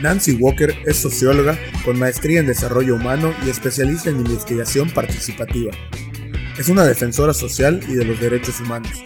Nancy 0.00 0.34
Walker 0.34 0.76
es 0.86 0.96
socióloga 0.96 1.58
con 1.84 1.98
maestría 1.98 2.38
en 2.38 2.46
desarrollo 2.46 2.94
humano 2.94 3.34
y 3.44 3.50
especialista 3.50 4.10
en 4.10 4.18
investigación 4.18 4.90
participativa. 4.90 5.72
Es 6.56 6.68
una 6.68 6.84
defensora 6.84 7.34
social 7.34 7.80
y 7.88 7.94
de 7.94 8.04
los 8.04 8.20
derechos 8.20 8.60
humanos. 8.60 9.02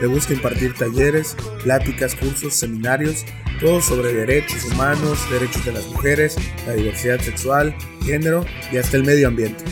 Le 0.00 0.06
gusta 0.06 0.34
impartir 0.34 0.74
talleres, 0.74 1.34
pláticas, 1.62 2.14
cursos, 2.14 2.54
seminarios, 2.54 3.24
todo 3.60 3.80
sobre 3.80 4.12
derechos 4.12 4.64
humanos, 4.66 5.18
derechos 5.30 5.64
de 5.64 5.72
las 5.72 5.86
mujeres, 5.86 6.36
la 6.66 6.74
diversidad 6.74 7.20
sexual, 7.20 7.74
género 8.04 8.44
y 8.70 8.76
hasta 8.76 8.98
el 8.98 9.04
medio 9.04 9.28
ambiente. 9.28 9.64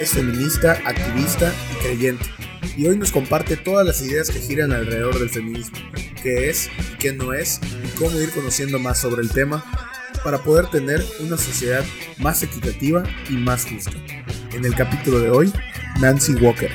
Es 0.00 0.12
feminista, 0.12 0.72
activista 0.86 1.52
y 1.72 1.84
creyente. 1.84 2.24
Y 2.76 2.86
hoy 2.86 2.96
nos 2.96 3.12
comparte 3.12 3.56
todas 3.56 3.86
las 3.86 4.00
ideas 4.00 4.30
que 4.30 4.38
giran 4.38 4.72
alrededor 4.72 5.18
del 5.18 5.28
feminismo, 5.28 5.76
qué 6.22 6.48
es 6.48 6.70
y 6.92 6.96
qué 6.98 7.12
no 7.12 7.32
es, 7.32 7.60
y 7.84 7.98
cómo 7.98 8.18
ir 8.20 8.30
conociendo 8.30 8.78
más 8.78 9.00
sobre 9.00 9.22
el 9.22 9.30
tema 9.30 9.64
para 10.24 10.38
poder 10.38 10.66
tener 10.66 11.04
una 11.20 11.36
sociedad 11.36 11.84
más 12.18 12.42
equitativa 12.42 13.02
y 13.28 13.34
más 13.34 13.66
justa. 13.66 13.92
En 14.52 14.64
el 14.64 14.74
capítulo 14.74 15.20
de 15.20 15.30
hoy, 15.30 15.52
Nancy 16.00 16.34
Walker. 16.34 16.70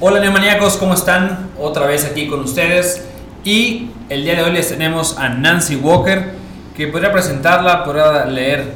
Hola 0.00 0.20
neomaníacos, 0.20 0.76
¿cómo 0.76 0.94
están? 0.94 1.50
Otra 1.58 1.86
vez 1.86 2.04
aquí 2.04 2.28
con 2.28 2.40
ustedes. 2.40 3.04
Y 3.44 3.90
el 4.08 4.24
día 4.24 4.36
de 4.36 4.42
hoy 4.42 4.52
les 4.52 4.68
tenemos 4.68 5.18
a 5.18 5.28
Nancy 5.28 5.76
Walker, 5.76 6.32
que 6.76 6.86
podría 6.86 7.12
presentarla, 7.12 7.84
podría 7.84 8.24
leer 8.26 8.74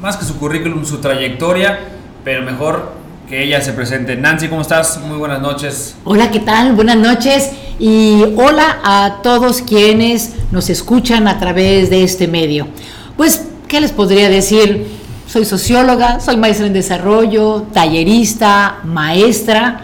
más 0.00 0.16
que 0.16 0.24
su 0.24 0.38
currículum, 0.38 0.84
su 0.84 0.98
trayectoria, 0.98 1.78
pero 2.24 2.42
mejor 2.42 2.92
que 3.28 3.42
ella 3.42 3.60
se 3.60 3.72
presente. 3.72 4.16
Nancy, 4.16 4.48
¿cómo 4.48 4.62
estás? 4.62 4.98
Muy 4.98 5.16
buenas 5.16 5.40
noches. 5.40 5.96
Hola, 6.04 6.30
¿qué 6.30 6.40
tal? 6.40 6.74
Buenas 6.74 6.96
noches 6.96 7.50
y 7.80 8.22
hola 8.36 8.78
a 8.84 9.20
todos 9.22 9.62
quienes 9.62 10.34
nos 10.52 10.68
escuchan 10.68 11.26
a 11.26 11.38
través 11.38 11.88
de 11.88 12.04
este 12.04 12.28
medio. 12.28 12.68
Pues, 13.16 13.48
¿qué 13.66 13.80
les 13.80 13.90
podría 13.90 14.28
decir? 14.28 14.86
Soy 15.26 15.46
socióloga, 15.46 16.20
soy 16.20 16.36
maestra 16.36 16.66
en 16.66 16.74
desarrollo, 16.74 17.66
tallerista, 17.72 18.80
maestra 18.84 19.80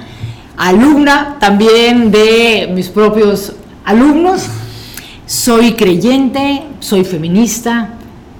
alumna 0.56 1.36
también 1.38 2.10
de 2.10 2.70
mis 2.74 2.88
propios 2.88 3.54
alumnos. 3.84 4.46
Soy 5.26 5.72
creyente, 5.72 6.62
soy 6.80 7.04
feminista 7.04 7.94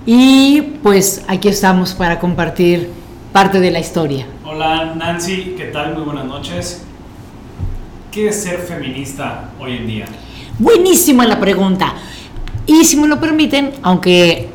y 0.05 0.61
pues 0.83 1.25
aquí 1.29 1.49
estamos 1.49 1.95
para 1.95 2.19
compartir 2.19 2.91
parte 3.33 3.61
de 3.61 3.71
la 3.71 3.81
historia. 3.81 4.27
Hola 4.45 4.95
Nancy, 4.97 5.55
¿qué 5.57 5.67
tal? 5.67 5.95
Muy 5.95 6.05
buenas 6.05 6.27
noches. 6.27 6.83
¿Qué 8.17 8.29
es 8.29 8.45
ser 8.45 8.61
feminista 8.61 9.51
hoy 9.61 9.77
en 9.77 9.87
día? 9.87 10.07
Buenísima 10.59 11.27
la 11.27 11.39
pregunta. 11.39 11.93
Y 12.65 12.83
si 12.87 12.97
me 12.97 13.09
lo 13.09 13.21
permiten, 13.21 13.73
aunque 13.83 14.49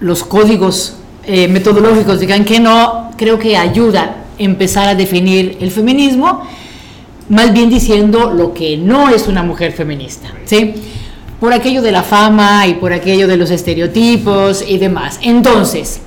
los 0.00 0.24
códigos 0.24 0.96
eh, 1.22 1.46
metodológicos 1.46 2.18
digan 2.18 2.44
que 2.44 2.58
no, 2.58 3.12
creo 3.16 3.38
que 3.38 3.56
ayuda 3.56 4.02
a 4.02 4.42
empezar 4.42 4.88
a 4.88 4.96
definir 4.96 5.58
el 5.60 5.70
feminismo 5.70 6.42
más 7.28 7.52
bien 7.52 7.70
diciendo 7.70 8.32
lo 8.34 8.52
que 8.52 8.76
no 8.78 9.08
es 9.08 9.28
una 9.28 9.44
mujer 9.44 9.70
feminista, 9.70 10.32
¿sí? 10.44 10.74
Por 11.38 11.52
aquello 11.52 11.82
de 11.82 11.92
la 11.92 12.02
fama 12.02 12.66
y 12.66 12.74
por 12.74 12.92
aquello 12.92 13.28
de 13.28 13.36
los 13.36 13.52
estereotipos 13.52 14.64
y 14.66 14.78
demás. 14.78 15.20
Entonces, 15.22 16.00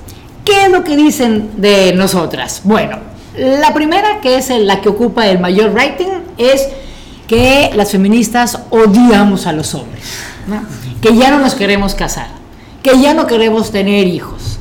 ¿qué 0.44 0.66
es 0.66 0.70
lo 0.70 0.84
que 0.84 0.94
dicen 0.94 1.52
de 1.56 1.94
nosotras? 1.94 2.60
Bueno, 2.64 2.98
la 3.34 3.72
primera, 3.72 4.20
que 4.20 4.36
es 4.36 4.50
la 4.50 4.82
que 4.82 4.90
ocupa 4.90 5.26
el 5.26 5.38
mayor 5.38 5.72
rating, 5.72 6.08
es 6.36 6.68
que 7.28 7.70
las 7.74 7.92
feministas 7.92 8.58
odiamos 8.70 9.46
a 9.46 9.52
los 9.52 9.74
hombres, 9.74 10.02
que 11.00 11.14
ya 11.14 11.30
no 11.30 11.38
nos 11.38 11.54
queremos 11.54 11.94
casar, 11.94 12.28
que 12.82 12.98
ya 13.00 13.14
no 13.14 13.26
queremos 13.26 13.70
tener 13.70 14.08
hijos, 14.08 14.58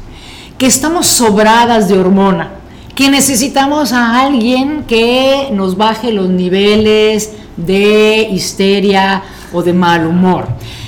que 0.58 0.68
estamos 0.68 1.08
sobradas 1.08 1.88
de 1.88 1.98
hormona, 1.98 2.52
que 2.94 3.10
necesitamos 3.10 3.94
a 3.94 4.22
alguien 4.22 4.84
que 4.86 5.50
nos 5.54 5.78
baje 5.78 6.12
los 6.12 6.30
niveles 6.30 7.32
de 7.56 8.28
histeria 8.32 9.24
o 9.54 9.64
de 9.64 9.72
mal 9.72 10.06
humor, 10.06 10.48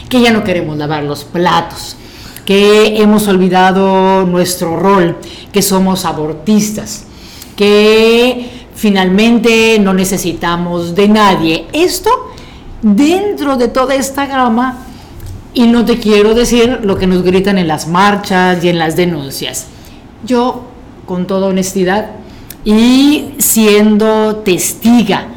que 0.10 0.20
ya 0.22 0.32
no 0.32 0.44
queremos 0.44 0.78
lavar 0.78 1.04
los 1.04 1.24
platos, 1.24 1.96
que 2.46 3.02
hemos 3.02 3.28
olvidado 3.28 4.26
nuestro 4.26 4.76
rol, 4.76 5.18
que 5.54 5.62
somos 5.62 6.04
abortistas, 6.04 7.06
que 7.56 8.59
finalmente 8.80 9.78
no 9.80 9.94
necesitamos 9.94 10.96
de 10.96 11.10
nadie. 11.10 11.68
Esto 11.74 12.10
dentro 12.82 13.58
de 13.58 13.68
toda 13.68 13.94
esta 13.94 14.26
gama, 14.26 14.86
y 15.54 15.68
no 15.68 15.84
te 15.84 15.98
quiero 15.98 16.34
decir 16.34 16.80
lo 16.84 16.98
que 16.98 17.08
nos 17.08 17.24
gritan 17.24 17.58
en 17.58 17.68
las 17.68 17.88
marchas 17.88 18.64
y 18.64 18.70
en 18.70 18.80
las 18.80 18.96
denuncias. 18.96 19.66
Yo 20.26 20.64
con 21.06 21.28
toda 21.28 21.48
honestidad 21.48 22.12
y 22.64 23.34
siendo 23.40 24.38
testiga 24.38 25.28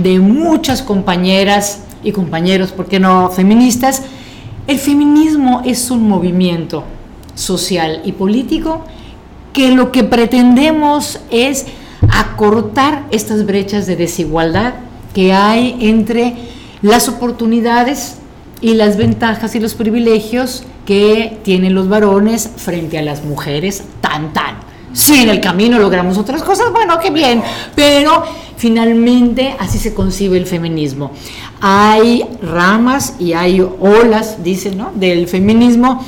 de 0.00 0.20
muchas 0.20 0.82
compañeras 0.82 1.80
y 2.04 2.12
compañeros, 2.12 2.70
¿por 2.70 2.86
qué 2.86 3.00
no 3.00 3.30
feministas? 3.30 4.02
El 4.68 4.78
feminismo 4.78 5.62
es 5.64 5.90
un 5.90 6.08
movimiento 6.08 6.84
social 7.34 8.02
y 8.04 8.12
político 8.12 8.84
que 9.52 9.72
lo 9.72 9.90
que 9.90 10.04
pretendemos 10.04 11.18
es 11.30 11.66
acortar 12.10 13.06
estas 13.10 13.46
brechas 13.46 13.86
de 13.86 13.96
desigualdad 13.96 14.74
que 15.14 15.32
hay 15.32 15.76
entre 15.80 16.34
las 16.82 17.08
oportunidades 17.08 18.16
y 18.60 18.74
las 18.74 18.96
ventajas 18.96 19.54
y 19.54 19.60
los 19.60 19.74
privilegios 19.74 20.64
que 20.86 21.38
tienen 21.42 21.74
los 21.74 21.88
varones 21.88 22.50
frente 22.56 22.98
a 22.98 23.02
las 23.02 23.24
mujeres 23.24 23.84
tan 24.00 24.32
tan. 24.32 24.56
Si 24.92 25.22
en 25.22 25.30
el 25.30 25.40
camino 25.40 25.78
logramos 25.78 26.18
otras 26.18 26.42
cosas, 26.42 26.70
bueno, 26.70 26.98
qué 27.00 27.10
bien, 27.10 27.42
pero 27.74 28.24
finalmente 28.56 29.56
así 29.58 29.78
se 29.78 29.94
concibe 29.94 30.36
el 30.36 30.46
feminismo. 30.46 31.12
Hay 31.60 32.24
ramas 32.42 33.14
y 33.18 33.32
hay 33.32 33.60
olas, 33.60 34.42
dicen, 34.44 34.76
¿no? 34.76 34.92
Del 34.94 35.28
feminismo 35.28 36.04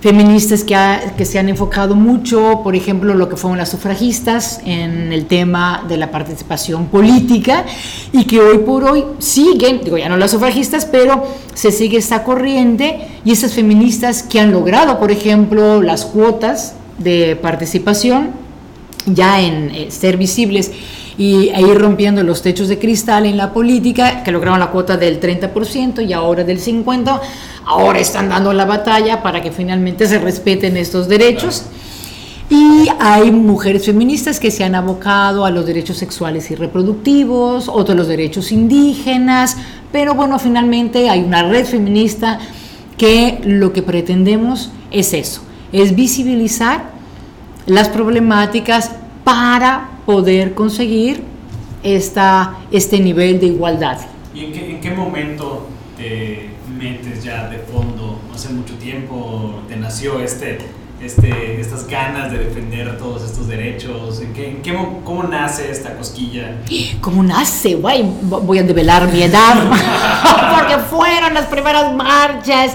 feministas 0.00 0.62
que, 0.62 0.76
que, 1.16 1.24
se 1.24 1.38
han 1.38 1.48
enfocado 1.48 1.94
mucho, 1.94 2.60
por 2.62 2.76
ejemplo, 2.76 3.14
lo 3.14 3.28
que 3.28 3.36
fueron 3.36 3.58
las 3.58 3.70
sufragistas 3.70 4.60
en 4.64 5.12
el 5.12 5.26
tema 5.26 5.84
de 5.88 5.96
la 5.96 6.10
participación 6.10 6.86
política 6.86 7.64
y 8.12 8.24
que 8.24 8.40
hoy 8.40 8.58
por 8.58 8.84
hoy 8.84 9.04
siguen, 9.18 9.80
digo 9.82 9.98
ya 9.98 10.08
no 10.08 10.16
las 10.16 10.30
sufragistas, 10.30 10.86
pero 10.86 11.26
se 11.54 11.72
sigue 11.72 11.98
esta 11.98 12.22
corriente 12.22 13.08
y 13.24 13.32
esas 13.32 13.54
feministas 13.54 14.22
que 14.22 14.38
han 14.38 14.52
logrado, 14.52 14.98
por 15.00 15.10
ejemplo, 15.10 15.82
las 15.82 16.04
cuotas 16.04 16.74
de 16.98 17.36
participación, 17.36 18.30
ya 19.06 19.40
en 19.40 19.70
eh, 19.70 19.90
ser 19.90 20.16
visibles 20.16 20.70
y 21.18 21.48
e 21.48 21.60
ir 21.60 21.76
rompiendo 21.76 22.22
los 22.22 22.42
techos 22.42 22.68
de 22.68 22.78
cristal 22.78 23.26
en 23.26 23.36
la 23.36 23.52
política, 23.52 24.22
que 24.22 24.30
lograron 24.30 24.60
la 24.60 24.70
cuota 24.70 24.96
del 24.96 25.20
30% 25.20 26.08
y 26.08 26.12
ahora 26.12 26.44
del 26.44 26.60
50%, 26.60 27.20
ahora 27.66 27.98
están 27.98 28.28
dando 28.28 28.52
la 28.52 28.64
batalla 28.64 29.20
para 29.20 29.42
que 29.42 29.50
finalmente 29.50 30.06
se 30.06 30.20
respeten 30.20 30.76
estos 30.76 31.08
derechos. 31.08 31.64
Y 32.50 32.86
hay 32.98 33.30
mujeres 33.30 33.84
feministas 33.84 34.40
que 34.40 34.50
se 34.50 34.64
han 34.64 34.74
abocado 34.74 35.44
a 35.44 35.50
los 35.50 35.66
derechos 35.66 35.98
sexuales 35.98 36.50
y 36.50 36.54
reproductivos, 36.54 37.68
otros 37.68 37.96
los 37.96 38.08
derechos 38.08 38.52
indígenas, 38.52 39.56
pero 39.92 40.14
bueno, 40.14 40.38
finalmente 40.38 41.10
hay 41.10 41.20
una 41.20 41.42
red 41.42 41.66
feminista 41.66 42.38
que 42.96 43.40
lo 43.44 43.72
que 43.72 43.82
pretendemos 43.82 44.70
es 44.90 45.12
eso, 45.12 45.42
es 45.72 45.94
visibilizar 45.94 46.84
las 47.66 47.88
problemáticas 47.90 48.92
para 49.24 49.97
poder 50.08 50.54
conseguir 50.54 51.22
esta, 51.82 52.60
este 52.70 52.98
nivel 52.98 53.38
de 53.38 53.48
igualdad. 53.48 53.98
¿Y 54.34 54.46
en 54.46 54.52
qué, 54.52 54.70
en 54.70 54.80
qué 54.80 54.90
momento 54.90 55.68
te 55.98 56.48
metes 56.78 57.22
ya 57.22 57.46
de 57.50 57.58
fondo? 57.58 58.18
Hace 58.34 58.48
mucho 58.54 58.72
tiempo 58.76 59.60
te 59.68 59.76
nació 59.76 60.18
este, 60.20 60.60
este, 61.02 61.60
estas 61.60 61.86
ganas 61.86 62.32
de 62.32 62.38
defender 62.38 62.96
todos 62.96 63.22
estos 63.22 63.48
derechos? 63.48 64.22
¿En 64.22 64.32
qué, 64.32 64.48
en 64.48 64.62
qué, 64.62 64.74
¿Cómo 65.04 65.24
nace 65.24 65.70
esta 65.70 65.94
cosquilla? 65.94 66.56
¿Cómo 67.02 67.22
nace? 67.22 67.74
Guay, 67.74 68.10
voy 68.22 68.60
a 68.60 68.62
develar 68.62 69.12
mi 69.12 69.22
edad, 69.22 69.56
porque 70.58 70.78
fueron 70.88 71.34
las 71.34 71.44
primeras 71.48 71.94
marchas. 71.94 72.72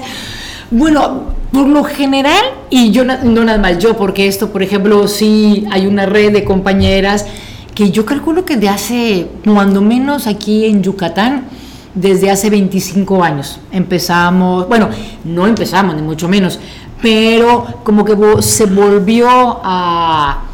Bueno, 0.69 1.33
por 1.53 1.67
lo 1.67 1.83
general, 1.83 2.43
y 2.71 2.89
yo 2.89 3.05
no 3.05 3.45
nada 3.45 3.59
más 3.59 3.77
yo, 3.77 3.95
porque 3.95 4.27
esto, 4.27 4.51
por 4.51 4.63
ejemplo, 4.63 5.07
sí 5.07 5.65
hay 5.69 5.85
una 5.85 6.07
red 6.07 6.33
de 6.33 6.43
compañeras 6.43 7.27
que 7.75 7.91
yo 7.91 8.05
calculo 8.05 8.43
que 8.43 8.57
de 8.57 8.69
hace, 8.69 9.27
cuando 9.45 9.79
menos 9.79 10.25
aquí 10.25 10.65
en 10.65 10.81
Yucatán, 10.81 11.45
desde 11.93 12.31
hace 12.31 12.49
25 12.49 13.23
años 13.23 13.59
empezamos, 13.71 14.67
bueno, 14.67 14.89
no 15.23 15.45
empezamos, 15.45 15.95
ni 15.95 16.01
mucho 16.01 16.27
menos, 16.27 16.59
pero 17.03 17.67
como 17.83 18.03
que 18.03 18.15
se 18.41 18.65
volvió 18.65 19.27
a, 19.29 20.45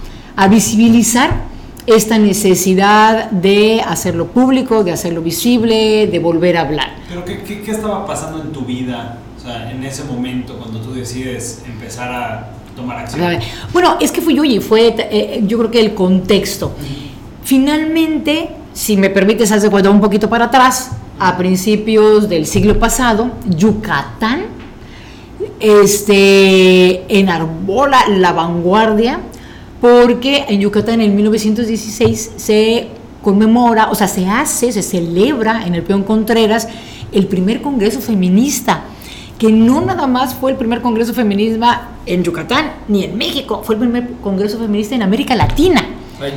visibilizar 0.49 1.31
esta 1.85 2.17
necesidad 2.17 3.31
de 3.31 3.81
hacerlo 3.81 4.27
público, 4.27 4.83
de 4.83 4.91
hacerlo 4.91 5.21
visible, 5.21 6.07
de 6.07 6.19
volver 6.19 6.57
a 6.57 6.61
hablar. 6.61 6.95
Pero 7.07 7.23
¿qué, 7.23 7.41
qué, 7.43 7.61
qué 7.61 7.71
estaba 7.71 8.05
pasando 8.05 8.41
en 8.41 8.51
tu 8.51 8.61
vida, 8.61 9.17
o 9.39 9.41
sea, 9.41 9.71
en 9.71 9.83
ese 9.83 10.03
momento 10.03 10.57
cuando 10.57 10.79
tú 10.79 10.93
decides 10.93 11.63
empezar 11.65 12.11
a 12.11 12.49
tomar 12.75 12.99
acción? 12.99 13.39
Bueno, 13.71 13.97
es 13.99 14.11
que 14.11 14.21
y 14.21 14.59
fue, 14.59 14.93
eh, 14.97 15.43
yo 15.47 15.57
creo 15.57 15.71
que 15.71 15.79
el 15.79 15.93
contexto. 15.93 16.73
Finalmente, 17.43 18.49
si 18.73 18.97
me 18.97 19.09
permites, 19.09 19.51
hacer 19.51 19.71
cuenta 19.71 19.89
un 19.89 20.01
poquito 20.01 20.29
para 20.29 20.45
atrás, 20.45 20.91
a 21.19 21.37
principios 21.37 22.29
del 22.29 22.45
siglo 22.45 22.79
pasado, 22.79 23.31
Yucatán 23.45 24.59
este, 25.59 27.03
enarbola 27.19 28.07
la 28.07 28.31
vanguardia 28.31 29.19
porque 29.81 30.45
en 30.47 30.61
Yucatán 30.61 31.01
en 31.01 31.15
1916 31.15 32.31
se 32.35 32.87
conmemora, 33.21 33.89
o 33.89 33.95
sea, 33.95 34.07
se 34.07 34.27
hace, 34.27 34.71
se 34.71 34.81
celebra 34.81 35.65
en 35.65 35.75
el 35.75 35.83
Peón 35.83 36.03
Contreras 36.03 36.67
el 37.11 37.27
primer 37.27 37.61
Congreso 37.61 37.99
Feminista, 38.01 38.83
que 39.39 39.51
no 39.51 39.81
nada 39.81 40.05
más 40.05 40.35
fue 40.35 40.51
el 40.51 40.57
primer 40.57 40.81
Congreso 40.81 41.13
Feminista 41.13 41.91
en 42.05 42.23
Yucatán 42.23 42.73
ni 42.89 43.05
en 43.05 43.17
México, 43.17 43.61
fue 43.63 43.75
el 43.75 43.79
primer 43.79 44.09
Congreso 44.21 44.59
Feminista 44.59 44.93
en 44.93 45.01
América 45.01 45.33
Latina. 45.35 45.81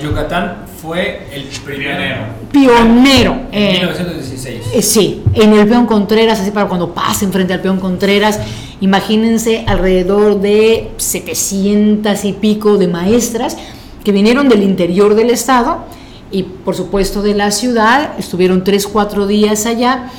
Yucatán 0.00 0.58
fue 0.80 1.26
el 1.32 1.42
pionero. 1.42 2.22
Pionero. 2.52 3.36
En 3.50 3.72
1916. 3.72 4.62
Eh, 4.74 4.82
sí, 4.82 5.24
en 5.34 5.52
el 5.54 5.66
Peón 5.66 5.86
Contreras, 5.86 6.38
así 6.38 6.52
para 6.52 6.68
cuando 6.68 6.94
pasen 6.94 7.32
frente 7.32 7.52
al 7.52 7.60
Peón 7.60 7.80
Contreras, 7.80 8.38
imagínense 8.80 9.64
alrededor 9.66 10.40
de 10.40 10.92
700 10.98 12.24
y 12.24 12.32
pico 12.34 12.78
de 12.78 12.86
maestras 12.86 13.56
que 14.04 14.12
vinieron 14.12 14.48
del 14.48 14.62
interior 14.62 15.16
del 15.16 15.30
estado 15.30 15.84
y 16.30 16.44
por 16.44 16.76
supuesto 16.76 17.20
de 17.22 17.34
la 17.34 17.50
ciudad, 17.50 18.12
estuvieron 18.18 18.62
3, 18.62 18.86
4 18.86 19.26
días 19.26 19.66
allá. 19.66 20.10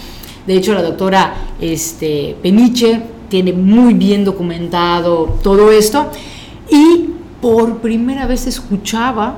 De 0.46 0.56
hecho, 0.56 0.74
la 0.74 0.82
doctora 0.82 1.34
este, 1.62 2.36
Peniche 2.42 3.02
tiene 3.30 3.54
muy 3.54 3.94
bien 3.94 4.26
documentado 4.26 5.40
todo 5.42 5.72
esto 5.72 6.12
y 6.70 7.10
por 7.42 7.78
primera 7.78 8.26
vez 8.28 8.48
escuchaba 8.48 9.38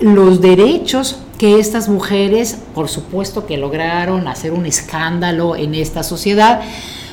los 0.00 0.40
derechos 0.40 1.18
que 1.38 1.58
estas 1.58 1.88
mujeres, 1.88 2.58
por 2.74 2.88
supuesto 2.88 3.46
que 3.46 3.56
lograron 3.56 4.28
hacer 4.28 4.52
un 4.52 4.66
escándalo 4.66 5.56
en 5.56 5.74
esta 5.74 6.02
sociedad, 6.02 6.60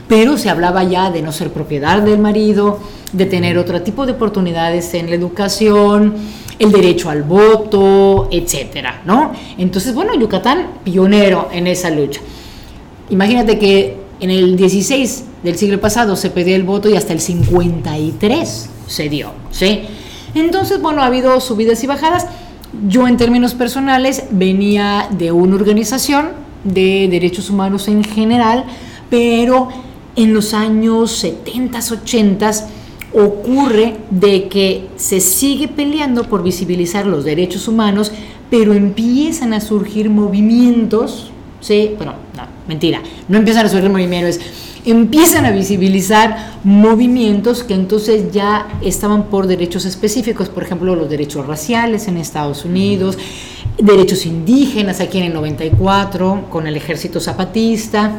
pero 0.08 0.38
se 0.38 0.50
hablaba 0.50 0.84
ya 0.84 1.10
de 1.10 1.22
no 1.22 1.32
ser 1.32 1.52
propiedad 1.52 2.02
del 2.02 2.20
marido, 2.20 2.80
de 3.14 3.26
tener 3.26 3.58
otro 3.58 3.82
tipo 3.82 4.06
de 4.06 4.12
oportunidades 4.12 4.94
en 4.94 5.10
la 5.10 5.16
educación, 5.16 6.16
el 6.60 6.72
derecho 6.72 7.10
al 7.10 7.24
voto, 7.24 8.28
etcétera, 8.32 9.02
¿no? 9.06 9.32
Entonces, 9.58 9.96
bueno, 9.96 10.14
Yucatán 10.14 10.68
pionero 10.84 11.50
en 11.52 11.68
esa 11.68 11.90
lucha. 11.90 12.22
Imagínate 13.10 13.58
que 13.58 13.98
en 14.20 14.30
el 14.30 14.56
16 14.56 15.24
del 15.44 15.58
siglo 15.58 15.80
pasado 15.80 16.16
se 16.16 16.30
pedía 16.30 16.56
el 16.56 16.64
voto 16.64 16.90
y 16.90 16.96
hasta 16.96 17.14
el 17.14 17.22
53 17.22 18.70
se 18.88 19.10
dio, 19.10 19.32
¿sí? 19.52 19.82
Entonces, 20.36 20.82
bueno, 20.82 21.02
ha 21.02 21.08
habido 21.08 21.40
subidas 21.42 21.84
y 21.84 21.88
bajadas. 21.88 22.28
Yo 22.88 23.08
en 23.08 23.18
términos 23.18 23.56
personales 23.56 24.26
venía 24.30 25.08
de 25.18 25.32
una 25.32 25.56
organización 25.56 26.30
de 26.64 27.08
derechos 27.10 27.50
humanos 27.50 27.88
en 27.88 28.04
general, 28.04 28.66
pero 29.10 29.70
en 30.16 30.34
los 30.34 30.54
años 30.54 31.12
70, 31.14 31.80
80 31.80 32.52
ocurre 33.14 33.96
de 34.12 34.48
que 34.50 34.88
se 34.98 35.20
sigue 35.20 35.68
peleando 35.68 36.26
por 36.26 36.44
visibilizar 36.44 37.08
los 37.08 37.24
derechos 37.24 37.68
humanos, 37.68 38.12
pero 38.52 38.74
empiezan 38.74 39.54
a 39.54 39.62
surgir 39.62 40.10
movimientos, 40.10 41.32
¿sí? 41.62 41.94
Bueno, 41.98 42.14
no, 42.36 42.59
mentira, 42.70 43.02
no 43.28 43.38
empiezan 43.38 43.66
a 43.66 43.70
surgir 43.70 43.90
movimientos, 43.90 44.40
empiezan 44.86 45.46
a 45.46 45.52
visibilizar 45.52 46.54
movimientos 46.64 47.64
que 47.64 47.74
entonces 47.74 48.32
ya 48.32 48.68
estaban 48.82 49.24
por 49.24 49.48
derechos 49.48 49.86
específicos, 49.86 50.50
por 50.50 50.64
ejemplo, 50.64 50.96
los 50.96 51.10
derechos 51.10 51.48
raciales 51.48 52.08
en 52.08 52.18
Estados 52.18 52.64
Unidos, 52.64 53.18
derechos 53.78 54.26
indígenas 54.26 55.02
aquí 55.02 55.18
en 55.18 55.26
el 55.26 55.34
94 55.34 56.46
con 56.50 56.68
el 56.68 56.78
ejército 56.78 57.20
zapatista, 57.20 58.12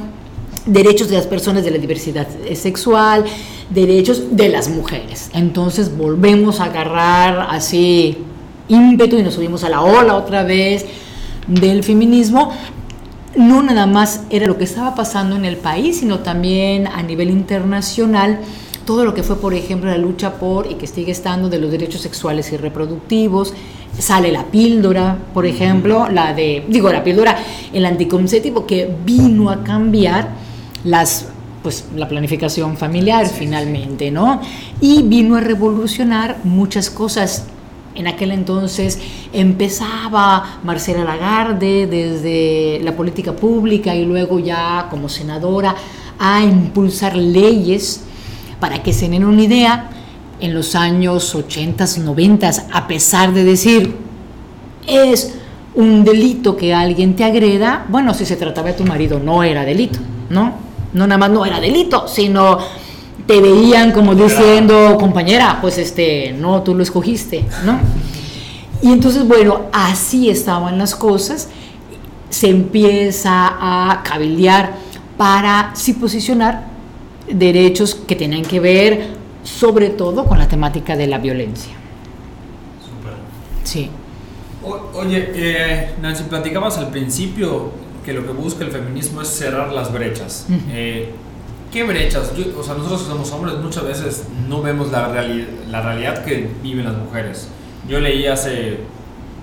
derechos 0.67 1.09
de 1.09 1.17
las 1.17 1.27
personas 1.27 1.65
de 1.65 1.71
la 1.71 1.79
diversidad 1.79 2.27
sexual, 2.55 3.25
derechos 3.71 4.37
de 4.37 4.49
las 4.49 4.69
mujeres. 4.69 5.31
Entonces 5.33 5.97
volvemos 5.97 6.59
a 6.59 6.65
agarrar 6.65 7.47
así 7.51 8.19
ímpetu 8.69 9.17
y 9.17 9.23
nos 9.23 9.35
subimos 9.35 9.63
a 9.63 9.69
la 9.69 9.81
ola 9.83 10.17
otra 10.17 10.43
vez 10.43 10.87
del 11.47 11.83
feminismo, 11.83 12.53
no 13.37 13.63
nada 13.63 13.87
más 13.87 14.25
era 14.31 14.47
lo 14.47 14.59
que 14.59 14.65
estaba 14.65 14.95
pasando 14.95 15.37
en 15.37 15.45
el 15.45 15.57
país, 15.57 16.01
sino 16.01 16.21
también 16.21 16.87
a 16.87 17.03
nivel 17.03 17.31
internacional, 17.31 18.41
todo 18.85 19.05
lo 19.05 19.15
que 19.15 19.23
fue, 19.23 19.37
por 19.37 19.55
ejemplo, 19.55 19.91
la 19.91 19.99
lucha 19.99 20.35
por, 20.35 20.71
y 20.71 20.75
que 20.75 20.87
sigue 20.87 21.13
estando, 21.13 21.49
de 21.49 21.59
los 21.59 21.71
derechos 21.71 22.01
sexuales 22.01 22.53
y 22.53 22.57
reproductivos. 22.57 23.55
Sale 23.99 24.33
la 24.33 24.45
píldora, 24.45 25.17
por 25.33 25.47
ejemplo, 25.47 26.09
la 26.09 26.33
de, 26.33 26.65
digo, 26.69 26.91
la 26.91 27.05
píldora, 27.05 27.37
el 27.73 27.85
anticonceptivo, 27.87 28.67
que 28.67 28.93
vino 29.05 29.51
a 29.51 29.63
cambiar 29.63 30.31
las 30.85 31.29
pues 31.63 31.85
la 31.95 32.09
planificación 32.09 32.79
familiar 32.79 33.27
finalmente, 33.29 34.11
¿no? 34.11 34.41
Y 34.81 35.03
vino 35.03 35.37
a 35.37 35.41
revolucionar 35.41 36.39
muchas 36.43 36.89
cosas 36.89 37.45
en 37.95 38.07
aquel 38.07 38.33
entonces 38.33 38.99
empezaba 39.33 40.61
Marcela 40.63 41.05
Lagarde 41.05 41.87
desde 41.87 42.81
la 42.83 42.97
política 42.97 43.35
pública 43.35 43.95
y 43.95 44.05
luego 44.05 44.39
ya 44.39 44.87
como 44.91 45.09
senadora 45.09 45.75
a 46.19 46.43
impulsar 46.43 47.17
leyes 47.17 48.05
para 48.61 48.83
que 48.83 48.93
se 48.93 49.09
den 49.09 49.25
una 49.25 49.43
idea 49.43 49.91
en 50.39 50.55
los 50.55 50.75
años 50.75 51.35
80, 51.35 51.85
90, 52.03 52.51
a 52.73 52.87
pesar 52.87 53.33
de 53.33 53.45
decir 53.45 53.97
es 54.87 55.35
un 55.75 56.05
delito 56.05 56.57
que 56.57 56.75
alguien 56.75 57.15
te 57.15 57.25
agreda, 57.25 57.87
bueno, 57.89 58.15
si 58.15 58.25
se 58.25 58.37
trataba 58.37 58.69
de 58.69 58.75
tu 58.75 58.85
marido 58.85 59.19
no 59.19 59.43
era 59.43 59.65
delito, 59.65 59.99
¿no? 60.29 60.55
No 60.93 61.07
nada 61.07 61.19
más 61.19 61.31
no 61.31 61.47
era 61.47 61.61
delito, 61.61 62.09
sino 62.09 62.59
te 63.31 63.41
veían 63.41 63.93
como 63.93 64.17
diciendo, 64.17 64.97
compañera, 64.99 65.59
pues 65.61 65.79
este, 65.79 66.33
no, 66.33 66.65
tú 66.65 66.75
lo 66.75 66.83
escogiste, 66.83 67.45
¿no? 67.65 67.79
Y 68.83 68.91
entonces, 68.91 69.25
bueno, 69.25 69.67
así 69.73 70.29
estaban 70.29 70.79
las 70.79 70.97
cosas, 70.97 71.49
se 72.29 72.49
empieza 72.49 73.31
a 73.31 74.03
cabildear 74.03 74.73
para 75.17 75.71
sí 75.77 75.93
posicionar 75.93 76.65
derechos 77.31 77.95
que 77.95 78.17
tienen 78.17 78.43
que 78.43 78.59
ver 78.59 79.11
sobre 79.45 79.91
todo 79.91 80.25
con 80.25 80.37
la 80.37 80.49
temática 80.49 80.97
de 80.97 81.07
la 81.07 81.19
violencia. 81.19 81.73
Súper. 82.83 83.15
Sí. 83.63 83.91
oye, 84.65 85.31
eh, 85.37 85.95
Nancy, 86.03 86.25
platicabas 86.25 86.79
al 86.79 86.91
principio 86.91 87.71
que 88.05 88.13
lo 88.13 88.27
que 88.27 88.33
busca 88.33 88.65
el 88.65 88.73
feminismo 88.73 89.23
es 89.23 89.29
cerrar 89.29 89.73
las 89.73 89.93
brechas. 89.93 90.49
¿Qué 91.71 91.85
brechas? 91.85 92.33
o 92.59 92.63
sea, 92.65 92.75
nosotros 92.75 93.03
que 93.03 93.09
somos 93.09 93.31
hombres 93.33 93.55
muchas 93.59 93.85
veces 93.85 94.25
no 94.49 94.61
vemos 94.61 94.91
la, 94.91 95.09
la 95.09 95.83
realidad 95.83 96.25
que 96.25 96.51
viven 96.63 96.85
las 96.85 96.97
mujeres. 96.97 97.49
Yo 97.89 98.01
leí 98.01 98.27
hace 98.27 98.79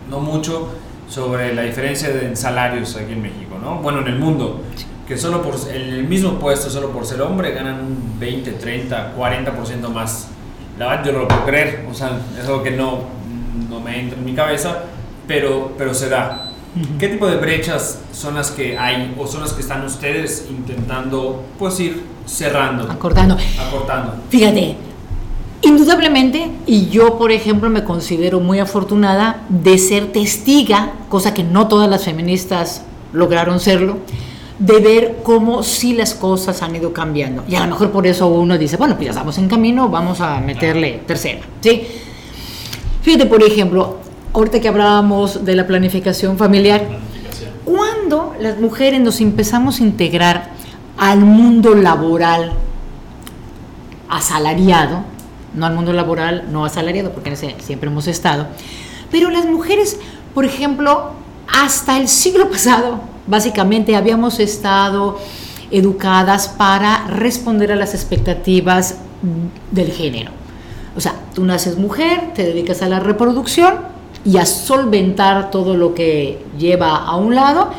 no 0.09 0.19
mucho 0.19 0.69
sobre 1.09 1.53
la 1.53 1.61
diferencia 1.61 2.09
de 2.09 2.35
salarios 2.35 2.95
aquí 2.97 3.13
en 3.13 3.21
México, 3.21 3.57
¿no? 3.61 3.77
Bueno, 3.77 4.01
en 4.01 4.07
el 4.07 4.19
mundo, 4.19 4.61
que 5.07 5.17
solo 5.17 5.41
por 5.41 5.55
en 5.69 5.81
el 5.81 6.03
mismo 6.03 6.37
puesto, 6.37 6.69
solo 6.69 6.91
por 6.91 7.05
ser 7.05 7.21
hombre, 7.21 7.51
ganan 7.51 7.79
un 7.79 8.19
20, 8.19 8.51
30, 8.51 9.15
40% 9.15 9.89
más. 9.89 10.27
La 10.77 10.87
verdad 10.87 11.05
yo 11.05 11.11
no 11.13 11.19
lo 11.19 11.27
puedo 11.29 11.45
creer, 11.45 11.85
o 11.89 11.93
sea, 11.93 12.19
es 12.37 12.45
algo 12.45 12.61
que 12.61 12.71
no, 12.71 13.05
no 13.69 13.79
me 13.79 14.01
entra 14.01 14.19
en 14.19 14.25
mi 14.25 14.33
cabeza, 14.33 14.83
pero, 15.27 15.73
pero 15.77 15.93
se 15.93 16.09
da. 16.09 16.46
¿Qué 16.99 17.09
tipo 17.09 17.27
de 17.27 17.37
brechas 17.37 17.99
son 18.11 18.35
las 18.35 18.51
que 18.51 18.77
hay 18.77 19.15
o 19.17 19.27
son 19.27 19.41
las 19.41 19.53
que 19.53 19.61
están 19.61 19.85
ustedes 19.85 20.47
intentando 20.49 21.43
pues 21.57 21.79
ir 21.79 22.03
cerrando? 22.25 22.89
Acortando. 22.91 23.37
Acortando. 23.59 24.13
Fíjate, 24.29 24.75
indudablemente, 25.61 26.51
y 26.65 26.89
yo 26.89 27.17
por 27.17 27.31
ejemplo 27.31 27.69
me 27.69 27.83
considero 27.83 28.39
muy 28.39 28.59
afortunada 28.59 29.41
de 29.49 29.77
ser 29.77 30.11
testiga, 30.11 30.93
cosa 31.09 31.33
que 31.33 31.43
no 31.43 31.67
todas 31.67 31.89
las 31.89 32.05
feministas 32.05 32.83
lograron 33.13 33.59
serlo, 33.59 33.97
de 34.59 34.79
ver 34.79 35.17
cómo 35.23 35.63
sí 35.63 35.93
las 35.93 36.13
cosas 36.13 36.61
han 36.61 36.75
ido 36.75 36.93
cambiando. 36.93 37.43
Y 37.47 37.55
a 37.55 37.61
lo 37.61 37.67
mejor 37.67 37.91
por 37.91 38.07
eso 38.07 38.27
uno 38.27 38.57
dice, 38.57 38.77
bueno, 38.77 38.95
pues 38.95 39.05
ya 39.05 39.11
estamos 39.11 39.37
en 39.37 39.47
camino, 39.47 39.89
vamos 39.89 40.19
a 40.21 40.39
meterle 40.39 41.01
tercera. 41.05 41.41
¿sí? 41.61 41.83
Fíjate, 43.01 43.27
por 43.27 43.43
ejemplo, 43.43 43.97
ahorita 44.37 44.59
que 44.61 44.67
hablábamos 44.67 45.45
de 45.45 45.55
la 45.55 45.65
planificación 45.65 46.37
familiar, 46.37 46.85
cuando 47.65 48.35
las 48.39 48.59
mujeres 48.59 49.01
nos 49.01 49.19
empezamos 49.19 49.79
a 49.79 49.83
integrar 49.83 50.51
al 50.95 51.21
mundo 51.21 51.73
laboral 51.73 52.51
asalariado, 54.07 55.01
no 55.55 55.65
al 55.65 55.73
mundo 55.73 55.91
laboral 55.91 56.45
no 56.51 56.65
asalariado, 56.65 57.13
porque 57.13 57.35
siempre 57.35 57.89
hemos 57.89 58.07
estado, 58.07 58.47
Pero 59.09 59.31
las 59.31 59.45
mujeres, 59.45 59.97
por 60.35 60.45
ejemplo, 60.45 61.13
hasta 61.51 61.97
el 61.97 62.07
siglo 62.07 62.49
pasado, 62.51 62.99
básicamente 63.25 63.95
habíamos 63.95 64.39
estado 64.39 65.17
educadas 65.71 66.49
para 66.49 67.07
responder 67.07 67.71
a 67.71 67.75
las 67.75 67.95
expectativas 67.95 68.97
del 69.71 69.91
género. 69.91 70.31
O 70.95 70.99
sea, 70.99 71.15
tú 71.33 71.43
naces 71.43 71.77
mujer, 71.77 72.33
te 72.35 72.43
dedicas 72.43 72.81
a 72.81 72.89
la 72.89 72.99
reproducción 72.99 73.96
y 74.25 74.37
a 74.37 74.45
solventar 74.45 75.51
todo 75.51 75.75
lo 75.75 75.93
que 75.93 76.39
lleva 76.57 76.97
a 76.97 77.15
un 77.15 77.35
lado 77.35 77.69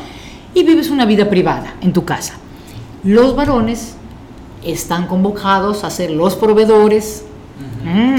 y 0.53 0.63
vives 0.63 0.89
una 0.89 1.05
vida 1.05 1.29
privada 1.29 1.75
en 1.81 1.93
tu 1.93 2.05
casa. 2.05 2.35
Los 3.03 3.35
varones 3.35 3.95
están 4.63 5.07
convocados 5.07 5.83
a 5.83 5.89
ser 5.89 6.11
los 6.11 6.35
proveedores, 6.35 7.25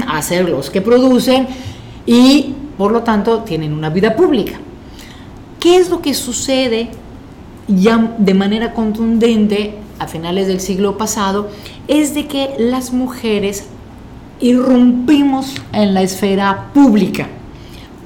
a 0.07 0.21
ser 0.21 0.49
los 0.49 0.69
que 0.69 0.81
producen 0.81 1.47
y 2.05 2.55
por 2.77 2.91
lo 2.91 3.03
tanto 3.03 3.39
tienen 3.39 3.73
una 3.73 3.89
vida 3.89 4.15
pública. 4.15 4.59
¿Qué 5.59 5.77
es 5.77 5.89
lo 5.89 6.01
que 6.01 6.13
sucede 6.13 6.89
ya 7.67 8.15
de 8.17 8.33
manera 8.33 8.73
contundente 8.73 9.75
a 9.99 10.07
finales 10.07 10.47
del 10.47 10.59
siglo 10.59 10.97
pasado? 10.97 11.49
Es 11.87 12.15
de 12.15 12.25
que 12.27 12.55
las 12.57 12.91
mujeres 12.91 13.67
irrumpimos 14.39 15.53
en 15.71 15.93
la 15.93 16.01
esfera 16.01 16.71
pública, 16.73 17.27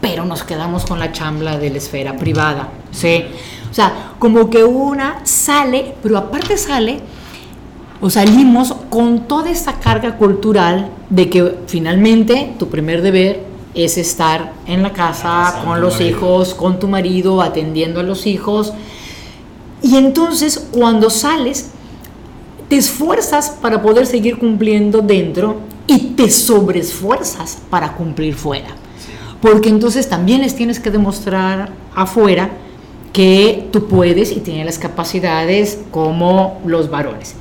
pero 0.05 0.23
nos 0.23 0.43
quedamos 0.43 0.85
con 0.85 0.99
la 0.99 1.11
chambla 1.11 1.57
de 1.57 1.71
la 1.71 1.79
esfera 1.79 2.15
privada. 2.15 2.69
¿sí? 2.91 3.25
O 3.71 3.73
sea, 3.73 4.11
como 4.19 4.51
que 4.51 4.63
una 4.63 5.21
sale, 5.23 5.95
pero 6.03 6.19
aparte 6.19 6.57
sale, 6.57 6.99
o 7.99 8.11
salimos 8.11 8.71
con 8.91 9.27
toda 9.27 9.49
esta 9.49 9.79
carga 9.79 10.15
cultural 10.17 10.91
de 11.09 11.27
que 11.31 11.55
finalmente 11.65 12.53
tu 12.59 12.69
primer 12.69 13.01
deber 13.01 13.47
es 13.73 13.97
estar 13.97 14.53
en 14.67 14.83
la 14.83 14.93
casa 14.93 15.61
con 15.65 15.81
los 15.81 15.99
hijos, 15.99 16.53
con 16.53 16.79
tu 16.79 16.87
marido, 16.87 17.41
atendiendo 17.41 17.99
a 17.99 18.03
los 18.03 18.27
hijos. 18.27 18.73
Y 19.81 19.95
entonces 19.97 20.67
cuando 20.71 21.09
sales, 21.09 21.71
te 22.69 22.77
esfuerzas 22.77 23.49
para 23.59 23.81
poder 23.81 24.05
seguir 24.05 24.37
cumpliendo 24.37 25.01
dentro 25.01 25.61
y 25.87 25.97
te 26.15 26.29
sobreesfuerzas 26.29 27.57
para 27.71 27.93
cumplir 27.93 28.35
fuera. 28.35 28.84
Porque 29.41 29.69
entonces 29.69 30.09
también 30.09 30.41
les 30.41 30.55
tienes 30.55 30.79
que 30.79 30.91
demostrar 30.91 31.69
afuera 31.93 32.49
que 33.13 33.69
tú 33.71 33.87
puedes 33.87 34.31
y 34.31 34.41
tienes 34.41 34.65
las 34.65 34.79
capacidades 34.79 35.79
como 35.91 36.59
los 36.65 36.89
varones. 36.89 37.35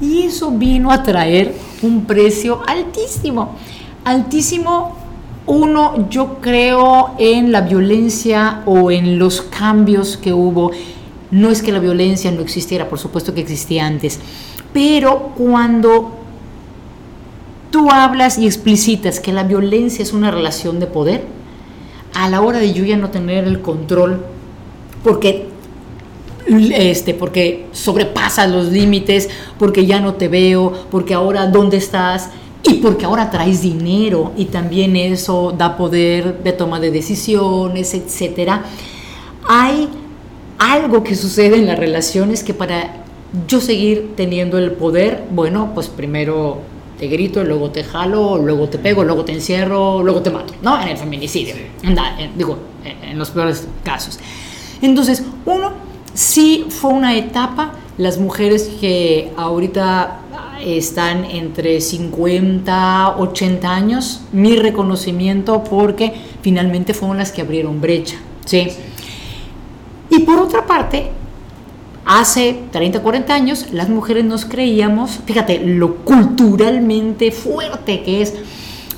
Y 0.00 0.24
eso 0.24 0.50
vino 0.50 0.90
a 0.90 1.02
traer 1.02 1.54
un 1.82 2.04
precio 2.04 2.60
altísimo, 2.66 3.54
altísimo 4.04 4.94
uno, 5.46 6.08
yo 6.10 6.40
creo 6.40 7.14
en 7.18 7.52
la 7.52 7.60
violencia 7.60 8.62
o 8.66 8.90
en 8.90 9.18
los 9.18 9.42
cambios 9.42 10.16
que 10.16 10.32
hubo. 10.32 10.72
No 11.30 11.50
es 11.50 11.62
que 11.62 11.72
la 11.72 11.78
violencia 11.78 12.30
no 12.32 12.40
existiera, 12.40 12.88
por 12.88 12.98
supuesto 12.98 13.32
que 13.32 13.40
existía 13.40 13.86
antes, 13.86 14.20
pero 14.72 15.32
cuando 15.36 16.25
tú 17.70 17.90
hablas 17.90 18.38
y 18.38 18.46
explicitas 18.46 19.20
que 19.20 19.32
la 19.32 19.44
violencia 19.44 20.02
es 20.02 20.12
una 20.12 20.30
relación 20.30 20.80
de 20.80 20.86
poder, 20.86 21.24
a 22.14 22.28
la 22.28 22.40
hora 22.40 22.58
de 22.58 22.72
yo 22.72 22.84
ya 22.84 22.96
no 22.96 23.10
tener 23.10 23.44
el 23.44 23.60
control, 23.60 24.24
porque 25.02 25.48
este, 26.46 27.12
porque 27.12 27.66
sobrepasas 27.72 28.50
los 28.50 28.66
límites, 28.66 29.28
porque 29.58 29.84
ya 29.84 30.00
no 30.00 30.14
te 30.14 30.28
veo, 30.28 30.72
porque 30.90 31.12
ahora 31.12 31.46
dónde 31.46 31.76
estás, 31.76 32.30
y 32.62 32.74
porque 32.74 33.04
ahora 33.04 33.30
traes 33.30 33.62
dinero 33.62 34.32
y 34.36 34.46
también 34.46 34.96
eso 34.96 35.54
da 35.56 35.76
poder 35.76 36.42
de 36.42 36.52
toma 36.52 36.80
de 36.80 36.90
decisiones, 36.90 37.94
etcétera. 37.94 38.64
Hay 39.48 39.88
algo 40.58 41.04
que 41.04 41.14
sucede 41.14 41.56
en 41.56 41.66
las 41.66 41.78
relaciones 41.78 42.42
que 42.42 42.54
para 42.54 43.04
yo 43.46 43.60
seguir 43.60 44.12
teniendo 44.16 44.58
el 44.58 44.72
poder, 44.72 45.24
bueno, 45.30 45.72
pues 45.74 45.88
primero 45.88 46.58
te 46.98 47.08
grito, 47.08 47.44
luego 47.44 47.70
te 47.70 47.84
jalo, 47.84 48.38
luego 48.38 48.68
te 48.68 48.78
pego, 48.78 49.04
luego 49.04 49.24
te 49.24 49.32
encierro, 49.32 50.02
luego 50.02 50.22
te 50.22 50.30
mato, 50.30 50.54
¿no? 50.62 50.80
En 50.80 50.88
el 50.88 50.96
feminicidio, 50.96 51.54
digo, 52.36 52.58
en 52.84 53.18
los 53.18 53.30
peores 53.30 53.66
casos. 53.84 54.18
Entonces, 54.80 55.22
uno, 55.44 55.72
sí 56.14 56.66
fue 56.68 56.90
una 56.90 57.16
etapa, 57.16 57.72
las 57.98 58.18
mujeres 58.18 58.70
que 58.80 59.32
ahorita 59.36 60.20
están 60.64 61.24
entre 61.24 61.80
50, 61.80 63.16
80 63.18 63.70
años, 63.70 64.22
mi 64.32 64.56
reconocimiento 64.56 65.62
porque 65.64 66.12
finalmente 66.42 66.94
fueron 66.94 67.18
las 67.18 67.32
que 67.32 67.42
abrieron 67.42 67.80
brecha. 67.80 68.16
¿sí? 68.44 68.68
Y 70.10 70.20
por 70.20 70.38
otra 70.38 70.66
parte, 70.66 71.10
hace 72.06 72.56
30, 72.70 73.00
40 73.00 73.34
años 73.34 73.66
las 73.72 73.88
mujeres 73.88 74.24
nos 74.24 74.44
creíamos, 74.44 75.18
fíjate, 75.26 75.60
lo 75.64 75.96
culturalmente 75.96 77.32
fuerte 77.32 78.02
que 78.02 78.22
es, 78.22 78.34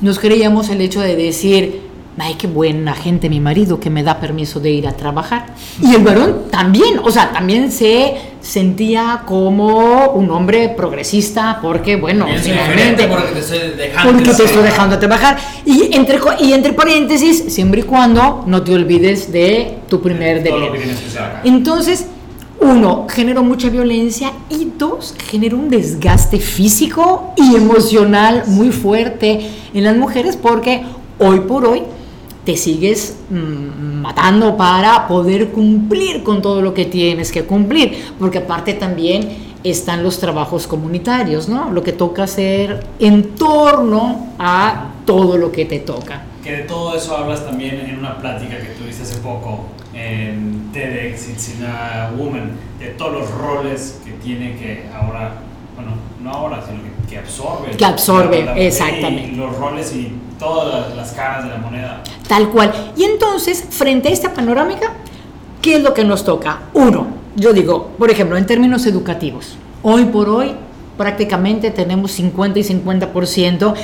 nos 0.00 0.18
creíamos 0.18 0.68
el 0.68 0.80
hecho 0.82 1.00
de 1.00 1.16
decir, 1.16 1.88
ay, 2.18 2.34
qué 2.34 2.46
buena 2.46 2.94
gente 2.94 3.30
mi 3.30 3.40
marido 3.40 3.80
que 3.80 3.90
me 3.90 4.02
da 4.02 4.20
permiso 4.20 4.60
de 4.60 4.70
ir 4.70 4.86
a 4.86 4.92
trabajar. 4.92 5.46
Y 5.80 5.94
el 5.94 6.02
varón 6.02 6.44
también, 6.50 7.00
o 7.02 7.10
sea, 7.10 7.32
también 7.32 7.72
se 7.72 8.14
sentía 8.40 9.22
como 9.24 10.10
un 10.12 10.30
hombre 10.30 10.68
progresista 10.70 11.58
porque, 11.62 11.96
bueno, 11.96 12.26
finalmente, 12.40 13.08
porque 13.08 13.32
te 13.32 13.38
estoy 13.38 13.58
dejando, 13.76 14.12
porque 14.12 14.30
te 14.32 14.44
estoy 14.44 14.62
dejando 14.62 14.98
trabajar. 14.98 15.38
Y 15.64 15.94
entre, 15.96 16.18
y 16.40 16.52
entre 16.52 16.72
paréntesis, 16.72 17.44
siempre 17.48 17.80
y 17.80 17.84
cuando 17.84 18.44
no 18.46 18.62
te 18.62 18.74
olvides 18.74 19.32
de 19.32 19.78
tu 19.88 20.00
primer 20.00 20.42
deber. 20.42 20.72
Entonces, 21.44 22.06
uno, 22.60 23.06
generó 23.08 23.42
mucha 23.42 23.70
violencia 23.70 24.32
y 24.50 24.72
dos, 24.76 25.14
generó 25.28 25.56
un 25.56 25.68
desgaste 25.68 26.38
físico 26.38 27.32
y 27.36 27.54
emocional 27.54 28.44
muy 28.46 28.70
fuerte 28.70 29.48
en 29.72 29.84
las 29.84 29.96
mujeres 29.96 30.36
porque 30.36 30.82
hoy 31.18 31.40
por 31.40 31.64
hoy 31.64 31.82
te 32.44 32.56
sigues 32.56 33.16
mm, 33.30 34.00
matando 34.00 34.56
para 34.56 35.06
poder 35.06 35.50
cumplir 35.50 36.22
con 36.22 36.40
todo 36.42 36.62
lo 36.62 36.74
que 36.74 36.86
tienes 36.86 37.30
que 37.30 37.44
cumplir, 37.44 38.12
porque 38.18 38.38
aparte 38.38 38.74
también 38.74 39.48
están 39.62 40.02
los 40.02 40.18
trabajos 40.18 40.66
comunitarios, 40.66 41.48
¿no? 41.48 41.70
Lo 41.70 41.82
que 41.82 41.92
toca 41.92 42.24
hacer 42.24 42.86
en 42.98 43.34
torno 43.34 44.28
a 44.38 44.92
todo 45.04 45.36
lo 45.36 45.52
que 45.52 45.64
te 45.64 45.80
toca. 45.80 46.22
Que 46.42 46.52
de 46.52 46.62
todo 46.62 46.96
eso 46.96 47.16
hablas 47.16 47.44
también 47.44 47.80
en 47.80 47.98
una 47.98 48.16
plática 48.18 48.56
que 48.56 48.68
tuviste 48.80 49.02
hace 49.02 49.18
poco 49.18 49.66
en 49.98 50.70
TEDx 50.72 51.28
It's 51.28 51.48
in 51.54 51.64
a 51.64 52.12
Woman, 52.16 52.52
de 52.78 52.88
todos 52.90 53.12
los 53.12 53.30
roles 53.30 54.00
que 54.04 54.12
tiene 54.12 54.56
que 54.56 54.84
ahora, 54.94 55.34
bueno, 55.74 55.92
no 56.22 56.30
ahora, 56.30 56.64
sino 56.64 56.78
que, 57.08 57.18
absorbe. 57.18 57.70
Que 57.76 57.84
absorbe, 57.84 58.66
exactamente. 58.66 59.36
los 59.36 59.56
roles 59.56 59.92
y 59.94 60.12
todas 60.38 60.94
las 60.94 61.12
caras 61.12 61.44
de 61.44 61.50
la 61.50 61.56
moneda. 61.56 62.02
Tal 62.28 62.48
cual. 62.50 62.92
Y 62.96 63.04
entonces, 63.04 63.66
frente 63.70 64.08
a 64.08 64.12
esta 64.12 64.32
panorámica, 64.32 64.92
¿qué 65.60 65.76
es 65.76 65.82
lo 65.82 65.94
que 65.94 66.04
nos 66.04 66.24
toca? 66.24 66.60
Uno, 66.74 67.08
yo 67.34 67.52
digo, 67.52 67.92
por 67.98 68.10
ejemplo, 68.10 68.36
en 68.36 68.46
términos 68.46 68.86
educativos, 68.86 69.56
hoy 69.82 70.04
por 70.04 70.28
hoy 70.28 70.54
prácticamente 70.96 71.70
tenemos 71.70 72.12
50 72.12 72.58
y 72.58 72.62
50% 72.62 73.74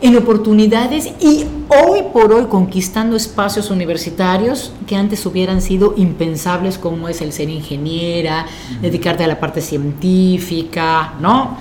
en 0.00 0.16
oportunidades 0.16 1.06
y 1.20 1.44
hoy 1.68 2.02
por 2.12 2.32
hoy 2.32 2.46
conquistando 2.46 3.16
espacios 3.16 3.70
universitarios 3.70 4.72
que 4.86 4.96
antes 4.96 5.24
hubieran 5.24 5.62
sido 5.62 5.94
impensables 5.96 6.78
como 6.78 7.08
es 7.08 7.22
el 7.22 7.32
ser 7.32 7.48
ingeniera, 7.48 8.46
dedicarte 8.82 9.24
a 9.24 9.26
la 9.26 9.40
parte 9.40 9.60
científica, 9.60 11.14
¿no? 11.20 11.56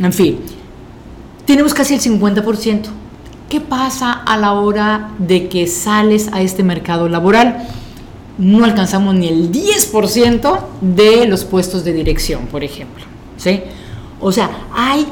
En 0.00 0.12
fin, 0.12 0.40
tenemos 1.46 1.72
casi 1.72 1.94
el 1.94 2.00
50%. 2.00 2.86
¿Qué 3.48 3.60
pasa 3.60 4.12
a 4.12 4.36
la 4.36 4.52
hora 4.52 5.10
de 5.18 5.48
que 5.48 5.66
sales 5.66 6.28
a 6.32 6.42
este 6.42 6.62
mercado 6.62 7.08
laboral? 7.08 7.66
No 8.36 8.64
alcanzamos 8.64 9.14
ni 9.14 9.28
el 9.28 9.50
10% 9.50 10.60
de 10.80 11.26
los 11.26 11.44
puestos 11.44 11.84
de 11.84 11.92
dirección, 11.94 12.46
por 12.46 12.62
ejemplo. 12.62 13.04
¿sí? 13.38 13.62
O 14.20 14.30
sea, 14.32 14.50
hay 14.74 15.06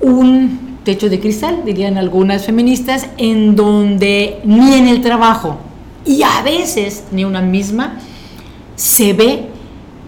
un 0.00 0.65
techo 0.86 1.08
de 1.08 1.18
cristal, 1.18 1.62
dirían 1.64 1.98
algunas 1.98 2.46
feministas, 2.46 3.08
en 3.18 3.56
donde 3.56 4.40
ni 4.44 4.74
en 4.74 4.86
el 4.86 5.02
trabajo 5.02 5.58
y 6.04 6.22
a 6.22 6.42
veces 6.42 7.02
ni 7.10 7.24
una 7.24 7.40
misma 7.40 7.98
se 8.76 9.12
ve 9.12 9.48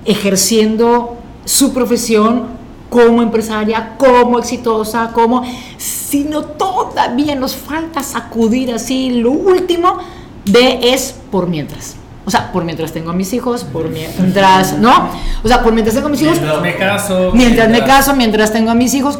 ejerciendo 0.04 1.16
su 1.44 1.75
profesión 1.75 2.56
como 2.90 3.23
empresaria, 3.23 3.97
como 3.99 4.38
exitosa, 4.38 5.11
como, 5.12 5.42
sino 5.78 6.42
todavía 6.44 7.35
nos 7.35 7.56
falta 7.56 8.04
sacudir 8.04 8.73
así 8.73 9.11
lo 9.11 9.32
último 9.32 9.99
de 10.44 10.92
es 10.94 11.12
por 11.32 11.49
mientras. 11.49 11.97
O 12.25 12.30
sea, 12.30 12.52
por 12.52 12.62
mientras 12.64 12.92
tengo 12.92 13.11
a 13.11 13.14
mis 13.14 13.32
hijos, 13.32 13.64
por 13.64 13.88
mientras, 13.88 14.78
¿no? 14.78 15.08
O 15.42 15.49
sea, 15.49 15.61
por 15.61 15.73
mientras 15.73 15.97
tengo 15.97 16.06
a 16.06 16.11
mis 16.11 16.23
hijos. 16.23 16.38
Mientras 16.38 16.62
me 16.62 16.76
caso. 16.76 17.30
Mientras, 17.35 17.68
me 17.68 17.85
caso, 17.85 18.14
mientras 18.14 18.52
tengo 18.52 18.70
a 18.70 18.75
mis 18.75 18.94
hijos. 18.94 19.18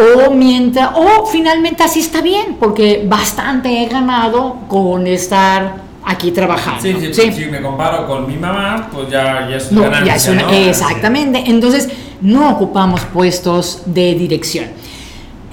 O 0.00 0.30
mientras, 0.30 0.90
o 0.94 1.26
finalmente 1.26 1.82
así 1.82 2.00
está 2.00 2.20
bien, 2.20 2.56
porque 2.60 3.04
bastante 3.08 3.82
he 3.82 3.88
ganado 3.88 4.56
con 4.68 5.06
estar 5.08 5.76
aquí 6.04 6.30
trabajando. 6.30 6.80
Sí, 6.80 6.94
sí, 7.00 7.12
¿sí? 7.12 7.32
si 7.32 7.46
me 7.46 7.60
comparo 7.60 8.06
con 8.06 8.26
mi 8.28 8.36
mamá, 8.36 8.88
pues 8.92 9.10
ya, 9.10 9.48
ya 9.50 9.56
es 9.56 9.72
No, 9.72 9.82
ganancia, 9.82 10.06
ya 10.06 10.14
es 10.16 10.28
una- 10.28 10.42
¿no? 10.42 10.50
exactamente. 10.52 11.42
Entonces, 11.46 11.88
no 12.20 12.48
ocupamos 12.50 13.00
puestos 13.06 13.82
de 13.86 14.14
dirección. 14.14 14.66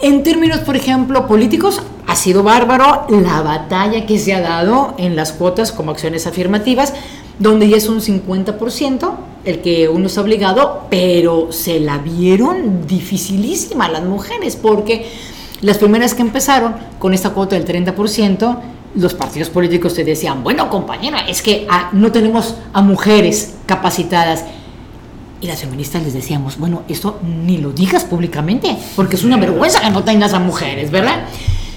En 0.02 0.22
términos, 0.24 0.60
por 0.60 0.76
ejemplo, 0.76 1.26
políticos, 1.26 1.82
ha 2.08 2.16
sido 2.16 2.44
bárbaro 2.44 3.08
la 3.10 3.42
batalla 3.42 4.06
que 4.06 4.20
se 4.20 4.34
ha 4.36 4.42
dado 4.42 4.94
en 4.98 5.16
las 5.16 5.32
cuotas 5.32 5.72
como 5.72 5.90
acciones 5.92 6.28
afirmativas, 6.28 6.94
donde 7.40 7.68
ya 7.68 7.78
es 7.78 7.88
un 7.90 8.00
50% 8.02 9.16
el 9.46 9.62
que 9.62 9.88
uno 9.88 10.08
está 10.08 10.22
obligado, 10.22 10.88
pero 10.90 11.52
se 11.52 11.80
la 11.80 12.00
vieron 12.00 12.86
dificilísima 12.88 13.88
las 13.88 14.04
mujeres, 14.04 14.56
porque 14.56 15.10
las 15.62 15.78
primeras 15.78 16.14
que 16.14 16.22
empezaron 16.22 16.76
con 17.00 17.14
esta 17.14 17.30
cuota 17.30 17.56
del 17.56 17.66
30%, 17.66 18.58
los 18.96 19.14
partidos 19.14 19.50
políticos 19.50 19.94
te 19.94 20.04
decían, 20.04 20.44
bueno 20.44 20.70
compañera, 20.70 21.20
es 21.28 21.42
que 21.42 21.68
ah, 21.70 21.90
no 21.94 22.12
tenemos 22.12 22.56
a 22.74 22.82
mujeres 22.82 23.56
capacitadas. 23.66 24.46
Y 25.42 25.48
las 25.48 25.60
feministas 25.60 26.02
les 26.02 26.14
decíamos, 26.14 26.58
bueno, 26.58 26.84
esto 26.88 27.20
ni 27.24 27.58
lo 27.58 27.72
digas 27.72 28.06
públicamente, 28.06 28.76
porque 28.96 29.16
es 29.16 29.24
una 29.24 29.38
vergüenza 29.38 29.82
que 29.82 29.90
no 29.90 30.04
tengas 30.04 30.34
a 30.34 30.40
mujeres, 30.40 30.90
¿verdad? 30.92 31.26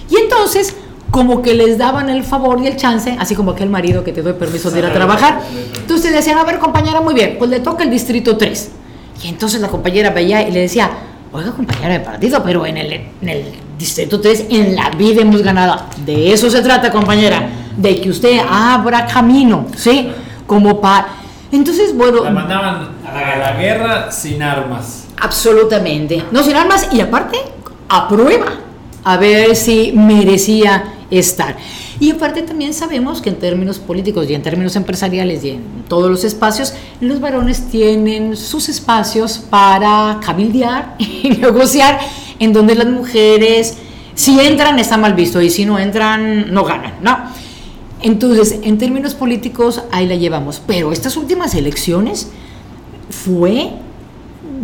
Y 0.08 0.16
entonces, 0.16 0.75
como 1.10 1.42
que 1.42 1.54
les 1.54 1.78
daban 1.78 2.10
el 2.10 2.22
favor 2.22 2.60
y 2.62 2.66
el 2.66 2.76
chance, 2.76 3.16
así 3.18 3.34
como 3.34 3.52
aquel 3.52 3.70
marido 3.70 4.04
que 4.04 4.12
te 4.12 4.22
doy 4.22 4.34
permiso 4.34 4.70
de 4.70 4.80
ir 4.80 4.84
a 4.84 4.92
trabajar. 4.92 5.40
Entonces 5.76 6.12
decían, 6.12 6.38
a 6.38 6.44
ver 6.44 6.58
compañera, 6.58 7.00
muy 7.00 7.14
bien, 7.14 7.36
pues 7.38 7.50
le 7.50 7.60
toca 7.60 7.84
el 7.84 7.90
distrito 7.90 8.36
3. 8.36 8.70
Y 9.24 9.28
entonces 9.28 9.60
la 9.60 9.68
compañera 9.68 10.10
veía 10.10 10.46
y 10.46 10.52
le 10.52 10.60
decía, 10.60 10.90
oiga 11.32 11.52
compañera 11.52 11.94
de 11.94 12.00
partido, 12.00 12.42
pero 12.44 12.66
en 12.66 12.76
el, 12.76 12.92
en 12.92 13.28
el 13.28 13.44
distrito 13.78 14.20
3 14.20 14.46
en 14.50 14.76
la 14.76 14.90
vida 14.90 15.22
hemos 15.22 15.42
ganado. 15.42 15.82
De 16.04 16.32
eso 16.32 16.50
se 16.50 16.60
trata, 16.62 16.92
compañera, 16.92 17.48
de 17.76 18.00
que 18.00 18.10
usted 18.10 18.40
abra 18.48 19.06
camino, 19.06 19.66
¿sí? 19.76 20.10
Como 20.46 20.80
para... 20.80 21.08
Entonces, 21.50 21.96
bueno... 21.96 22.22
La 22.24 22.30
mandaban 22.30 22.88
a 23.06 23.38
la 23.38 23.52
guerra 23.54 24.12
sin 24.12 24.42
armas. 24.42 25.06
Absolutamente. 25.20 26.22
No 26.30 26.42
sin 26.42 26.54
armas 26.54 26.88
y 26.92 27.00
aparte 27.00 27.38
a 27.88 28.08
prueba, 28.08 28.46
a 29.04 29.16
ver 29.16 29.56
si 29.56 29.92
merecía 29.92 30.97
estar. 31.10 31.56
Y 32.00 32.10
aparte 32.10 32.42
también 32.42 32.74
sabemos 32.74 33.22
que 33.22 33.30
en 33.30 33.36
términos 33.36 33.78
políticos 33.78 34.28
y 34.28 34.34
en 34.34 34.42
términos 34.42 34.76
empresariales 34.76 35.44
y 35.44 35.50
en 35.50 35.62
todos 35.88 36.10
los 36.10 36.24
espacios, 36.24 36.74
los 37.00 37.20
varones 37.20 37.68
tienen 37.68 38.36
sus 38.36 38.68
espacios 38.68 39.38
para 39.38 40.20
cabildear 40.24 40.96
y 40.98 41.30
negociar, 41.30 41.98
en 42.38 42.52
donde 42.52 42.74
las 42.74 42.86
mujeres, 42.86 43.78
si 44.14 44.38
entran, 44.40 44.78
está 44.78 44.96
mal 44.96 45.14
visto 45.14 45.40
y 45.40 45.50
si 45.50 45.64
no 45.64 45.78
entran, 45.78 46.52
no 46.52 46.64
ganan, 46.64 46.94
¿no? 47.02 47.18
Entonces, 48.00 48.60
en 48.62 48.78
términos 48.78 49.14
políticos, 49.14 49.82
ahí 49.90 50.06
la 50.06 50.14
llevamos. 50.14 50.62
Pero 50.66 50.92
estas 50.92 51.16
últimas 51.16 51.54
elecciones 51.54 52.28
fue 53.10 53.72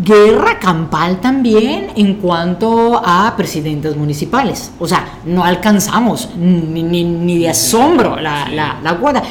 guerra 0.02 0.58
campal 0.58 1.20
también 1.20 1.88
en 1.96 2.14
cuanto 2.14 3.00
a 3.04 3.34
presidentes 3.36 3.96
municipales. 3.96 4.72
O 4.78 4.88
sea, 4.88 5.18
no 5.24 5.44
alcanzamos 5.44 6.30
ni, 6.36 6.82
ni- 6.82 7.04
ni 7.04 7.38
de 7.38 7.50
asombro 7.50 8.16
la, 8.20 8.48
la, 8.48 8.78
la 8.82 8.96
cuota. 8.98 9.22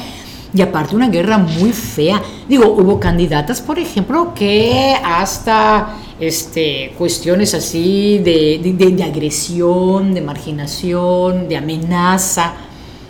Y 0.56 0.62
aparte 0.62 0.96
una 0.96 1.10
guerra 1.10 1.38
muy 1.40 1.72
fea. 1.72 2.22
Digo, 2.48 2.68
hubo 2.78 3.00
candidatas, 3.00 3.60
por 3.60 3.80
ejemplo, 3.80 4.34
que 4.36 4.96
hasta 5.04 5.96
este, 6.20 6.94
cuestiones 6.98 7.54
así 7.56 8.20
de, 8.20 8.60
de- 8.64 8.74
de- 8.74 8.92
de 8.92 9.04
agresión, 9.04 10.14
de 10.14 10.22
marginación, 10.22 11.48
de 11.50 11.58
amenaza 11.58 12.54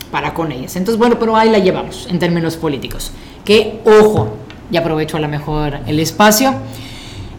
para 0.10 0.34
con 0.34 0.52
ellas. 0.52 0.76
Entonces, 0.78 0.98
bueno, 0.98 1.18
pero 1.20 1.36
ahí 1.36 1.50
la 1.50 1.60
llevamos 1.60 2.08
en 2.10 2.18
términos 2.18 2.56
políticos. 2.56 3.12
Que, 3.44 3.82
ojo, 3.86 4.38
y 4.72 4.78
aprovecho 4.78 5.18
a 5.18 5.20
lo 5.20 5.28
mejor 5.28 5.80
el 5.86 6.00
espacio, 6.00 6.54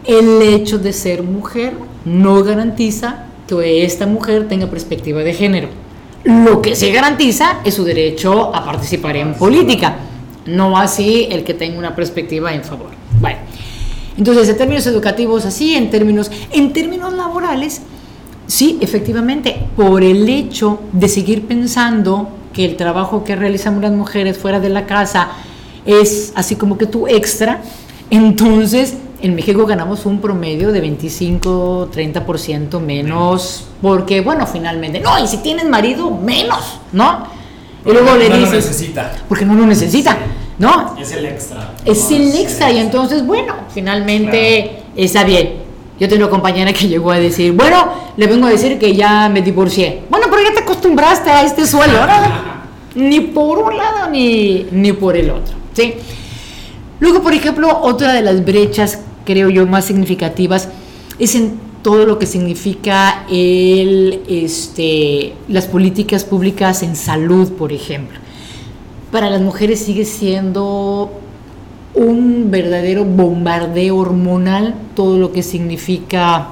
el 0.07 0.41
hecho 0.41 0.77
de 0.77 0.93
ser 0.93 1.23
mujer 1.23 1.73
no 2.05 2.43
garantiza 2.43 3.25
que 3.47 3.85
esta 3.85 4.05
mujer 4.05 4.47
tenga 4.47 4.67
perspectiva 4.67 5.21
de 5.21 5.33
género. 5.33 5.69
Lo 6.23 6.61
que 6.61 6.75
se 6.75 6.91
garantiza 6.91 7.59
es 7.63 7.75
su 7.75 7.83
derecho 7.83 8.53
a 8.55 8.65
participar 8.65 9.15
en 9.17 9.35
política, 9.35 9.97
no 10.45 10.77
así 10.77 11.27
el 11.29 11.43
que 11.43 11.53
tenga 11.53 11.77
una 11.77 11.95
perspectiva 11.95 12.53
en 12.53 12.63
favor. 12.63 12.89
Bueno, 13.19 13.37
entonces 14.17 14.49
en 14.49 14.57
términos 14.57 14.87
educativos 14.87 15.45
así, 15.45 15.75
en 15.75 15.89
términos, 15.89 16.31
en 16.51 16.73
términos 16.73 17.13
laborales, 17.13 17.81
sí, 18.47 18.79
efectivamente, 18.81 19.55
por 19.75 20.03
el 20.03 20.27
hecho 20.27 20.79
de 20.91 21.07
seguir 21.07 21.45
pensando 21.45 22.29
que 22.53 22.65
el 22.65 22.75
trabajo 22.75 23.23
que 23.23 23.35
realizamos 23.35 23.83
las 23.83 23.91
mujeres 23.91 24.37
fuera 24.37 24.59
de 24.59 24.69
la 24.69 24.87
casa 24.87 25.29
es 25.85 26.31
así 26.35 26.55
como 26.55 26.77
que 26.77 26.87
tú 26.87 27.07
extra, 27.07 27.61
entonces 28.09 28.95
en 29.25 29.35
México 29.35 29.65
ganamos 29.65 30.05
un 30.05 30.21
promedio 30.21 30.71
de 30.71 30.81
25, 30.81 31.89
30% 31.93 32.79
menos, 32.79 33.65
porque 33.81 34.21
bueno, 34.21 34.45
finalmente, 34.45 34.99
no, 34.99 35.17
y 35.23 35.27
si 35.27 35.37
tienes 35.37 35.67
marido, 35.67 36.11
menos, 36.11 36.79
¿no? 36.91 37.25
Y 37.85 37.91
luego 37.91 38.15
le 38.15 38.29
no 38.29 38.35
lo 38.35 38.41
dices, 38.41 38.65
necesita. 38.67 39.13
porque 39.27 39.45
no 39.45 39.55
lo 39.55 39.65
necesita, 39.65 40.17
¿no? 40.59 40.95
Es 40.99 41.11
el 41.11 41.25
extra. 41.25 41.73
Es 41.85 42.09
No, 42.09 42.17
el 42.17 42.31
sí, 42.31 42.41
extra 42.41 42.71
y 42.71 42.77
entonces, 42.77 43.25
bueno, 43.25 43.53
finalmente 43.73 44.83
está 44.95 45.23
bien. 45.23 45.63
Yo 45.99 46.07
tengo 46.09 46.23
una 46.23 46.29
compañera 46.29 46.71
que 46.73 46.87
llegó 46.87 47.09
a 47.09 47.17
decir, 47.17 47.53
bueno, 47.53 47.87
le 48.17 48.27
vengo 48.27 48.45
a 48.47 48.49
decir 48.49 48.77
que 48.77 48.95
ya 48.95 49.29
me 49.29 49.41
divorcié. 49.41 50.03
Bueno, 50.09 50.27
pero 50.29 50.43
ya 50.43 50.53
te 50.53 50.59
acostumbraste 50.59 51.29
a 51.31 51.43
este 51.43 51.65
suelo, 51.65 51.93
¿no? 52.05 52.55
Ni 53.01 53.21
por 53.21 53.57
un 53.59 53.75
lado 53.75 54.09
ni, 54.09 54.67
ni 54.71 54.93
por 54.93 55.17
el 55.17 55.29
otro, 55.31 55.55
¿sí? 55.73 55.95
Luego, 56.99 57.21
por 57.21 57.33
ejemplo, 57.33 57.79
otra 57.81 58.13
de 58.13 58.21
las 58.21 58.43
brechas, 58.43 58.99
creo 59.25 59.49
yo, 59.49 59.65
más 59.65 59.85
significativas 59.85 60.69
es 61.19 61.35
en 61.35 61.59
todo 61.81 62.05
lo 62.05 62.17
que 62.17 62.25
significa 62.25 63.25
el, 63.29 64.21
este, 64.27 65.33
las 65.47 65.67
políticas 65.67 66.23
públicas 66.23 66.81
en 66.83 66.95
salud, 66.95 67.51
por 67.53 67.71
ejemplo. 67.71 68.17
Para 69.11 69.29
las 69.29 69.41
mujeres 69.41 69.79
sigue 69.79 70.05
siendo 70.05 71.11
un 71.93 72.49
verdadero 72.51 73.05
bombardeo 73.05 73.97
hormonal 73.97 74.75
todo 74.95 75.17
lo 75.17 75.31
que 75.31 75.43
significa 75.43 76.49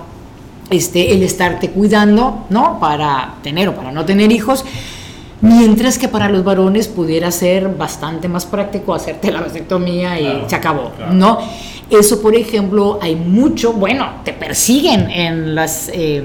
este, 0.70 1.14
el 1.14 1.24
estarte 1.24 1.70
cuidando, 1.70 2.46
¿no? 2.50 2.80
Para 2.80 3.36
tener 3.44 3.70
o 3.70 3.76
para 3.76 3.92
no 3.92 4.06
tener 4.06 4.32
hijos. 4.32 4.64
Mientras 5.42 5.98
que 5.98 6.08
para 6.08 6.30
los 6.30 6.46
varones 6.46 6.88
pudiera 6.88 7.30
ser 7.30 7.68
bastante 7.68 8.30
más 8.30 8.46
práctico 8.46 8.94
hacerte 8.94 9.30
la 9.30 9.42
vasectomía 9.42 10.18
y 10.18 10.24
Claro, 10.24 10.50
se 10.50 10.56
acabó, 10.56 10.92
claro. 10.92 11.14
¿no? 11.14 11.40
Eso, 12.00 12.22
por 12.22 12.36
ejemplo, 12.36 13.00
hay 13.02 13.16
mucho, 13.16 13.74
bueno, 13.74 14.08
te 14.26 14.34
persiguen 14.34 15.10
en 15.12 15.54
las, 15.56 15.90
eh, 15.94 16.24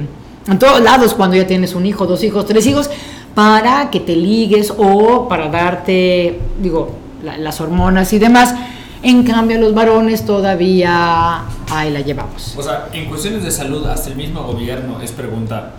en 0.48 0.58
todos 0.58 0.80
lados 0.80 1.14
cuando 1.14 1.36
ya 1.36 1.46
tienes 1.46 1.74
un 1.74 1.84
hijo, 1.86 2.06
dos 2.06 2.24
hijos, 2.24 2.46
tres 2.46 2.66
hijos, 2.66 2.88
para 3.34 3.90
que 3.90 4.00
te 4.00 4.16
ligues 4.16 4.72
o 4.76 5.28
para 5.28 5.48
darte, 5.48 6.40
digo, 6.60 6.90
la- 7.22 7.36
las 7.36 7.60
hormonas 7.60 8.12
y 8.12 8.18
demás. 8.18 8.54
En 9.02 9.22
cambio, 9.24 9.58
los 9.60 9.74
varones 9.74 10.24
todavía 10.26 11.42
ahí 11.70 11.90
la 11.92 12.00
llevamos. 12.00 12.54
O 12.56 12.62
sea, 12.62 12.88
en 12.92 13.04
cuestiones 13.04 13.44
de 13.44 13.50
salud, 13.50 13.86
hasta 13.86 14.08
el 14.10 14.16
mismo 14.16 14.42
gobierno 14.42 15.00
es 15.02 15.12
pregunta, 15.12 15.72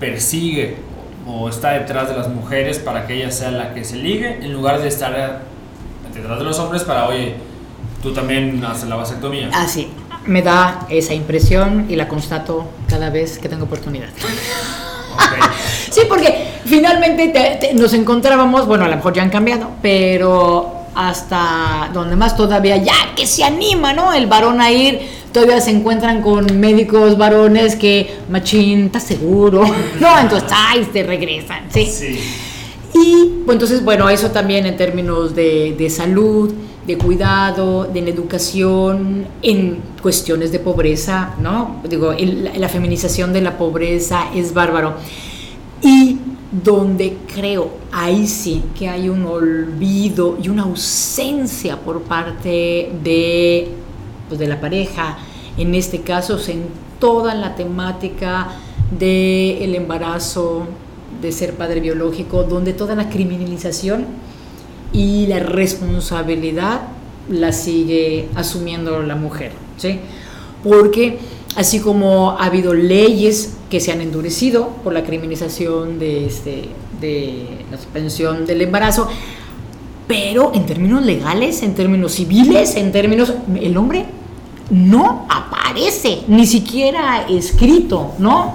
persigue 0.00 0.76
o 1.26 1.48
está 1.48 1.72
detrás 1.72 2.08
de 2.08 2.16
las 2.16 2.28
mujeres 2.28 2.78
para 2.78 3.06
que 3.06 3.14
ella 3.16 3.30
sea 3.30 3.50
la 3.50 3.74
que 3.74 3.84
se 3.84 3.96
ligue, 3.96 4.38
en 4.42 4.52
lugar 4.52 4.80
de 4.80 4.88
estar 4.88 5.42
detrás 6.14 6.38
de 6.38 6.44
los 6.44 6.58
hombres 6.58 6.82
para, 6.82 7.06
oye, 7.06 7.34
tú 8.02 8.12
también 8.12 8.62
haces 8.64 8.88
la 8.88 8.96
vasectomía. 8.96 9.50
Así, 9.52 9.88
me 10.26 10.42
da 10.42 10.86
esa 10.90 11.14
impresión 11.14 11.86
y 11.88 11.96
la 11.96 12.08
constato 12.08 12.68
cada 12.88 13.10
vez 13.10 13.38
que 13.38 13.48
tengo 13.48 13.64
oportunidad. 13.64 14.08
Sí, 15.90 16.02
porque 16.08 16.46
finalmente 16.64 17.28
te- 17.28 17.56
te- 17.60 17.74
nos 17.74 17.92
encontrábamos, 17.94 18.66
bueno, 18.66 18.84
a 18.84 18.88
lo 18.88 18.96
mejor 18.96 19.12
ya 19.12 19.22
han 19.22 19.30
cambiado, 19.30 19.70
pero 19.82 20.72
hasta 20.94 21.90
donde 21.92 22.14
más 22.16 22.36
todavía, 22.36 22.76
ya 22.76 22.94
que 23.16 23.26
se 23.26 23.42
anima, 23.44 23.92
¿no? 23.92 24.12
El 24.12 24.26
varón 24.28 24.60
a 24.60 24.70
ir, 24.70 25.00
todavía 25.32 25.60
se 25.60 25.70
encuentran 25.72 26.22
con 26.22 26.58
médicos 26.60 27.18
varones 27.18 27.74
que, 27.76 28.18
machín, 28.28 28.86
¿estás 28.86 29.02
seguro? 29.04 29.62
No, 30.00 30.18
entonces, 30.18 30.48
ay, 30.54 30.88
te 30.92 31.02
regresan, 31.02 31.64
¿sí? 31.72 31.86
Sí. 31.86 32.20
Y 32.94 33.42
pues, 33.44 33.54
entonces, 33.54 33.84
bueno, 33.84 34.08
eso 34.08 34.30
también 34.30 34.66
en 34.66 34.76
términos 34.76 35.34
de, 35.34 35.74
de 35.78 35.90
salud, 35.90 36.52
de 36.86 36.98
cuidado, 36.98 37.84
de 37.84 38.00
educación, 38.00 39.26
en 39.42 39.80
cuestiones 40.02 40.50
de 40.50 40.58
pobreza, 40.58 41.34
¿no? 41.40 41.76
Digo, 41.88 42.12
la, 42.12 42.68
feminización 42.68 43.32
de 43.32 43.42
la 43.42 43.58
pobreza 43.58 44.24
es 44.34 44.54
bárbaro. 44.54 44.94
Y 45.82 46.18
donde 46.50 47.16
creo, 47.32 47.70
ahí 47.92 48.26
sí, 48.26 48.64
que 48.76 48.88
hay 48.88 49.08
un 49.08 49.24
olvido 49.24 50.36
y 50.42 50.48
una 50.48 50.62
ausencia 50.62 51.76
por 51.76 52.02
parte 52.02 52.90
de, 53.04 53.68
pues, 54.28 54.40
de 54.40 54.48
la 54.48 54.60
pareja, 54.60 55.18
en 55.56 55.74
este 55.74 56.00
caso, 56.00 56.38
en 56.48 56.64
toda 56.98 57.34
la 57.34 57.54
temática 57.54 58.48
del 58.90 59.74
embarazo, 59.74 60.66
de 61.20 61.32
ser 61.32 61.54
padre 61.54 61.80
biológico, 61.80 62.44
donde 62.44 62.72
toda 62.72 62.94
la 62.94 63.08
criminalización 63.08 64.06
y 64.92 65.26
la 65.26 65.38
responsabilidad 65.38 66.82
la 67.28 67.52
sigue 67.52 68.28
asumiendo 68.34 69.02
la 69.02 69.14
mujer, 69.14 69.52
¿sí? 69.76 70.00
Porque 70.64 71.18
así 71.56 71.80
como 71.80 72.32
ha 72.32 72.46
habido 72.46 72.74
leyes 72.74 73.54
que 73.70 73.80
se 73.80 73.92
han 73.92 74.00
endurecido 74.00 74.68
por 74.82 74.92
la 74.92 75.04
criminalización 75.04 75.98
de, 75.98 76.26
este, 76.26 76.64
de 77.00 77.44
la 77.70 77.76
suspensión 77.76 78.46
del 78.46 78.62
embarazo, 78.62 79.08
pero 80.08 80.50
en 80.54 80.66
términos 80.66 81.04
legales, 81.04 81.62
en 81.62 81.74
términos 81.74 82.12
civiles, 82.12 82.74
en 82.74 82.90
términos... 82.90 83.32
El 83.60 83.76
hombre 83.76 84.06
no 84.70 85.26
aparece, 85.28 86.22
ni 86.26 86.46
siquiera 86.46 87.26
escrito, 87.28 88.14
¿no? 88.18 88.54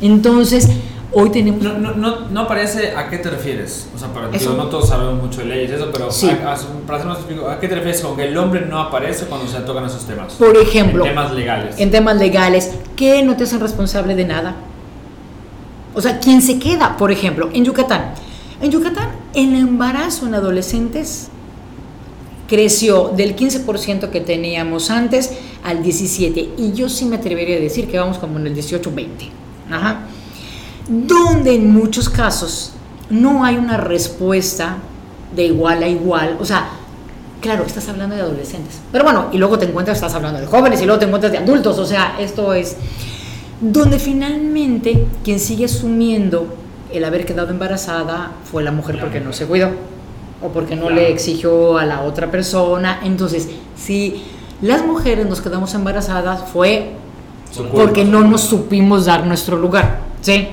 Entonces, 0.00 0.68
hoy 1.14 1.30
tenemos... 1.30 1.62
No, 1.62 1.78
no, 1.78 1.92
no, 1.94 2.28
no 2.30 2.40
aparece 2.40 2.92
a 2.96 3.08
qué 3.10 3.18
te 3.18 3.30
refieres. 3.30 3.88
O 3.94 3.98
sea, 3.98 4.08
para, 4.12 4.28
digo, 4.28 4.54
no 4.54 4.66
todos 4.66 4.88
sabemos 4.88 5.22
mucho 5.22 5.40
de 5.40 5.46
leyes, 5.46 5.70
eso, 5.72 5.88
pero 5.92 6.10
Sí. 6.10 6.28
a, 6.30 6.52
a- 6.54 6.56
para 6.86 6.98
hacer 6.98 7.08
más 7.08 7.18
explico, 7.18 7.48
¿a 7.48 7.58
qué 7.60 7.68
te 7.68 7.74
refieres 7.74 8.00
con 8.00 8.16
que 8.16 8.24
el 8.24 8.36
hombre 8.36 8.66
no 8.68 8.78
aparece 8.80 9.26
cuando 9.26 9.46
se 9.50 9.58
tocan 9.60 9.84
esos 9.86 10.04
temas? 10.06 10.32
Por 10.34 10.56
ejemplo, 10.56 11.04
En 11.04 11.10
temas 11.10 11.32
legales. 11.32 11.78
en 11.78 11.90
temas 11.90 12.16
legales 12.16 12.70
que 12.96 13.22
no 13.22 13.36
te 13.36 13.44
hacen 13.44 13.60
responsable 13.60 14.14
de 14.14 14.24
nada. 14.24 14.56
O 15.94 16.00
sea, 16.00 16.18
¿quién 16.20 16.40
se 16.40 16.58
queda? 16.58 16.96
Por 16.96 17.10
ejemplo, 17.12 17.50
en 17.52 17.64
Yucatán. 17.64 18.14
En 18.62 18.70
Yucatán, 18.70 19.08
el 19.34 19.54
embarazo 19.54 20.26
en 20.26 20.34
adolescentes 20.34 21.28
creció 22.48 23.08
del 23.16 23.34
15% 23.36 24.10
que 24.10 24.20
teníamos 24.20 24.90
antes 24.90 25.32
al 25.64 25.82
17%. 25.82 26.48
Y 26.58 26.72
yo 26.72 26.88
sí 26.88 27.04
me 27.06 27.16
atrevería 27.16 27.56
a 27.56 27.60
decir 27.60 27.88
que 27.88 27.98
vamos 27.98 28.18
como 28.18 28.38
en 28.38 28.46
el 28.46 28.54
18-20%. 28.56 29.06
Ajá. 29.70 30.00
Donde 30.92 31.54
en 31.54 31.72
muchos 31.72 32.08
casos 32.08 32.72
no 33.10 33.44
hay 33.44 33.56
una 33.56 33.76
respuesta 33.76 34.76
de 35.34 35.46
igual 35.46 35.82
a 35.82 35.88
igual. 35.88 36.36
O 36.40 36.44
sea, 36.44 36.70
Claro, 37.42 37.64
estás 37.64 37.88
hablando 37.88 38.14
de 38.14 38.22
adolescentes. 38.22 38.80
Pero 38.92 39.02
bueno, 39.02 39.26
y 39.32 39.38
luego 39.38 39.58
te 39.58 39.64
encuentras, 39.64 39.96
estás 39.96 40.14
hablando 40.14 40.38
de 40.38 40.46
jóvenes 40.46 40.80
y 40.80 40.86
luego 40.86 41.00
te 41.00 41.06
encuentras 41.06 41.32
de 41.32 41.38
adultos. 41.38 41.76
O 41.76 41.84
sea, 41.84 42.14
esto 42.20 42.54
es 42.54 42.76
donde 43.60 43.98
finalmente 43.98 45.06
quien 45.24 45.40
sigue 45.40 45.64
asumiendo 45.64 46.54
el 46.92 47.04
haber 47.04 47.26
quedado 47.26 47.50
embarazada 47.50 48.30
fue 48.44 48.62
la 48.62 48.70
mujer 48.70 49.00
porque 49.00 49.18
no 49.18 49.32
se 49.32 49.46
cuidó 49.46 49.70
o 50.40 50.50
porque 50.50 50.76
no 50.76 50.88
le 50.88 51.10
exigió 51.10 51.78
a 51.78 51.84
la 51.84 52.02
otra 52.02 52.30
persona. 52.30 53.00
Entonces, 53.02 53.48
si 53.76 54.22
las 54.60 54.86
mujeres 54.86 55.26
nos 55.26 55.40
quedamos 55.40 55.74
embarazadas 55.74 56.48
fue 56.52 56.92
porque 57.72 58.04
no 58.04 58.20
nos 58.20 58.42
supimos 58.42 59.06
dar 59.06 59.26
nuestro 59.26 59.58
lugar. 59.58 59.98
¿Sí? 60.20 60.46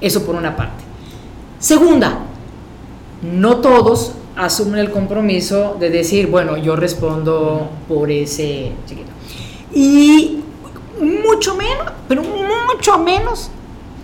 Eso 0.00 0.24
por 0.24 0.34
una 0.34 0.56
parte. 0.56 0.84
Segunda, 1.58 2.20
no 3.22 3.56
todos 3.56 4.12
asumen 4.36 4.80
el 4.80 4.90
compromiso 4.90 5.76
de 5.78 5.90
decir, 5.90 6.28
bueno, 6.28 6.56
yo 6.56 6.76
respondo 6.76 7.68
por 7.86 8.10
ese 8.10 8.72
chiquito. 8.86 9.10
Y 9.72 10.40
mucho 11.00 11.54
menos, 11.54 11.92
pero 12.08 12.22
mucho 12.22 12.98
menos 12.98 13.50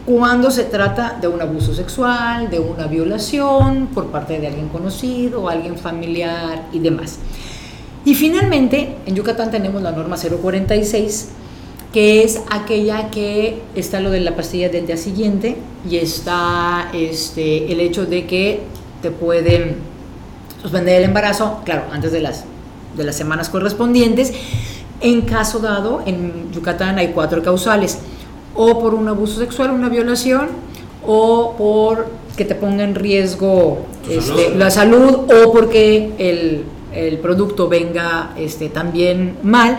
cuando 0.07 0.53
se 0.53 0.65
trata 0.65 1.19
de 1.21 1.27
un 1.27 1.43
abuso 1.43 1.75
sexual, 1.75 2.49
de 2.49 2.61
una 2.61 2.87
violación 2.87 3.89
por 3.89 4.07
parte 4.07 4.39
de 4.39 4.47
alguien 4.47 4.69
conocido, 4.69 5.49
alguien 5.49 5.77
familiar 5.77 6.69
y 6.73 6.79
demás. 6.79 7.19
Y 8.05 8.15
finalmente, 8.15 8.97
en 9.05 9.17
Yucatán 9.17 9.51
tenemos 9.51 9.83
la 9.83 9.91
norma 9.91 10.17
046, 10.17 11.31
que 11.93 12.23
es 12.23 12.43
aquella 12.51 13.11
que 13.11 13.63
está 13.75 14.01
lo 14.01 14.11
de 14.11 14.21
la 14.21 14.37
pastilla 14.37 14.69
del 14.69 14.87
día 14.87 14.97
siguiente 14.97 15.57
y 15.89 15.97
está 15.97 16.91
este, 16.93 17.73
el 17.73 17.81
hecho 17.81 18.07
de 18.07 18.27
que 18.27 18.61
te 19.03 19.11
pueden 19.11 19.77
suspender 20.61 20.99
el 20.99 21.05
embarazo, 21.05 21.61
claro, 21.65 21.85
antes 21.93 22.13
de 22.13 22.21
las, 22.21 22.45
de 22.97 23.05
las 23.05 23.17
semanas 23.17 23.49
correspondientes. 23.49 24.33
En 25.01 25.23
caso 25.23 25.59
dado, 25.59 26.03
en 26.07 26.51
Yucatán 26.53 26.99
hay 26.99 27.09
cuatro 27.09 27.43
causales, 27.43 27.99
o 28.55 28.81
por 28.81 28.95
un 28.95 29.09
abuso 29.09 29.39
sexual, 29.39 29.71
una 29.71 29.89
violación, 29.89 30.49
o 31.07 31.55
por 31.57 32.09
que 32.37 32.45
te 32.45 32.55
ponga 32.55 32.85
en 32.85 32.95
riesgo 32.95 33.79
este, 34.09 34.21
salud. 34.21 34.57
la 34.57 34.71
salud, 34.71 35.19
o 35.31 35.53
porque 35.53 36.13
el, 36.19 36.65
el 36.95 37.19
producto 37.19 37.69
venga 37.69 38.33
este, 38.37 38.69
también 38.69 39.37
mal, 39.43 39.79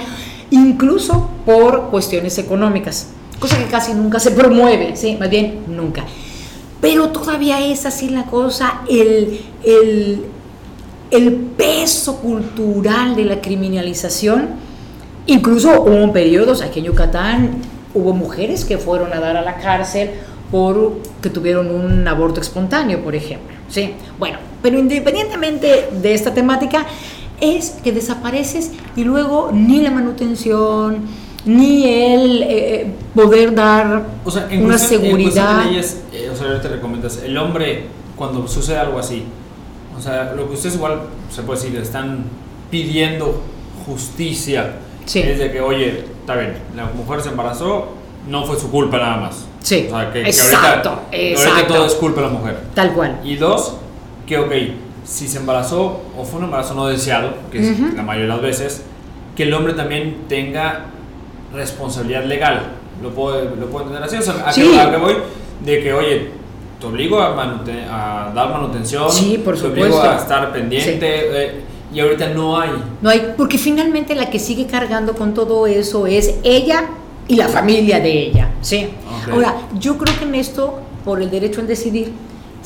incluso 0.52 1.30
por 1.46 1.90
cuestiones 1.90 2.38
económicas, 2.38 3.08
cosa 3.40 3.58
que 3.58 3.66
casi 3.66 3.94
nunca 3.94 4.20
se 4.20 4.32
promueve, 4.32 4.96
¿sí? 4.96 5.18
más 5.20 5.30
bien 5.30 5.64
nunca. 5.68 6.06
Pero 6.82 7.10
todavía 7.10 7.66
es 7.66 7.86
así 7.86 8.10
la 8.10 8.26
cosa, 8.26 8.82
el, 8.90 9.42
el, 9.64 10.26
el 11.12 11.34
peso 11.34 12.18
cultural 12.18 13.16
de 13.16 13.26
la 13.26 13.42
criminalización. 13.42 14.50
Incluso 15.26 15.82
hubo 15.82 16.14
periodos 16.14 16.62
aquí 16.62 16.80
en 16.80 16.86
Yucatán, 16.86 17.62
hubo 17.94 18.14
mujeres 18.14 18.64
que 18.64 18.78
fueron 18.78 19.12
a 19.14 19.20
dar 19.20 19.38
a 19.38 19.42
la 19.42 19.58
cárcel 19.58 20.12
por 20.52 21.02
que 21.22 21.30
tuvieron 21.30 21.70
un 21.72 22.08
aborto 22.08 22.40
espontáneo, 22.40 23.04
por 23.04 23.16
ejemplo. 23.16 23.58
¿sí? 23.70 23.94
Bueno, 24.20 24.38
pero 24.62 24.80
independientemente 24.80 25.90
de 26.02 26.14
esta 26.14 26.34
temática, 26.34 26.86
es 27.42 27.72
que 27.84 27.92
desapareces 27.92 28.72
y 28.96 29.04
luego 29.04 29.52
ni 29.54 29.82
la 29.82 29.92
manutención, 29.92 31.02
ni 31.46 31.86
el 31.86 32.44
eh, 32.44 32.92
poder 33.16 33.54
dar 33.56 34.06
O 34.26 34.32
sea, 34.32 34.48
en 34.50 34.66
una 34.66 34.76
cuestión- 34.76 35.02
en 35.02 35.08
seguridad. 35.08 35.60
de 35.64 35.66
leyes, 35.72 36.02
eh, 36.12 36.30
o 36.34 36.36
sea, 36.36 36.48
ahorita 36.48 36.68
recomiendas, 36.70 37.22
el 37.24 37.38
hombre, 37.38 37.86
cuando 38.16 38.48
sucede 38.48 38.78
algo 38.78 39.00
así, 39.00 39.24
o 39.98 40.02
sea, 40.02 40.34
lo 40.36 40.48
que 40.48 40.56
ustedes 40.56 40.76
igual 40.76 41.02
se 41.32 41.44
puede 41.44 41.60
decir, 41.62 41.80
están 41.80 42.26
pidiendo 42.70 43.42
justicia. 43.86 44.74
Sí. 45.06 45.20
Es 45.20 45.40
de 45.40 45.52
que, 45.52 45.62
oye, 45.62 46.04
está 46.20 46.36
bien, 46.36 46.54
la 46.76 46.86
mujer 46.86 47.22
se 47.22 47.30
embarazó, 47.30 47.88
no 48.28 48.46
fue 48.46 48.60
su 48.60 48.70
culpa 48.70 48.98
nada 48.98 49.18
más. 49.18 49.46
Sí, 49.62 49.86
O 49.88 49.96
sea, 49.96 50.12
que, 50.12 50.24
que 50.24 50.30
exacto, 50.30 50.90
ahorita, 50.90 51.10
que 51.12 51.32
exacto. 51.32 51.54
ahorita 51.56 51.74
todo 51.76 51.86
es 51.86 51.94
culpa 51.94 52.22
de 52.22 52.28
la 52.28 52.34
mujer. 52.34 52.60
Tal 52.74 52.94
cual. 52.94 53.20
Y 53.24 53.36
dos, 53.38 53.76
que 54.26 54.38
ok, 54.38 54.52
si 55.08 55.28
se 55.28 55.38
embarazó 55.38 56.02
o 56.18 56.26
fue 56.26 56.40
un 56.40 56.46
embarazo 56.46 56.74
no 56.74 56.86
deseado, 56.88 57.30
que 57.50 57.60
es 57.60 57.80
Ujú. 57.80 57.96
la 57.96 58.04
mayoría 58.04 58.28
de 58.28 58.34
las 58.34 58.42
veces, 58.42 58.84
que 59.38 59.44
el 59.44 59.54
hombre 59.54 59.74
también 59.74 60.24
tenga 60.28 60.86
responsabilidad 61.54 62.26
legal. 62.26 62.74
Lo 63.02 63.12
puedo, 63.12 63.42
lo 63.56 63.68
puedo 63.68 63.86
entender 63.86 64.04
así. 64.04 64.18
O 64.18 64.22
sea, 64.22 64.44
¿a, 64.46 64.52
Sí. 64.52 64.64
qué, 64.70 64.80
a 64.80 64.98
voy? 64.98 65.14
De 65.64 65.82
que, 65.82 65.94
oye, 65.94 66.30
te 66.80 66.86
obligo 66.86 67.22
a, 67.22 67.30
a 67.30 68.32
dar 68.34 68.50
manutención, 68.52 69.10
Sí, 69.10 69.42
por 69.44 69.58
te 69.58 69.68
obligo 69.68 70.02
a 70.02 70.18
estar 70.18 70.52
pendiente, 70.52 71.00
eh, 71.02 71.62
y 71.94 72.00
ahorita 72.02 72.30
no 72.30 72.60
hay. 72.60 72.72
No 73.02 73.10
hay, 73.10 73.34
porque 73.38 73.58
finalmente 73.58 74.14
la 74.14 74.30
que 74.30 74.40
sigue 74.40 74.66
cargando 74.66 75.14
con 75.14 75.34
todo 75.34 75.68
eso 75.68 76.06
es 76.06 76.36
ella 76.44 76.86
y 77.30 77.36
la 77.36 77.48
familia 77.48 78.00
de 78.02 78.12
ella, 78.12 78.50
¿sí? 78.62 78.90
Ok. 79.26 79.34
Ahora, 79.34 79.56
yo 79.80 79.98
creo 79.98 80.18
que 80.20 80.26
en 80.26 80.36
esto, 80.36 80.80
por 81.06 81.22
el 81.22 81.30
derecho 81.32 81.62
al 81.62 81.68
decidir, 81.68 82.12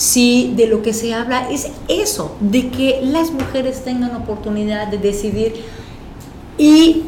sí 0.01 0.53
de 0.57 0.65
lo 0.65 0.81
que 0.81 0.93
se 0.93 1.13
habla 1.13 1.47
es 1.51 1.67
eso, 1.87 2.35
de 2.39 2.69
que 2.69 3.01
las 3.03 3.29
mujeres 3.29 3.83
tengan 3.83 4.15
oportunidad 4.15 4.87
de 4.87 4.97
decidir 4.97 5.53
y 6.57 7.03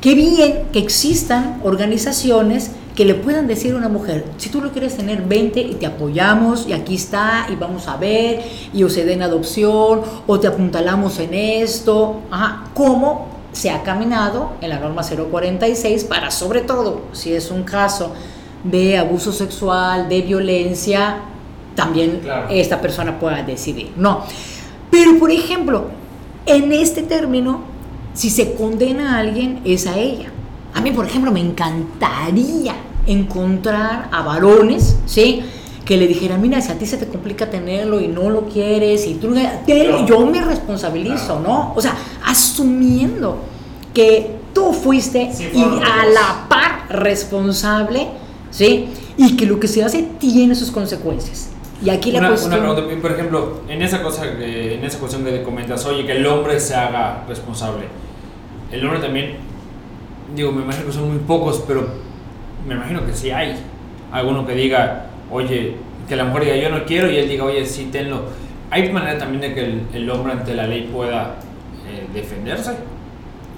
qué 0.00 0.14
bien 0.14 0.68
que 0.72 0.78
existan 0.78 1.60
organizaciones 1.64 2.70
que 2.94 3.04
le 3.04 3.16
puedan 3.16 3.48
decir 3.48 3.74
a 3.74 3.76
una 3.76 3.88
mujer, 3.88 4.24
si 4.36 4.50
tú 4.50 4.60
lo 4.60 4.70
quieres 4.70 4.96
tener, 4.96 5.22
20 5.22 5.62
y 5.62 5.74
te 5.74 5.86
apoyamos 5.86 6.68
y 6.68 6.74
aquí 6.74 6.94
está 6.94 7.48
y 7.50 7.56
vamos 7.56 7.88
a 7.88 7.96
ver 7.96 8.44
y 8.72 8.84
o 8.84 8.88
se 8.88 9.04
den 9.04 9.22
adopción 9.22 10.02
o 10.24 10.38
te 10.38 10.46
apuntalamos 10.46 11.18
en 11.18 11.34
esto, 11.34 12.20
Ajá, 12.30 12.66
cómo 12.72 13.26
se 13.50 13.70
ha 13.70 13.82
caminado 13.82 14.52
en 14.60 14.68
la 14.68 14.78
norma 14.78 15.02
046 15.02 16.04
para 16.04 16.30
sobre 16.30 16.60
todo 16.60 17.00
si 17.10 17.34
es 17.34 17.50
un 17.50 17.64
caso 17.64 18.12
de 18.62 18.96
abuso 18.96 19.32
sexual, 19.32 20.08
de 20.08 20.22
violencia, 20.22 21.31
también 21.74 22.20
Claro. 22.22 22.46
esta 22.50 22.80
persona 22.80 23.18
pueda 23.18 23.42
decidir. 23.42 23.90
No. 23.96 24.22
Pero 24.90 25.18
por 25.18 25.30
ejemplo, 25.30 25.86
en 26.46 26.72
este 26.72 27.02
término, 27.02 27.60
si 28.14 28.28
se 28.30 28.54
condena 28.54 29.16
a 29.16 29.18
alguien, 29.20 29.60
es 29.64 29.86
a 29.86 29.98
ella. 29.98 30.30
A 30.74 30.80
mí, 30.80 30.90
por 30.90 31.06
ejemplo, 31.06 31.30
me 31.32 31.40
encantaría 31.40 32.74
encontrar 33.06 34.08
a 34.12 34.22
varones, 34.22 34.96
¿sí? 35.06 35.42
Que 35.84 35.96
le 35.96 36.06
dijeran, 36.06 36.40
mira, 36.40 36.60
si 36.60 36.70
a 36.70 36.78
ti 36.78 36.86
se 36.86 36.96
te 36.96 37.06
complica 37.06 37.50
tenerlo 37.50 38.00
y 38.00 38.08
no 38.08 38.30
lo 38.30 38.46
quieres, 38.46 39.06
y 39.06 39.14
tú, 39.14 39.34
te- 39.66 39.88
No. 39.88 40.06
yo 40.06 40.20
me 40.26 40.40
responsabilizo, 40.42 41.40
¿no? 41.40 41.72
O 41.74 41.80
sea, 41.82 41.94
asumiendo 42.24 43.38
que 43.94 44.36
tú 44.54 44.72
fuiste 44.72 45.30
Sí, 45.32 45.48
y 45.54 45.62
a 45.62 46.06
la 46.06 46.46
par 46.48 46.86
responsable, 46.90 48.08
¿sí? 48.50 48.86
Y 49.16 49.36
que 49.36 49.46
lo 49.46 49.58
que 49.58 49.68
se 49.68 49.82
hace 49.84 50.02
tiene 50.18 50.54
sus 50.54 50.70
consecuencias. 50.70 51.48
Y 51.84 51.90
aquí 51.90 52.12
la 52.12 52.20
Una, 52.20 52.28
cuestión... 52.28 52.52
una 52.52 52.74
pregunta, 52.74 53.02
por 53.02 53.12
ejemplo, 53.12 53.60
en 53.68 53.82
esa 53.82 54.02
cosa, 54.02 54.24
en 54.26 54.84
esa 54.84 54.98
cuestión 54.98 55.24
que 55.24 55.42
comentas, 55.42 55.84
oye, 55.86 56.06
que 56.06 56.12
el 56.12 56.26
hombre 56.26 56.60
se 56.60 56.74
haga 56.74 57.24
responsable. 57.28 57.86
El 58.70 58.84
hombre 58.84 59.00
también, 59.00 59.36
digo, 60.34 60.52
me 60.52 60.62
imagino 60.62 60.86
que 60.86 60.92
son 60.92 61.08
muy 61.08 61.18
pocos, 61.18 61.64
pero 61.66 61.88
me 62.66 62.74
imagino 62.74 63.04
que 63.04 63.12
sí 63.12 63.30
hay 63.30 63.56
alguno 64.12 64.46
que 64.46 64.54
diga, 64.54 65.06
oye, 65.30 65.74
que 66.08 66.16
la 66.16 66.24
mujer 66.24 66.44
diga 66.44 66.56
yo 66.56 66.70
no 66.70 66.84
quiero 66.84 67.10
y 67.10 67.16
él 67.16 67.28
diga, 67.28 67.44
oye, 67.44 67.66
sí, 67.66 67.88
tenlo. 67.90 68.22
¿hay 68.72 68.90
manera 68.90 69.18
también 69.18 69.42
de 69.42 69.54
que 69.54 69.64
el, 69.64 69.82
el 69.92 70.10
hombre 70.10 70.32
ante 70.32 70.54
la 70.54 70.66
ley 70.66 70.88
pueda 70.90 71.34
eh, 71.86 72.06
defenderse? 72.14 72.72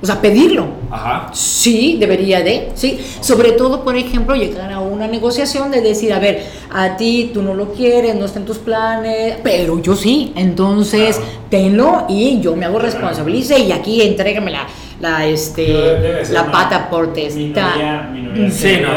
O 0.03 0.07
sea, 0.07 0.21
pedirlo. 0.21 0.67
Ajá. 0.91 1.31
Sí, 1.33 1.97
debería 1.99 2.43
de, 2.43 2.71
sí. 2.75 3.01
Sobre 3.21 3.53
todo, 3.53 3.83
por 3.85 3.97
ejemplo, 3.97 4.35
llegar 4.35 4.71
a 4.71 4.81
una 4.81 5.07
negociación 5.07 5.71
de 5.71 5.81
decir, 5.81 6.13
a 6.13 6.19
ver, 6.19 6.45
a 6.71 6.97
ti 6.97 7.31
tú 7.33 7.41
no 7.43 7.55
lo 7.55 7.73
quieres, 7.73 8.15
no 8.15 8.27
está 8.27 8.39
en 8.39 8.45
tus 8.45 8.59
planes, 8.59 9.39
pero 9.43 9.81
yo 9.81 9.97
sí. 9.97 10.33
Entonces, 10.37 11.17
Claro. 11.17 11.33
tenlo 11.49 12.05
y 12.09 12.41
yo 12.41 12.55
me 12.55 12.67
hago 12.67 12.79
responsabilice 12.79 13.59
y 13.59 13.73
aquí 13.73 14.03
entrégame 14.03 14.51
la, 14.51 14.67
la, 15.01 15.27
este, 15.27 16.23
la 16.31 16.43
una 16.43 16.53
pata 16.53 16.91
por 16.91 17.13
testa. 17.15 17.39
Minoría, 17.39 18.11
minoría. 18.13 18.51
Sí, 18.51 18.77
no, 18.83 18.89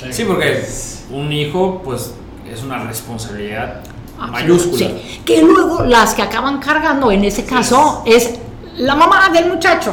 Sí. 0.00 0.12
sí, 0.12 0.24
porque 0.24 0.64
un 1.10 1.30
hijo, 1.32 1.82
pues, 1.84 2.14
es 2.50 2.62
una 2.62 2.84
responsabilidad 2.84 3.80
mayúscula. 4.18 4.78
Sí. 4.86 5.20
Que 5.26 5.42
luego 5.42 5.84
las 5.84 6.14
que 6.14 6.22
acaban 6.22 6.58
cargando 6.58 7.10
en 7.12 7.24
ese 7.24 7.44
caso 7.44 8.02
es 8.06 8.36
la 8.78 8.94
mamá 8.94 9.28
del 9.30 9.46
muchacho. 9.52 9.92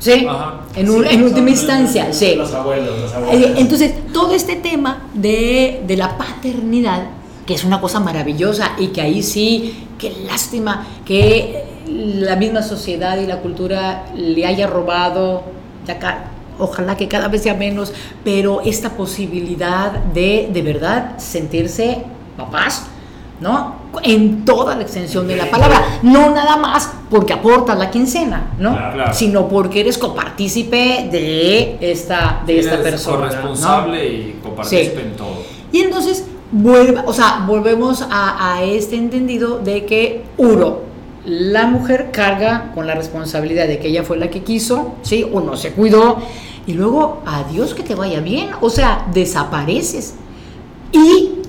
¿Sí? 0.00 0.26
Ajá. 0.28 0.62
En, 0.74 0.90
un- 0.90 1.06
en 1.06 1.22
última 1.22 1.50
instancia, 1.50 2.08
los- 2.08 2.16
sí. 2.16 2.34
Los 2.34 2.52
abuelos, 2.52 2.98
los 2.98 3.12
Eh, 3.12 3.14
abuelos. 3.16 3.50
Entonces, 3.58 3.92
todo 4.12 4.34
este 4.34 4.56
tema 4.56 5.04
de, 5.14 5.82
de 5.86 5.96
la 5.96 6.16
paternidad, 6.18 7.04
que 7.46 7.54
es 7.54 7.62
una 7.64 7.80
cosa 7.80 8.00
maravillosa 8.00 8.72
y 8.78 8.88
que 8.88 9.00
ahí 9.02 9.22
sí, 9.22 9.86
qué 9.98 10.12
lástima 10.26 10.86
que 11.04 11.64
la 11.86 12.34
misma 12.36 12.62
sociedad 12.62 13.18
y 13.20 13.26
la 13.26 13.38
cultura 13.38 14.06
le 14.16 14.46
haya 14.46 14.66
robado, 14.66 15.42
ya 15.86 15.98
ca- 15.98 16.24
ojalá 16.58 16.96
que 16.96 17.06
cada 17.08 17.28
vez 17.28 17.42
sea 17.42 17.54
menos, 17.54 17.92
pero 18.24 18.60
esta 18.64 18.90
posibilidad 18.90 19.92
de 19.92 20.48
de 20.52 20.62
verdad 20.62 21.18
sentirse 21.18 22.04
papás, 22.36 22.86
¿no? 23.40 23.74
En 24.02 24.44
toda 24.44 24.76
la 24.76 24.82
extensión 24.82 25.26
de 25.26 25.36
la 25.36 25.50
palabra, 25.50 25.98
no 26.02 26.34
nada 26.34 26.56
más 26.56 26.90
porque 27.08 27.32
aportas 27.32 27.78
la 27.78 27.90
quincena, 27.90 28.52
¿no? 28.58 28.72
Claro, 28.72 28.94
claro. 28.94 29.14
Sino 29.14 29.48
porque 29.48 29.80
eres 29.80 29.98
copartícipe 29.98 31.08
de 31.10 31.78
esta, 31.80 32.42
de 32.46 32.60
esta 32.60 32.82
persona. 32.82 33.16
¿no? 33.16 33.22
corresponsable 33.22 34.06
y 34.06 34.40
copartícipe 34.42 35.00
en 35.00 35.16
todo. 35.16 35.42
Y 35.72 35.80
entonces, 35.80 36.26
vuelve, 36.52 37.02
o 37.04 37.12
sea, 37.12 37.44
volvemos 37.46 38.06
a, 38.10 38.54
a 38.54 38.62
este 38.62 38.96
entendido 38.96 39.58
de 39.58 39.86
que, 39.86 40.24
uno, 40.36 40.90
la 41.24 41.66
mujer 41.66 42.10
carga 42.12 42.72
con 42.74 42.86
la 42.86 42.94
responsabilidad 42.94 43.68
de 43.68 43.78
que 43.78 43.88
ella 43.88 44.04
fue 44.04 44.16
la 44.16 44.30
que 44.30 44.42
quiso, 44.42 44.94
¿sí? 45.02 45.26
O 45.32 45.40
no 45.40 45.56
se 45.56 45.72
cuidó, 45.72 46.18
y 46.66 46.74
luego, 46.74 47.22
adiós, 47.26 47.74
que 47.74 47.82
te 47.82 47.94
vaya 47.94 48.20
bien, 48.20 48.50
o 48.60 48.70
sea, 48.70 49.06
desapareces. 49.12 50.14
Y 50.92 51.39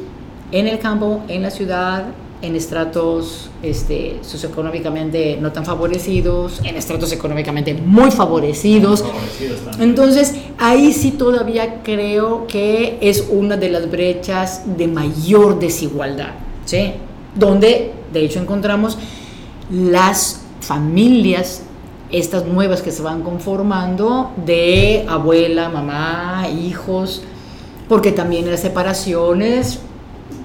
en 0.51 0.67
el 0.67 0.79
campo, 0.79 1.21
en 1.27 1.41
la 1.41 1.51
ciudad, 1.51 2.05
en 2.41 2.55
estratos 2.55 3.49
este, 3.61 4.19
socioeconómicamente 4.21 5.37
no 5.39 5.51
tan 5.51 5.65
favorecidos, 5.65 6.59
en 6.63 6.75
estratos 6.75 7.11
económicamente 7.11 7.73
muy 7.73 8.09
favorecidos, 8.09 9.01
Favorecidos 9.01 9.59
también. 9.61 9.89
entonces, 9.89 10.35
ahí 10.57 10.91
sí 10.91 11.11
todavía 11.11 11.81
creo 11.83 12.47
que 12.47 12.97
es 13.01 13.27
una 13.29 13.57
de 13.57 13.69
las 13.69 13.89
brechas 13.89 14.63
de 14.77 14.87
mayor 14.87 15.59
desigualdad, 15.59 16.31
¿sí? 16.65 16.93
Donde, 17.35 17.91
de 18.11 18.25
hecho, 18.25 18.39
encontramos 18.39 18.97
las 19.71 20.41
familias, 20.61 21.61
estas 22.11 22.45
nuevas 22.45 22.81
que 22.81 22.91
se 22.91 23.01
van 23.01 23.21
conformando, 23.21 24.31
de 24.45 25.05
abuela, 25.07 25.69
mamá, 25.69 26.47
hijos, 26.49 27.21
porque 27.87 28.11
también 28.11 28.49
las 28.49 28.61
separaciones, 28.61 29.79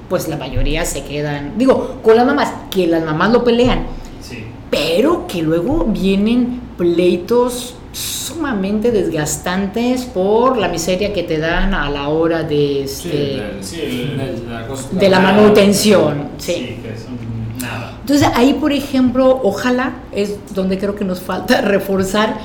pues 0.09 0.29
la 0.29 0.37
mayoría 0.37 0.85
se 0.85 1.03
quedan, 1.05 1.55
digo, 1.59 1.99
con 2.03 2.16
las 2.16 2.27
mamás, 2.27 2.53
que 2.71 2.87
las 2.87 3.05
mamás 3.05 3.33
lo 3.33 3.42
pelean, 3.45 3.87
Sí. 4.21 4.45
pero 4.71 5.27
que 5.27 5.42
luego 5.42 5.85
vienen 5.88 6.61
pleitos 6.77 7.75
sumamente 7.92 8.90
desgastantes 8.92 10.05
por 10.05 10.59
la 10.59 10.69
miseria 10.69 11.12
que 11.14 11.23
te 11.23 11.38
dan 11.38 11.73
a 11.75 11.88
la 11.90 12.09
hora 12.09 12.42
de, 12.42 12.83
este, 12.85 13.42
Sí, 13.62 13.81
el- 13.81 14.21
el- 14.21 14.51
la 14.53 14.66
cosa- 14.66 14.88
de 14.92 15.09
la 15.09 15.21
manutención. 15.21 16.29
Sí, 16.38 16.53
Sí. 16.53 16.59
que 16.83 16.95
son 16.99 17.16
nada. 17.61 17.97
Entonces 18.01 18.29
ahí, 18.35 18.53
por 18.55 18.73
ejemplo, 18.73 19.40
ojalá 19.42 19.95
es 20.12 20.37
donde 20.55 20.79
creo 20.79 20.95
que 20.95 21.05
nos 21.05 21.21
falta 21.21 21.61
reforzar 21.62 22.37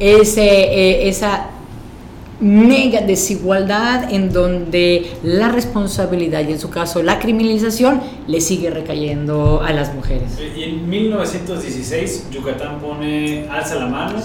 ese, 0.00 0.44
eh, 0.44 1.08
esa 1.08 1.46
mega 2.40 3.00
desigualdad 3.00 4.12
en 4.12 4.32
donde 4.32 5.10
la 5.24 5.48
responsabilidad 5.48 6.46
y 6.48 6.52
en 6.52 6.60
su 6.60 6.70
caso 6.70 7.02
la 7.02 7.18
criminalización 7.18 8.00
le 8.28 8.40
sigue 8.40 8.70
recayendo 8.70 9.60
a 9.60 9.72
las 9.72 9.92
mujeres. 9.94 10.38
Y 10.56 10.62
en 10.62 10.88
1916 10.88 12.28
Yucatán 12.30 12.78
pone 12.80 13.48
alza 13.50 13.74
la 13.76 13.86
mano, 13.86 14.18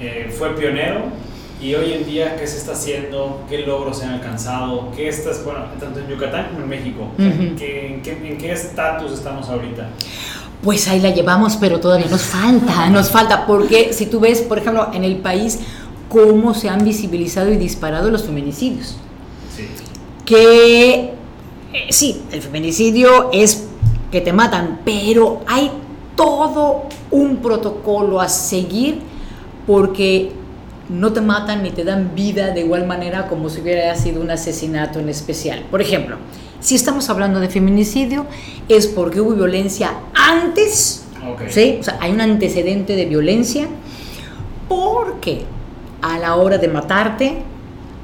eh, 0.00 0.32
fue 0.36 0.54
pionero 0.56 1.00
y 1.60 1.74
hoy 1.74 1.92
en 1.92 2.04
día 2.06 2.36
qué 2.36 2.46
se 2.46 2.58
está 2.58 2.72
haciendo, 2.72 3.42
qué 3.48 3.58
logros 3.58 3.98
se 3.98 4.04
han 4.04 4.12
alcanzado, 4.14 4.90
qué 4.94 5.08
estás, 5.08 5.44
bueno, 5.44 5.60
tanto 5.80 6.00
en 6.00 6.08
Yucatán 6.08 6.48
como 6.50 6.62
en 6.64 6.68
México, 6.68 7.08
Ujú. 7.18 7.56
¿qué- 7.58 7.86
en 7.94 8.02
qué 8.02 8.12
en 8.12 8.38
qué 8.38 8.52
estatus 8.52 9.12
estamos 9.12 9.48
ahorita? 9.48 9.88
Pues 10.62 10.88
ahí 10.88 11.00
la 11.00 11.10
llevamos, 11.10 11.56
pero 11.56 11.80
todavía 11.80 12.06
nos 12.10 12.22
falta, 12.22 12.88
nos 12.88 13.10
falta, 13.10 13.46
porque 13.46 13.92
si 13.92 14.06
tú 14.06 14.20
ves, 14.20 14.40
por 14.40 14.58
ejemplo, 14.58 14.88
en 14.94 15.04
el 15.04 15.16
país, 15.16 15.60
cómo 16.08 16.54
se 16.54 16.68
han 16.68 16.84
visibilizado 16.84 17.52
y 17.52 17.56
disparado 17.56 18.10
los 18.10 18.24
feminicidios. 18.24 18.96
Sí. 19.56 19.66
Que 20.24 21.14
eh, 21.72 21.86
sí, 21.90 22.22
el 22.32 22.42
feminicidio 22.42 23.30
es 23.32 23.64
que 24.10 24.20
te 24.20 24.32
matan, 24.32 24.80
pero 24.84 25.42
hay 25.46 25.70
todo 26.16 26.84
un 27.10 27.36
protocolo 27.36 28.20
a 28.20 28.28
seguir 28.28 29.00
porque 29.66 30.32
no 30.88 31.12
te 31.12 31.20
matan 31.20 31.62
ni 31.62 31.70
te 31.70 31.84
dan 31.84 32.14
vida 32.14 32.50
de 32.52 32.60
igual 32.60 32.86
manera 32.86 33.26
como 33.28 33.50
si 33.50 33.60
hubiera 33.60 33.94
sido 33.96 34.22
un 34.22 34.30
asesinato 34.30 35.00
en 35.00 35.08
especial. 35.08 35.64
Por 35.70 35.82
ejemplo, 35.82 36.16
si 36.60 36.76
estamos 36.76 37.10
hablando 37.10 37.40
de 37.40 37.48
feminicidio 37.48 38.26
es 38.68 38.86
porque 38.86 39.20
hubo 39.20 39.32
violencia 39.32 39.92
antes, 40.14 41.04
Ok. 41.32 41.42
¿sí? 41.48 41.78
O 41.80 41.82
sea, 41.82 41.98
hay 42.00 42.12
un 42.12 42.20
antecedente 42.20 42.94
de 42.94 43.04
violencia 43.06 43.66
porque 44.68 45.44
a 46.02 46.18
la 46.18 46.36
hora 46.36 46.58
de 46.58 46.68
matarte 46.68 47.38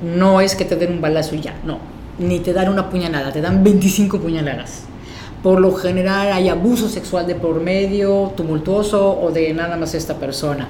no 0.02 0.40
es 0.40 0.54
que 0.54 0.64
te 0.64 0.76
den 0.76 0.92
un 0.92 1.00
balazo 1.00 1.34
y 1.34 1.40
ya, 1.40 1.54
no, 1.64 1.78
ni 2.18 2.40
te 2.40 2.52
dan 2.52 2.68
una 2.68 2.90
puñalada, 2.90 3.32
te 3.32 3.40
dan 3.40 3.62
25 3.62 4.18
puñaladas. 4.18 4.84
Por 5.42 5.60
lo 5.60 5.72
general 5.74 6.32
hay 6.32 6.48
abuso 6.48 6.88
sexual 6.88 7.26
de 7.26 7.34
por 7.34 7.60
medio, 7.60 8.32
tumultuoso 8.36 9.18
o 9.20 9.30
de 9.30 9.52
nada 9.54 9.76
más 9.76 9.94
esta 9.94 10.14
persona. 10.16 10.68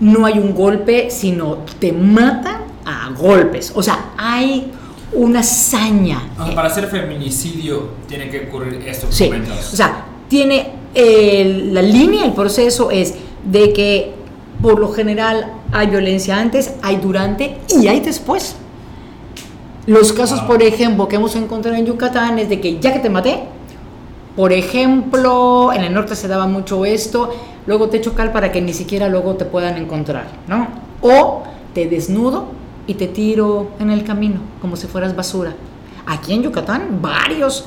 No 0.00 0.26
hay 0.26 0.38
un 0.38 0.54
golpe, 0.54 1.10
sino 1.10 1.58
te 1.80 1.92
matan 1.92 2.62
a 2.84 3.10
golpes. 3.18 3.72
O 3.74 3.82
sea, 3.82 4.12
hay 4.16 4.70
una 5.12 5.40
hazaña. 5.40 6.22
Para 6.54 6.68
hacer 6.68 6.86
feminicidio 6.86 7.88
tiene 8.08 8.28
que 8.28 8.46
ocurrir 8.48 8.74
esto 8.86 9.06
que 9.08 9.12
Sí, 9.14 9.30
o 9.72 9.76
sea, 9.76 10.04
tiene 10.28 10.70
el- 10.94 11.72
la 11.74 11.82
línea, 11.82 12.24
el 12.26 12.32
proceso 12.32 12.90
es 12.90 13.14
de 13.44 13.72
que 13.72 14.14
por 14.62 14.78
lo 14.78 14.92
general 14.92 15.52
hay 15.72 15.88
violencia 15.88 16.38
antes, 16.38 16.74
hay 16.82 16.96
durante 16.96 17.58
y 17.80 17.88
hay 17.88 18.00
después. 18.00 18.56
Los 19.86 20.12
casos, 20.12 20.40
Wow. 20.40 20.48
por 20.48 20.62
ejemplo, 20.62 21.08
que 21.08 21.16
hemos 21.16 21.36
encontrado 21.36 21.76
en 21.76 21.86
Yucatán 21.86 22.38
es 22.38 22.48
de 22.48 22.60
que 22.60 22.80
ya 22.80 22.92
que 22.92 22.98
te 22.98 23.10
maté, 23.10 23.44
por 24.34 24.52
ejemplo, 24.52 25.72
en 25.72 25.82
el 25.84 25.94
norte 25.94 26.16
se 26.16 26.28
daba 26.28 26.46
mucho 26.46 26.84
esto, 26.84 27.30
luego 27.66 27.88
te 27.88 27.98
echo 27.98 28.14
cal 28.14 28.32
para 28.32 28.50
que 28.52 28.60
ni 28.60 28.72
siquiera 28.72 29.08
luego 29.08 29.34
te 29.36 29.44
puedan 29.44 29.76
encontrar, 29.76 30.26
¿no? 30.48 30.68
O 31.00 31.42
te 31.72 31.86
desnudo 31.88 32.46
y 32.86 32.94
te 32.94 33.06
tiro 33.06 33.68
en 33.78 33.90
el 33.90 34.04
camino, 34.04 34.40
como 34.60 34.76
si 34.76 34.86
fueras 34.88 35.14
basura. 35.14 35.54
Aquí 36.06 36.34
en 36.34 36.42
Yucatán, 36.42 36.98
varios 37.00 37.64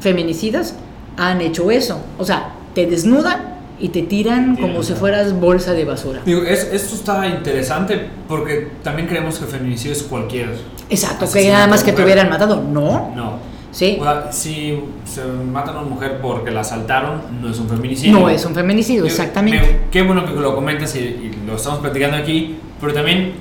feminicidas 0.00 0.74
han 1.16 1.40
hecho 1.40 1.70
eso. 1.70 2.00
O 2.18 2.24
sea, 2.24 2.52
te 2.74 2.86
desnudan 2.86 3.59
y 3.80 3.88
te 3.88 4.02
tiran 4.02 4.56
como 4.56 4.82
si 4.82 4.92
fueras 4.94 5.32
bolsa 5.38 5.72
de 5.72 5.84
basura. 5.84 6.20
Digo, 6.24 6.42
es- 6.42 6.68
esto 6.72 6.94
está 6.94 7.26
interesante 7.26 8.08
porque 8.28 8.68
también 8.82 9.08
creemos 9.08 9.38
que 9.38 9.46
feminicidio 9.46 9.92
es 9.92 10.02
cualquier. 10.02 10.50
Exacto, 10.88 11.26
que 11.32 11.48
nada 11.50 11.66
más 11.66 11.82
que 11.84 11.92
te 11.92 12.02
hubieran 12.04 12.28
matado. 12.28 12.62
No, 12.62 13.12
No. 13.16 13.32
sí. 13.70 13.96
O 14.00 14.04
sea, 14.04 14.30
si 14.32 14.78
se 15.04 15.24
matan 15.24 15.76
a 15.76 15.80
una 15.80 15.88
mujer 15.90 16.18
porque 16.20 16.50
la 16.50 16.60
asaltaron, 16.60 17.22
no 17.40 17.48
es 17.50 17.58
un 17.58 17.68
feminicidio. 17.68 18.12
No 18.18 18.28
es 18.28 18.44
un 18.44 18.54
feminicidio, 18.54 19.04
Digo, 19.04 19.12
exactamente. 19.14 19.60
me- 19.84 19.90
qué 19.90 20.02
bueno 20.02 20.24
que 20.26 20.32
lo 20.32 20.54
comentas 20.54 20.94
y, 20.96 20.98
y 21.00 21.32
lo 21.46 21.56
estamos 21.56 21.78
platicando 21.80 22.16
aquí, 22.16 22.56
pero 22.80 22.92
también 22.92 23.32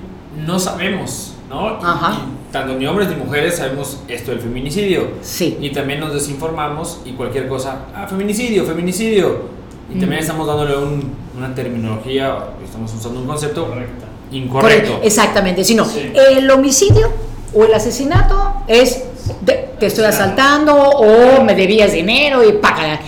no 0.46 0.58
sabemos, 0.60 1.34
¿no? 1.50 1.68
Ajá. 1.84 2.14
Y 2.14 2.52
tanto 2.54 2.76
ni 2.76 2.86
hombres 2.88 3.10
ni 3.10 3.16
mujeres 3.16 3.58
sabemos 3.58 4.00
esto 4.08 4.32
del 4.32 4.40
feminicidio. 4.40 5.08
Sí. 5.22 5.58
Y 5.60 5.72
también 5.72 6.00
nos 6.00 6.14
desinformamos 6.14 7.02
y 7.06 7.12
cualquier 7.12 7.48
cosa, 7.48 7.86
ah, 7.96 8.08
feminicidio, 8.08 8.64
feminicidio. 8.66 9.59
Y 9.90 10.00
también 10.00 10.20
Mm. 10.20 10.24
estamos 10.24 10.48
dándole 10.48 10.78
un- 10.78 11.12
una 11.38 11.54
terminología, 11.56 12.38
estamos 12.64 12.94
usando 12.94 13.20
un 13.22 13.28
concepto 13.28 13.68
Correcta. 13.68 14.06
incorrecto. 14.32 14.88
Correcto, 14.88 15.06
Exactamente, 15.08 15.64
si 15.64 15.74
no, 15.76 15.86
Sí. 15.86 16.12
el 16.14 16.50
homicidio 16.52 17.12
o 17.54 17.64
el 17.64 17.74
asesinato 17.74 18.54
es 18.68 19.04
de- 19.42 19.70
te 19.80 19.86
estoy 19.88 20.06
asaltando 20.06 20.76
o 20.76 21.44
me 21.44 21.56
debías 21.56 21.92
dinero 21.92 22.48
y 22.48 22.54
págala. 22.54 23.00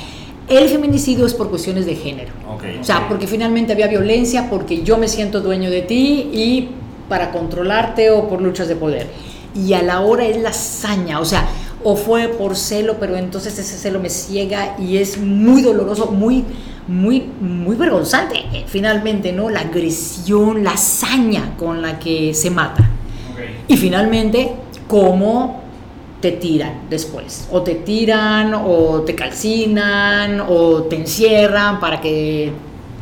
El 0.48 0.68
feminicidio 0.70 1.26
es 1.26 1.34
por 1.34 1.50
cuestiones 1.50 1.86
de 1.86 1.96
género. 1.96 2.32
Ok. 2.54 2.64
O 2.82 2.84
sea, 2.84 3.08
porque 3.08 3.28
finalmente 3.28 3.74
había 3.74 3.88
violencia, 3.88 4.50
porque 4.50 4.82
yo 4.84 4.98
me 4.98 5.08
siento 5.08 5.40
dueño 5.42 5.70
de 5.70 5.82
ti 5.82 6.30
y 6.34 6.70
para 7.08 7.32
controlarte 7.32 8.10
o 8.12 8.28
por 8.28 8.42
luchas 8.42 8.68
de 8.68 8.76
poder. 8.76 9.08
Y 9.56 9.74
a 9.74 9.82
la 9.82 10.00
hora 10.02 10.26
es 10.26 10.38
la 10.42 10.50
hazaña, 10.50 11.20
o 11.20 11.26
sea, 11.26 11.46
o 11.84 11.96
fue 11.96 12.28
por 12.30 12.56
celo, 12.56 12.98
pero 13.00 13.16
entonces 13.18 13.58
ese 13.58 13.78
celo 13.78 14.00
me 14.00 14.10
ciega 14.10 14.76
y 14.80 14.98
es 14.98 15.18
muy 15.18 15.62
doloroso, 15.62 16.08
muy, 16.08 16.46
muy, 16.92 17.24
muy 17.40 17.76
vergonzante, 17.78 18.38
eh, 18.54 18.66
finalmente, 18.68 19.32
¿no? 19.32 19.50
La 19.50 19.62
agresión, 19.62 20.64
la 20.64 20.72
hazaña 20.72 21.56
con 21.58 21.82
la 21.82 21.98
que 22.00 22.34
se 22.34 22.50
mata. 22.52 22.90
Y 23.68 23.78
finalmente, 23.78 24.52
cómo 24.88 25.62
te 26.20 26.34
tiran 26.34 26.82
después. 26.90 27.48
O 27.52 27.62
te 27.62 27.76
tiran, 27.76 28.54
o 28.54 29.02
te 29.02 29.16
calcinan, 29.16 30.42
o 30.48 30.84
te 30.84 30.98
encierran 30.98 31.80
para 31.80 32.02
que... 32.02 32.52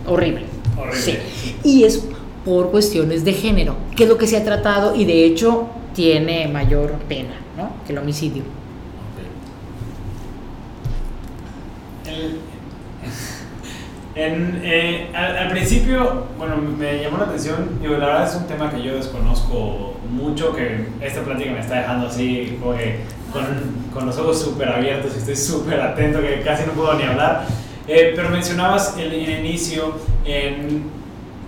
Horrible. 0.07 0.45
Horrible, 0.77 0.99
Sí. 1.01 1.17
sí. 1.41 1.55
Y 1.63 1.83
es 1.83 2.05
por 2.45 2.71
cuestiones 2.71 3.25
de 3.25 3.33
género, 3.33 3.75
que 3.95 4.03
es 4.03 4.09
lo 4.09 4.17
que 4.17 4.27
se 4.27 4.37
ha 4.37 4.43
tratado 4.45 4.95
y 4.95 5.05
de 5.05 5.25
hecho 5.25 5.67
tiene 5.93 6.47
mayor 6.47 6.93
pena, 7.09 7.33
¿no? 7.57 7.71
Que 7.85 7.91
el 7.93 7.97
homicidio. 7.99 8.43
El- 12.05 12.39
en, 14.25 14.61
eh, 14.63 15.07
al, 15.13 15.37
al 15.37 15.49
principio, 15.49 16.25
bueno, 16.37 16.57
me 16.57 17.01
llamó 17.01 17.17
la 17.17 17.25
atención, 17.25 17.79
digo, 17.81 17.97
la 17.97 18.07
verdad 18.07 18.29
es 18.29 18.35
un 18.35 18.47
tema 18.47 18.69
que 18.69 18.81
yo 18.81 18.95
desconozco 18.95 19.97
mucho, 20.11 20.53
que 20.53 20.87
esta 21.01 21.21
plática 21.21 21.51
me 21.51 21.59
está 21.59 21.75
dejando 21.75 22.07
así 22.07 22.57
como 22.59 22.75
que 22.75 22.99
con, 23.31 23.45
con 23.93 24.05
los 24.05 24.17
ojos 24.17 24.41
súper 24.41 24.69
abiertos 24.69 25.13
y 25.15 25.19
estoy 25.19 25.35
súper 25.35 25.79
atento, 25.79 26.21
que 26.21 26.41
casi 26.41 26.65
no 26.65 26.73
puedo 26.73 26.93
ni 26.95 27.03
hablar. 27.03 27.45
Eh, 27.87 28.13
pero 28.15 28.29
mencionabas 28.29 28.95
el, 28.97 29.11
el 29.13 29.45
inicio 29.45 29.95
en 30.25 30.83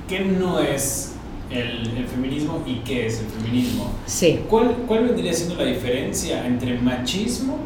qué 0.07 0.21
no 0.21 0.59
es 0.59 1.13
el, 1.49 1.97
el 1.97 2.07
feminismo 2.07 2.63
y 2.65 2.75
qué 2.77 3.07
es 3.07 3.19
el 3.19 3.27
feminismo. 3.27 3.91
Sí. 4.05 4.39
¿Cuál, 4.49 4.75
¿Cuál 4.87 5.05
vendría 5.05 5.33
siendo 5.33 5.55
la 5.55 5.65
diferencia 5.65 6.45
entre 6.45 6.77
machismo 6.79 7.59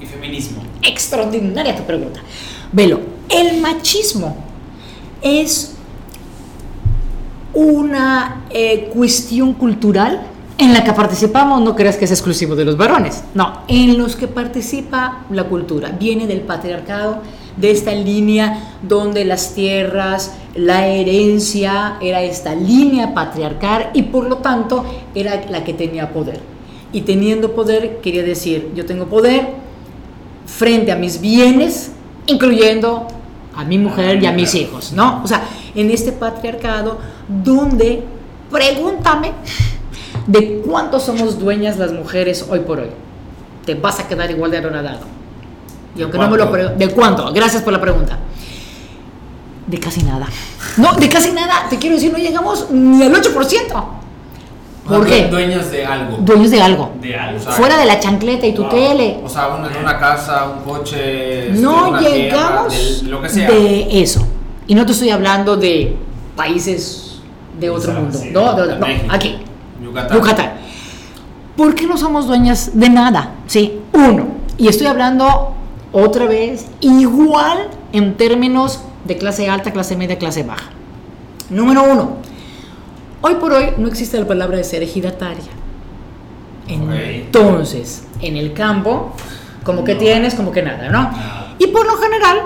y 0.00 0.06
feminismo? 0.06 0.62
Extraordinaria 0.82 1.76
tu 1.76 1.82
pregunta. 1.82 2.20
Velo, 2.72 3.00
el 3.28 3.60
machismo 3.60 4.36
es 5.22 5.74
una 7.54 8.44
eh, 8.50 8.90
cuestión 8.92 9.54
cultural 9.54 10.22
en 10.58 10.74
la 10.74 10.82
que 10.82 10.92
participamos, 10.92 11.62
no 11.62 11.76
creas 11.76 11.96
que 11.96 12.04
es 12.04 12.10
exclusivo 12.10 12.56
de 12.56 12.64
los 12.64 12.76
varones, 12.76 13.22
no, 13.34 13.60
en 13.68 13.96
los 13.96 14.16
que 14.16 14.26
participa 14.26 15.24
la 15.30 15.44
cultura, 15.44 15.90
viene 15.90 16.26
del 16.26 16.40
patriarcado, 16.40 17.22
de 17.56 17.70
esta 17.70 17.92
línea 17.92 18.76
donde 18.82 19.24
las 19.24 19.54
tierras, 19.54 20.32
la 20.54 20.86
herencia 20.86 21.96
era 22.00 22.22
esta 22.22 22.54
línea 22.54 23.14
patriarcal 23.14 23.90
y 23.94 24.02
por 24.02 24.28
lo 24.28 24.38
tanto 24.38 24.84
era 25.14 25.44
la 25.48 25.64
que 25.64 25.74
tenía 25.74 26.12
poder. 26.12 26.40
Y 26.92 27.02
teniendo 27.02 27.52
poder 27.54 27.98
quería 28.00 28.22
decir, 28.22 28.70
yo 28.74 28.86
tengo 28.86 29.06
poder, 29.06 29.48
frente 30.46 30.92
a 30.92 30.96
mis 30.96 31.20
bienes, 31.20 31.90
incluyendo 32.26 33.06
a 33.58 33.64
mi 33.64 33.76
mujer 33.76 34.22
y 34.22 34.26
a 34.26 34.30
mis 34.30 34.54
hijos, 34.54 34.92
¿no? 34.92 35.20
O 35.24 35.26
sea, 35.26 35.42
en 35.74 35.90
este 35.90 36.12
patriarcado 36.12 36.98
donde, 37.26 38.04
pregúntame, 38.52 39.32
¿de 40.28 40.62
cuánto 40.64 41.00
somos 41.00 41.40
dueñas 41.40 41.76
las 41.76 41.90
mujeres 41.92 42.46
hoy 42.48 42.60
por 42.60 42.78
hoy? 42.78 42.90
Te 43.66 43.74
vas 43.74 43.98
a 43.98 44.06
quedar 44.06 44.30
igual 44.30 44.52
de 44.52 44.58
anonadado. 44.58 45.00
Y 45.96 45.98
¿De 45.98 46.04
aunque 46.04 46.18
no 46.18 46.30
me 46.30 46.36
lo 46.36 46.46
¿De 46.46 46.88
cuánto? 46.90 47.32
Gracias 47.32 47.60
por 47.64 47.72
la 47.72 47.80
pregunta. 47.80 48.16
De 49.66 49.80
casi 49.80 50.04
nada. 50.04 50.28
No, 50.76 50.92
de 50.92 51.08
casi 51.08 51.32
nada. 51.32 51.66
Te 51.68 51.78
quiero 51.78 51.96
decir, 51.96 52.12
no 52.12 52.18
llegamos 52.18 52.70
ni 52.70 53.02
al 53.02 53.12
8%. 53.12 53.84
¿Por 54.88 55.06
qué? 55.06 55.26
Dueños 55.28 55.70
de 55.70 55.84
algo. 55.84 56.16
Dueños 56.20 56.50
de 56.50 56.62
algo. 56.62 56.90
De 57.00 57.14
algo. 57.16 57.38
O 57.38 57.42
sea, 57.42 57.52
Fuera 57.52 57.76
de 57.76 57.84
la 57.84 58.00
chancleta 58.00 58.46
y 58.46 58.54
tu 58.54 58.62
Wow. 58.62 58.70
tele. 58.70 59.20
O 59.24 59.28
sea, 59.28 59.48
una, 59.48 59.68
una 59.80 59.98
casa, 59.98 60.46
un 60.48 60.64
coche. 60.70 61.48
este, 61.48 61.60
No 61.60 61.88
una 61.90 62.00
llegamos 62.00 62.68
tierra, 62.74 63.02
de 63.02 63.08
lo 63.10 63.22
que 63.22 63.28
sea. 63.28 63.50
de 63.50 64.00
eso. 64.02 64.26
Y 64.66 64.74
no 64.74 64.84
te 64.86 64.92
estoy 64.92 65.10
hablando 65.10 65.56
de 65.56 65.96
países 66.36 67.20
de 67.58 67.70
otro 67.70 67.90
Exacto, 67.92 68.02
mundo. 68.02 68.18
sí, 68.18 68.30
no, 68.32 68.56
no, 68.56 68.66
de 68.66 68.74
no, 68.78 68.86
México. 68.86 69.06
aquí. 69.10 69.36
Yucatán. 69.82 70.16
Yucatán. 70.18 70.52
¿Por 71.56 71.74
qué 71.74 71.86
no 71.86 71.96
somos 71.96 72.26
dueñas 72.26 72.70
de 72.74 72.88
nada? 72.88 73.32
Sí, 73.46 73.80
uno. 73.92 74.28
Y 74.58 74.68
estoy 74.68 74.86
hablando 74.86 75.54
otra 75.92 76.26
vez 76.26 76.66
igual 76.80 77.68
en 77.92 78.16
términos 78.16 78.80
de 79.04 79.16
clase 79.18 79.48
alta, 79.48 79.72
clase 79.72 79.96
media, 79.96 80.18
clase 80.18 80.42
baja. 80.44 80.70
Número 81.50 81.82
uno. 81.82 82.16
Hoy 83.20 83.34
por 83.36 83.52
hoy 83.52 83.66
no 83.78 83.88
existe 83.88 84.18
la 84.18 84.26
palabra 84.26 84.56
de 84.58 84.64
ser 84.64 84.82
ejidataria. 84.82 85.44
Entonces, 86.68 88.04
en 88.20 88.36
el 88.36 88.52
campo, 88.52 89.14
como 89.64 89.84
que 89.84 89.94
No. 89.94 90.00
tienes, 90.00 90.34
como 90.34 90.52
que 90.52 90.62
nada, 90.62 90.88
¿no? 90.90 91.10
Y 91.58 91.68
por 91.68 91.86
lo 91.86 91.96
general, 91.96 92.40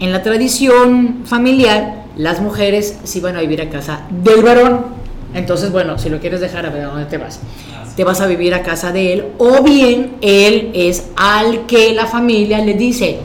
en 0.00 0.12
la 0.12 0.22
tradición 0.22 1.22
familiar, 1.24 2.04
las 2.16 2.40
mujeres 2.40 2.98
sí 3.04 3.20
van 3.20 3.36
a 3.36 3.40
vivir 3.40 3.60
a 3.62 3.68
casa 3.70 4.00
del 4.10 4.42
varón. 4.42 4.86
Entonces, 5.34 5.70
bueno, 5.70 5.98
si 5.98 6.08
lo 6.08 6.18
quieres 6.18 6.40
dejar, 6.40 6.66
a 6.66 6.70
ver 6.70 6.84
a 6.84 6.86
dónde 6.88 7.04
te 7.06 7.18
vas. 7.18 7.40
Ah. 7.74 7.84
Te 7.94 8.04
vas 8.04 8.20
a 8.20 8.26
vivir 8.26 8.54
a 8.54 8.62
casa 8.62 8.92
de 8.92 9.12
él, 9.12 9.24
o 9.38 9.62
bien 9.62 10.16
él 10.22 10.70
es 10.74 11.08
al 11.16 11.66
que 11.66 11.92
la 11.94 12.06
familia 12.06 12.58
le 12.64 12.74
dice, 12.74 13.18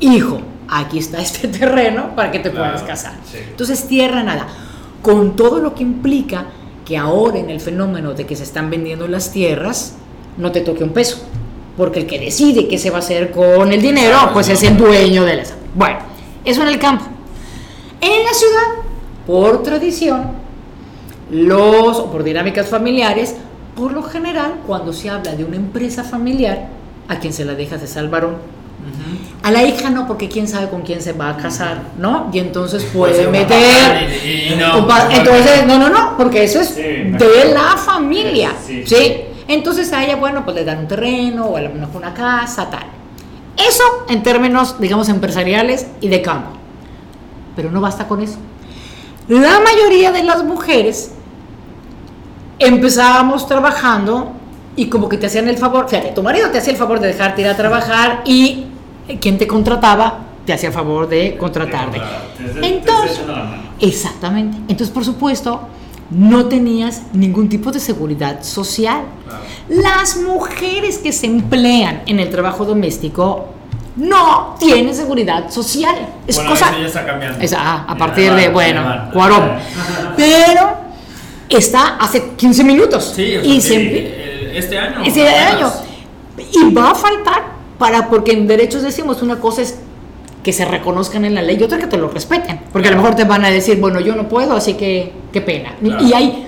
hijo, 0.00 0.40
aquí 0.68 0.98
está 0.98 1.20
este 1.20 1.48
terreno 1.58 2.14
para 2.16 2.30
que 2.30 2.38
te 2.38 2.50
Claro, 2.50 2.72
puedas 2.72 2.82
casar. 2.86 3.12
sí. 3.30 3.38
Entonces, 3.50 3.86
tierra 3.86 4.22
nada. 4.22 4.46
Con 5.02 5.36
todo 5.36 5.60
lo 5.60 5.74
que 5.74 5.82
implica 5.82 6.46
que 6.84 6.96
ahora 6.96 7.38
en 7.38 7.50
el 7.50 7.60
fenómeno 7.60 8.14
de 8.14 8.26
que 8.26 8.36
se 8.36 8.42
están 8.42 8.70
vendiendo 8.70 9.06
las 9.08 9.32
tierras, 9.32 9.94
no 10.36 10.52
te 10.52 10.60
toque 10.60 10.84
un 10.84 10.90
peso. 10.90 11.18
Porque 11.76 12.00
el 12.00 12.06
que 12.06 12.18
decide 12.18 12.68
qué 12.68 12.78
se 12.78 12.90
va 12.90 12.96
a 12.96 13.00
hacer 13.00 13.30
con 13.30 13.72
el 13.72 13.80
dinero, 13.80 14.30
pues 14.32 14.48
es 14.48 14.62
el 14.62 14.76
dueño 14.76 15.24
de 15.24 15.36
la... 15.36 15.44
Bueno, 15.74 15.98
eso 16.44 16.62
en 16.62 16.68
el 16.68 16.78
campo. 16.78 17.04
En 18.00 18.24
la 18.24 18.34
ciudad, 18.34 18.84
por 19.26 19.62
tradición, 19.62 20.32
los, 21.30 21.98
o 21.98 22.10
por 22.10 22.24
dinámicas 22.24 22.66
familiares, 22.66 23.36
por 23.76 23.92
lo 23.92 24.02
general, 24.02 24.56
cuando 24.66 24.92
se 24.92 25.10
habla 25.10 25.34
de 25.34 25.44
una 25.44 25.56
empresa 25.56 26.02
familiar, 26.02 26.68
a 27.08 27.18
quien 27.18 27.32
se 27.32 27.44
la 27.44 27.54
dejas 27.54 27.82
es 27.82 27.96
al 27.96 28.08
varón. 28.08 28.36
A 29.42 29.50
la 29.50 29.62
hija 29.64 29.88
no, 29.90 30.06
porque 30.06 30.28
quién 30.28 30.46
sabe 30.46 30.68
con 30.68 30.82
quién 30.82 31.00
se 31.00 31.12
va 31.14 31.30
a 31.30 31.36
casar, 31.38 31.80
¿no? 31.98 32.28
Y 32.32 32.38
entonces 32.40 32.84
Puede 32.84 33.26
meter... 33.28 33.48
papá 33.48 34.00
y- 34.24 34.52
y 34.52 34.56
no, 34.56 34.76
entonces, 35.10 35.66
no, 35.66 35.78
no, 35.78 35.88
no, 35.88 36.16
porque 36.18 36.44
eso 36.44 36.60
es 36.60 36.68
Sí, 36.68 36.82
de 36.82 37.50
la 37.54 37.76
familia, 37.76 38.52
Sí. 38.66 38.84
¿sí? 38.86 39.16
Entonces 39.48 39.92
a 39.94 40.04
ella, 40.04 40.16
bueno, 40.16 40.44
pues 40.44 40.54
le 40.56 40.64
dan 40.64 40.80
un 40.80 40.88
terreno 40.88 41.46
o 41.46 41.56
a 41.56 41.60
lo 41.62 41.70
mejor 41.70 41.96
una 41.96 42.12
casa, 42.14 42.68
tal. 42.70 42.84
Eso 43.56 43.82
en 44.08 44.22
términos, 44.22 44.76
digamos, 44.78 45.08
empresariales 45.08 45.86
y 46.00 46.08
de 46.08 46.20
campo. 46.22 46.50
Pero 47.56 47.70
no 47.70 47.80
basta 47.80 48.06
con 48.06 48.20
eso. 48.22 48.36
La 49.28 49.58
mayoría 49.60 50.12
de 50.12 50.22
las 50.22 50.44
mujeres 50.44 51.12
empezábamos 52.58 53.46
trabajando 53.48 54.32
y 54.80 54.86
como 54.86 55.10
que 55.10 55.18
te 55.18 55.26
hacían 55.26 55.46
el 55.46 55.58
favor, 55.58 55.86
fíjate, 55.90 56.12
tu 56.12 56.22
marido 56.22 56.48
te 56.48 56.56
hacía 56.56 56.72
el 56.72 56.78
favor 56.78 57.00
de 57.00 57.08
dejarte 57.08 57.42
ir 57.42 57.48
a 57.48 57.54
trabajar 57.54 58.22
y 58.24 58.64
quien 59.20 59.36
te 59.36 59.46
contrataba 59.46 60.20
te 60.46 60.54
hacía 60.54 60.70
el 60.70 60.74
favor 60.74 61.06
de 61.06 61.36
contratarte. 61.36 62.00
Entonces. 62.62 63.20
Exactamente. 63.78 64.56
Entonces, 64.68 64.88
por 64.88 65.04
supuesto, 65.04 65.60
no 66.10 66.46
tenías 66.46 67.02
ningún 67.12 67.50
tipo 67.50 67.70
de 67.70 67.78
seguridad 67.78 68.42
social. 68.42 69.02
Las 69.68 70.16
mujeres 70.16 70.96
que 70.96 71.12
se 71.12 71.26
emplean 71.26 72.00
en 72.06 72.18
el 72.18 72.30
trabajo 72.30 72.64
doméstico 72.64 73.48
no 73.96 74.56
tienen 74.58 74.94
seguridad 74.94 75.50
social. 75.50 75.94
Es 76.26 76.36
bueno, 76.36 76.52
cosa. 76.52 76.70
eso 76.70 76.80
ya 76.80 76.86
está 76.86 77.04
cambiando. 77.04 77.38
Es, 77.38 77.52
ah, 77.52 77.84
a 77.86 77.98
partir 77.98 78.32
de, 78.32 78.48
bueno. 78.48 79.10
Cuarón. 79.12 79.58
Pero 80.16 80.70
está 81.50 81.96
hace 81.96 82.30
15 82.30 82.64
minutos. 82.64 83.12
Sí, 83.14 83.36
o 83.36 83.42
sea, 83.42 83.52
y 83.52 83.60
se, 83.60 84.39
este 84.60 84.78
año. 84.78 85.00
apenas. 85.00 85.54
año. 85.54 85.72
Y 86.52 86.74
va 86.74 86.90
a 86.90 86.94
faltar 86.94 87.42
para, 87.78 88.08
porque 88.08 88.32
en 88.32 88.46
derechos 88.46 88.82
decimos 88.82 89.22
una 89.22 89.40
cosa 89.40 89.62
es 89.62 89.78
que 90.42 90.52
se 90.52 90.64
reconozcan 90.64 91.24
en 91.24 91.34
la 91.34 91.42
ley 91.42 91.58
y 91.60 91.62
otra 91.62 91.78
que 91.78 91.86
te 91.86 91.98
lo 91.98 92.08
respeten. 92.08 92.60
Porque 92.72 92.88
a 92.88 92.90
lo 92.92 92.96
mejor 92.98 93.14
te 93.14 93.24
van 93.24 93.44
a 93.44 93.50
decir, 93.50 93.78
bueno, 93.78 94.00
yo 94.00 94.16
no 94.16 94.28
puedo, 94.28 94.54
así 94.54 94.74
que 94.74 95.12
qué 95.32 95.40
pena. 95.40 95.74
Claro. 95.80 96.04
Y 96.04 96.12
hay 96.12 96.46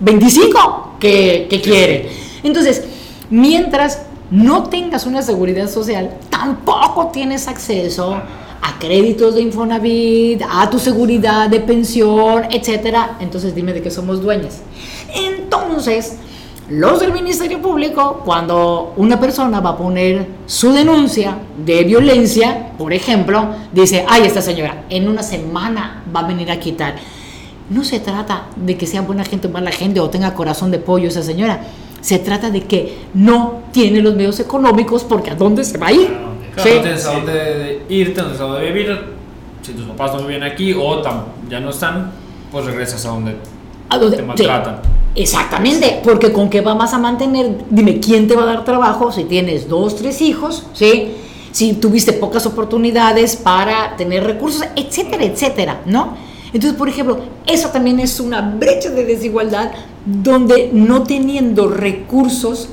25 0.00 0.96
que, 0.98 1.46
que 1.50 1.60
quieren. 1.60 2.08
Entonces, 2.42 2.84
mientras 3.30 4.02
no 4.30 4.64
tengas 4.64 5.06
una 5.06 5.22
seguridad 5.22 5.68
social, 5.68 6.10
tampoco 6.30 7.08
tienes 7.08 7.48
acceso 7.48 8.14
a 8.14 8.78
créditos 8.78 9.34
de 9.34 9.42
Infonavit, 9.42 10.42
a 10.48 10.70
tu 10.70 10.78
seguridad 10.78 11.48
de 11.50 11.60
pensión, 11.60 12.44
etcétera. 12.50 13.18
Entonces, 13.20 13.54
dime 13.54 13.74
de 13.74 13.82
qué 13.82 13.90
somos 13.90 14.22
dueñas. 14.22 14.62
Entonces, 15.14 16.16
los 16.70 17.00
del 17.00 17.12
Ministerio 17.12 17.60
Público, 17.60 18.22
cuando 18.24 18.94
una 18.96 19.20
persona 19.20 19.60
va 19.60 19.70
a 19.70 19.76
poner 19.76 20.26
su 20.46 20.72
denuncia 20.72 21.36
de 21.58 21.84
violencia, 21.84 22.72
por 22.78 22.94
ejemplo, 22.94 23.48
dice, 23.72 24.04
ay, 24.08 24.22
esta 24.24 24.40
señora, 24.40 24.84
en 24.88 25.06
una 25.08 25.22
semana 25.22 26.02
va 26.14 26.20
a 26.20 26.26
venir 26.26 26.50
a 26.50 26.58
quitar. 26.58 26.94
No 27.68 27.84
se 27.84 28.00
trata 28.00 28.46
de 28.56 28.78
que 28.78 28.86
sea 28.86 29.02
buena 29.02 29.24
gente 29.24 29.48
o 29.48 29.50
mala 29.50 29.70
gente 29.70 30.00
o 30.00 30.08
tenga 30.08 30.32
corazón 30.34 30.70
de 30.70 30.78
pollo 30.78 31.08
esa 31.08 31.22
señora. 31.22 31.60
Se 32.00 32.18
trata 32.18 32.50
de 32.50 32.62
que 32.62 32.98
no 33.12 33.62
tiene 33.72 34.00
los 34.00 34.14
medios 34.14 34.40
económicos 34.40 35.04
porque 35.04 35.30
¿a 35.30 35.34
dónde 35.34 35.64
se 35.64 35.76
va 35.76 35.88
a 35.88 35.92
ir? 35.92 36.08
Claro, 36.54 36.74
no 36.76 36.80
tienes 36.82 37.06
a 37.06 37.12
dónde 37.12 37.82
irte, 37.88 38.20
no 38.20 38.26
tienes 38.28 38.40
a 38.40 38.44
dónde 38.44 38.72
vivir. 38.72 38.98
Si 39.62 39.72
tus 39.72 39.86
papás 39.86 40.14
no 40.14 40.26
viven 40.26 40.42
aquí 40.42 40.74
o 40.74 41.02
ya 41.48 41.60
no 41.60 41.70
están, 41.70 42.12
pues 42.50 42.64
regresas 42.66 43.04
a 43.06 43.08
donde, 43.08 43.36
Te 43.88 44.22
maltratan. 44.22 44.80
Exactamente, 45.14 46.00
porque 46.02 46.32
con 46.32 46.50
qué 46.50 46.60
vas 46.60 46.92
a 46.92 46.98
mantener, 46.98 47.64
dime, 47.70 48.00
¿quién 48.00 48.26
te 48.26 48.34
va 48.34 48.42
a 48.42 48.46
dar 48.46 48.64
trabajo 48.64 49.12
si 49.12 49.24
tienes 49.24 49.68
dos, 49.68 49.94
tres 49.94 50.20
hijos, 50.20 50.66
¿sí? 50.72 51.12
Si 51.52 51.74
tuviste 51.74 52.12
pocas 52.14 52.46
oportunidades 52.46 53.36
para 53.36 53.96
tener 53.96 54.24
recursos, 54.24 54.64
etcétera, 54.74 55.24
etcétera, 55.24 55.82
¿no? 55.86 56.16
Entonces, 56.52 56.76
por 56.76 56.88
ejemplo, 56.88 57.18
eso 57.46 57.68
también 57.68 58.00
es 58.00 58.18
una 58.18 58.40
brecha 58.40 58.90
de 58.90 59.04
desigualdad 59.04 59.70
donde 60.04 60.70
no 60.72 61.04
teniendo 61.04 61.68
recursos 61.68 62.68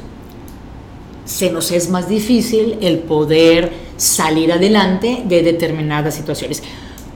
se 1.25 1.51
nos 1.51 1.71
es 1.71 1.89
más 1.89 2.09
difícil 2.09 2.77
el 2.81 2.99
poder 2.99 3.71
salir 3.97 4.51
adelante 4.51 5.23
de 5.25 5.43
determinadas 5.43 6.15
situaciones 6.15 6.63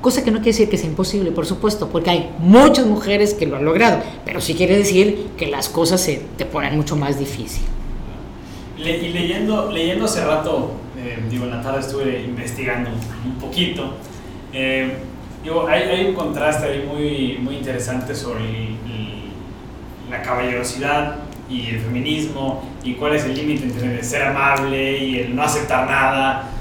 cosa 0.05 0.23
que 0.23 0.29
no 0.29 0.37
quiere 0.37 0.51
decir 0.51 0.69
que 0.69 0.77
sea 0.77 0.87
imposible, 0.87 1.31
por 1.31 1.47
supuesto, 1.47 1.89
porque 1.89 2.11
hay 2.11 2.29
muchas 2.37 2.85
mujeres 2.85 3.33
que 3.33 3.47
lo 3.47 3.55
han 3.55 3.65
logrado, 3.65 4.03
pero 4.23 4.39
sí 4.39 4.53
quiere 4.53 4.77
decir 4.77 5.29
que 5.35 5.47
las 5.47 5.67
cosas 5.67 5.99
se 5.99 6.21
te 6.37 6.45
ponen 6.45 6.75
mucho 6.77 6.95
más 6.95 7.17
difícil. 7.17 7.63
y 8.77 8.83
leyendo, 8.83 9.71
leyendo 9.71 10.05
hace 10.05 10.23
rato, 10.23 10.73
eh, 10.95 11.17
digo, 11.27 11.45
en 11.45 11.49
la 11.49 11.61
tarde 11.63 11.79
estuve 11.79 12.21
investigando 12.21 12.91
un 13.25 13.33
poquito, 13.39 13.95
eh, 14.53 14.93
digo, 15.43 15.67
hay, 15.67 15.81
hay, 15.81 16.05
un 16.05 16.13
contraste 16.13 16.67
ahí 16.67 16.85
muy, 16.87 17.39
muy 17.39 17.55
interesante 17.55 18.13
sobre 18.13 18.75
la 20.07 20.21
caballerosidad 20.21 21.15
y 21.49 21.65
el 21.65 21.79
feminismo 21.79 22.61
y 22.83 22.93
cuál 22.93 23.15
es 23.15 23.25
el 23.25 23.33
límite 23.33 23.63
entre 23.63 24.03
ser 24.03 24.21
amable 24.21 24.99
y 24.99 25.17
el 25.21 25.35
no 25.35 25.41
aceptar 25.41 25.89
nada. 25.89 26.51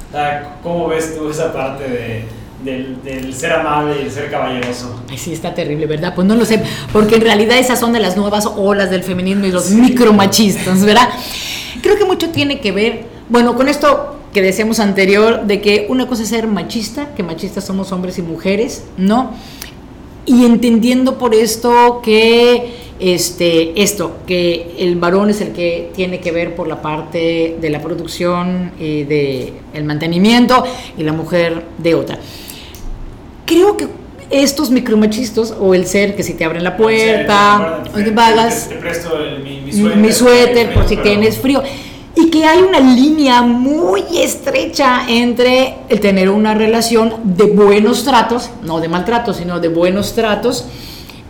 ¿Cómo 0.62 0.88
ves 0.88 1.14
tú 1.14 1.28
esa 1.28 1.52
parte 1.52 1.86
de 1.86 2.43
del, 2.64 3.34
ser 3.34 3.52
amable 3.52 3.96
y 4.00 4.04
el 4.04 4.10
ser 4.10 4.30
caballeroso. 4.30 5.00
Ay, 5.08 5.18
sí, 5.18 5.32
está 5.32 5.54
terrible, 5.54 5.86
¿verdad? 5.86 6.14
Pues 6.14 6.26
no 6.26 6.34
lo 6.34 6.44
sé, 6.44 6.62
porque 6.92 7.16
en 7.16 7.20
realidad 7.20 7.58
esas 7.58 7.78
son 7.78 7.92
de 7.92 8.00
las 8.00 8.16
nuevas 8.16 8.46
olas 8.46 8.90
del 8.90 9.02
feminismo 9.02 9.46
y 9.46 9.50
los 9.50 9.70
micromachistas, 9.70 10.84
¿verdad? 10.84 11.08
Creo 11.82 11.98
que 11.98 12.04
mucho 12.04 12.30
tiene 12.30 12.60
que 12.60 12.72
ver, 12.72 13.04
bueno, 13.28 13.54
con 13.54 13.68
esto 13.68 14.16
que 14.32 14.42
decíamos 14.42 14.80
anterior, 14.80 15.44
de 15.44 15.60
que 15.60 15.86
una 15.88 16.08
cosa 16.08 16.22
es 16.22 16.30
ser 16.30 16.46
machista, 16.48 17.14
que 17.14 17.22
machistas 17.22 17.64
somos 17.64 17.92
hombres 17.92 18.18
y 18.18 18.22
mujeres, 18.22 18.84
¿no? 18.96 19.32
Y 20.26 20.46
entendiendo 20.46 21.18
por 21.18 21.34
esto 21.34 22.00
que 22.02 22.82
este, 22.98 23.82
esto, 23.82 24.16
que 24.26 24.76
el 24.78 24.96
varón 24.96 25.28
es 25.28 25.40
el 25.40 25.52
que 25.52 25.90
tiene 25.94 26.20
que 26.20 26.32
ver 26.32 26.54
por 26.54 26.66
la 26.66 26.80
parte 26.80 27.58
de 27.60 27.70
la 27.70 27.82
producción 27.82 28.72
y 28.80 29.02
del 29.04 29.52
el 29.74 29.84
mantenimiento 29.84 30.64
y 30.96 31.02
la 31.02 31.12
mujer 31.12 31.64
de 31.78 31.94
otra 31.94 32.18
creo 33.44 33.76
que 33.76 33.88
estos 34.30 34.70
micromachistas 34.70 35.54
o 35.58 35.74
el 35.74 35.86
ser 35.86 36.16
que 36.16 36.22
si 36.22 36.34
te 36.34 36.44
abren 36.44 36.64
la 36.64 36.76
puerta, 36.76 37.84
o 37.92 37.96
te 37.96 38.10
pagas, 38.12 38.68
te, 38.68 38.76
presto 38.76 39.10
mi, 39.42 40.12
suéter, 40.12 40.72
por 40.74 40.88
si 40.88 40.96
tienes 40.96 41.38
frío. 41.38 41.62
Y 42.16 42.30
que 42.30 42.44
hay 42.44 42.62
una 42.62 42.78
línea 42.78 43.42
muy 43.42 44.02
estrecha 44.16 45.02
entre 45.08 45.74
el 45.88 46.00
tener 46.00 46.30
una 46.30 46.54
relación 46.54 47.12
de 47.24 47.44
buenos 47.44 48.04
tratos, 48.04 48.50
no 48.62 48.80
de 48.80 48.88
maltratos, 48.88 49.36
sino 49.36 49.58
de 49.58 49.68
buenos 49.68 50.14
tratos, 50.14 50.64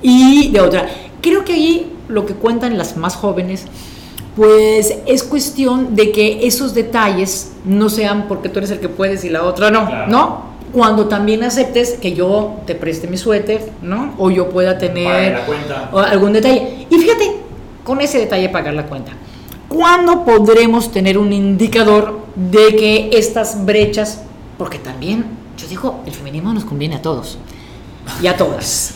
y 0.03 0.51
de 0.51 0.61
otra. 0.61 0.87
Creo 1.23 1.45
que 1.45 1.55
ahí 1.55 1.93
lo 2.09 2.27
que 2.27 2.35
cuentan 2.35 2.77
las 2.77 2.97
más 2.99 3.17
jóvenes, 3.17 3.65
pues 4.37 4.95
es 5.07 5.23
cuestión 5.23 5.97
de 5.97 6.13
que 6.13 6.47
esos 6.47 6.75
detalles 6.75 7.53
no 7.65 7.89
sean 7.89 8.29
porque 8.29 8.49
tú 8.49 8.59
eres 8.59 8.71
el 8.71 8.81
que 8.81 8.89
puedes 8.91 9.25
y 9.25 9.31
la 9.31 9.45
otra 9.45 9.71
no, 9.71 10.07
¿no? 10.07 10.54
Cuando 10.75 11.07
también 11.07 11.45
aceptes 11.45 11.93
que 11.93 12.15
yo 12.15 12.57
te 12.67 12.75
preste 12.75 13.07
mi 13.07 13.17
suéter, 13.17 13.71
¿no? 13.81 14.15
O 14.19 14.31
yo 14.31 14.51
pueda 14.51 14.77
tener 14.77 15.39
algún 15.93 16.33
detalle. 16.33 16.87
Y 16.91 16.99
fíjate, 16.99 17.37
con 17.85 18.01
ese 18.01 18.19
detalle 18.19 18.49
pagar 18.49 18.75
la 18.75 18.87
cuenta. 18.87 19.13
¿Cuándo 19.69 20.25
podremos 20.25 20.91
tener 20.91 21.17
un 21.17 21.33
indicador 21.33 22.19
de 22.35 22.77
que 22.77 23.11
estas 23.13 23.65
brechas, 23.65 24.23
porque 24.59 24.79
también, 24.79 25.25
yo 25.57 25.69
digo, 25.69 26.01
el 26.07 26.13
feminismo 26.13 26.53
nos 26.53 26.65
conviene 26.65 26.97
a 26.97 27.03
todos 27.03 27.39
y 28.21 28.27
a 28.27 28.37
todas. 28.37 28.95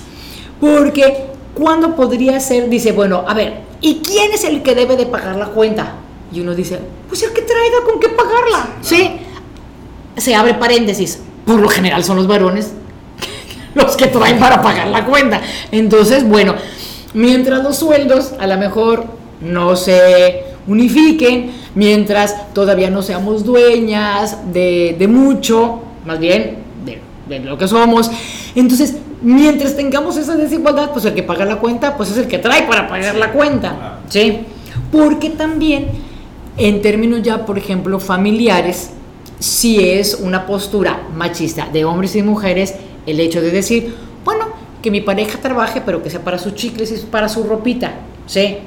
Porque 0.60 1.28
¿cuándo 1.54 1.94
podría 1.96 2.38
ser, 2.40 2.68
dice, 2.68 2.92
bueno, 2.92 3.24
a 3.26 3.34
ver, 3.34 3.60
¿y 3.80 4.00
quién 4.00 4.32
es 4.32 4.44
el 4.44 4.62
que 4.62 4.74
debe 4.74 4.96
de 4.96 5.06
pagar 5.06 5.36
la 5.36 5.46
cuenta? 5.46 5.94
Y 6.32 6.40
uno 6.40 6.54
dice, 6.54 6.78
pues 7.08 7.22
el 7.22 7.32
que 7.32 7.42
traiga 7.42 7.78
con 7.88 8.00
qué 8.00 8.08
pagarla, 8.08 8.76
¿sí? 8.80 9.20
Se 10.16 10.34
abre 10.34 10.54
paréntesis, 10.54 11.20
por 11.48 11.60
lo 11.60 11.68
general 11.70 12.04
son 12.04 12.16
los 12.16 12.26
varones 12.26 12.72
los 13.74 13.96
que 13.96 14.06
traen 14.08 14.38
para 14.38 14.60
pagar 14.60 14.88
la 14.88 15.06
cuenta. 15.06 15.40
Entonces, 15.72 16.28
bueno, 16.28 16.54
mientras 17.14 17.62
los 17.62 17.76
sueldos 17.76 18.34
a 18.38 18.46
lo 18.46 18.58
mejor 18.58 19.06
no 19.40 19.74
se 19.76 20.42
unifiquen, 20.66 21.52
mientras 21.74 22.52
todavía 22.52 22.90
no 22.90 23.00
seamos 23.00 23.44
dueñas 23.44 24.52
de, 24.52 25.06
mucho, 25.08 25.80
más 26.04 26.18
bien 26.18 26.58
de, 26.84 27.40
lo 27.40 27.56
que 27.56 27.66
somos, 27.66 28.10
entonces, 28.54 28.96
mientras 29.22 29.74
tengamos 29.74 30.18
esa 30.18 30.34
desigualdad, 30.34 30.90
pues 30.92 31.06
el 31.06 31.14
que 31.14 31.22
paga 31.22 31.46
la 31.46 31.56
cuenta, 31.56 31.96
pues 31.96 32.10
es 32.10 32.18
el 32.18 32.28
que 32.28 32.38
trae 32.38 32.64
para 32.64 32.88
pagar 32.88 33.14
la 33.14 33.32
cuenta, 33.32 34.00
¿sí? 34.08 34.40
Porque 34.92 35.30
también, 35.30 35.86
en 36.58 36.82
términos 36.82 37.22
ya, 37.22 37.46
por 37.46 37.56
ejemplo, 37.56 38.00
familiares, 38.00 38.90
si 39.38 39.88
es 39.90 40.14
una 40.14 40.46
postura 40.46 41.02
machista 41.14 41.68
de 41.72 41.84
hombres 41.84 42.16
y 42.16 42.22
mujeres 42.22 42.74
el 43.06 43.20
hecho 43.20 43.40
de 43.40 43.50
decir, 43.50 43.94
bueno, 44.24 44.46
que 44.82 44.90
mi 44.90 45.00
pareja 45.00 45.38
trabaje, 45.40 45.82
pero 45.84 46.02
que 46.02 46.10
sea 46.10 46.22
para 46.22 46.38
sus 46.38 46.54
chicles 46.54 46.92
y 46.92 47.06
para 47.06 47.28
su 47.28 47.44
ropita, 47.44 47.92
¿sí? 48.26 48.58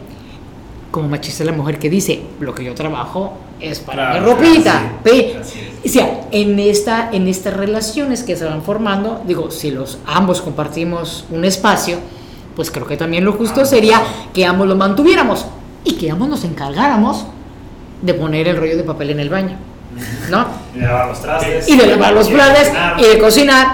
Como 0.89 1.07
machista 1.07 1.43
la 1.43 1.51
mujer 1.51 1.79
que 1.79 1.89
dice, 1.89 2.21
lo 2.39 2.53
que 2.53 2.63
yo 2.63 2.73
trabajo 2.73 3.33
es 3.59 3.79
para 3.79 4.13
mi 4.13 4.19
ropita, 4.19 4.99
¿sí? 5.05 5.33
O 5.85 5.89
sea, 5.89 6.27
en, 6.31 6.59
esta, 6.59 7.09
en 7.11 7.27
estas 7.27 7.55
relaciones 7.55 8.23
que 8.23 8.35
se 8.35 8.45
van 8.45 8.61
formando, 8.61 9.21
digo, 9.25 9.51
si 9.51 9.71
los 9.71 9.99
ambos 10.05 10.41
compartimos 10.41 11.25
un 11.31 11.45
espacio, 11.45 11.97
pues 12.55 12.71
creo 12.71 12.85
que 12.85 12.97
también 12.97 13.23
lo 13.23 13.33
justo 13.33 13.65
sería 13.65 14.01
que 14.33 14.45
ambos 14.45 14.67
lo 14.67 14.75
mantuviéramos 14.75 15.45
y 15.83 15.93
que 15.93 16.11
ambos 16.11 16.27
nos 16.27 16.43
encargáramos 16.43 17.25
de 18.01 18.13
poner 18.13 18.47
el 18.47 18.57
rollo 18.57 18.75
de 18.75 18.83
papel 18.83 19.11
en 19.11 19.19
el 19.19 19.29
baño. 19.29 19.70
¿No? 20.29 20.47
Y 20.73 20.79
de 20.79 20.85
lavar 20.87 21.07
los 21.07 21.21
trastes. 21.21 21.69
Y 21.69 21.77
de 21.77 21.87
lavar 21.87 22.13
los 22.13 22.29
platos 22.29 22.67
y 22.97 23.03
de 23.03 23.19
cocinar. 23.19 23.67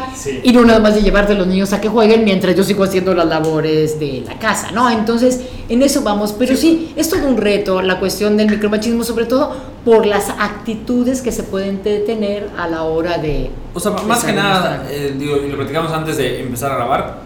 Y 0.43 0.51
no 0.51 0.65
nada 0.65 0.79
más 0.79 0.95
de 0.95 1.01
llevarte 1.01 1.33
a 1.33 1.35
los 1.35 1.47
niños 1.47 1.73
a 1.73 1.81
que 1.81 1.89
jueguen 1.89 2.23
mientras 2.23 2.55
yo 2.55 2.63
sigo 2.63 2.83
haciendo 2.83 3.13
las 3.13 3.27
labores 3.27 3.99
de 3.99 4.23
la 4.25 4.37
casa, 4.39 4.71
¿no? 4.71 4.89
Entonces, 4.89 5.41
en 5.69 5.81
eso 5.83 6.01
vamos. 6.01 6.33
Pero 6.37 6.55
sí, 6.55 6.93
es 6.95 7.09
todo 7.09 7.27
un 7.27 7.37
reto 7.37 7.81
la 7.81 7.99
cuestión 7.99 8.37
del 8.37 8.49
micromachismo, 8.49 9.03
sobre 9.03 9.25
todo 9.25 9.55
por 9.85 10.05
las 10.05 10.29
actitudes 10.29 11.21
que 11.21 11.31
se 11.31 11.43
pueden 11.43 11.81
tener 11.81 12.49
a 12.57 12.67
la 12.67 12.83
hora 12.83 13.17
de. 13.17 13.51
O 13.73 13.79
sea, 13.79 13.91
más 13.91 14.23
que 14.23 14.33
nada, 14.33 14.85
eh, 14.89 15.15
digo, 15.17 15.35
lo 15.35 15.55
platicamos 15.55 15.91
antes 15.91 16.17
de 16.17 16.41
empezar 16.41 16.71
a 16.71 16.75
grabar, 16.75 17.19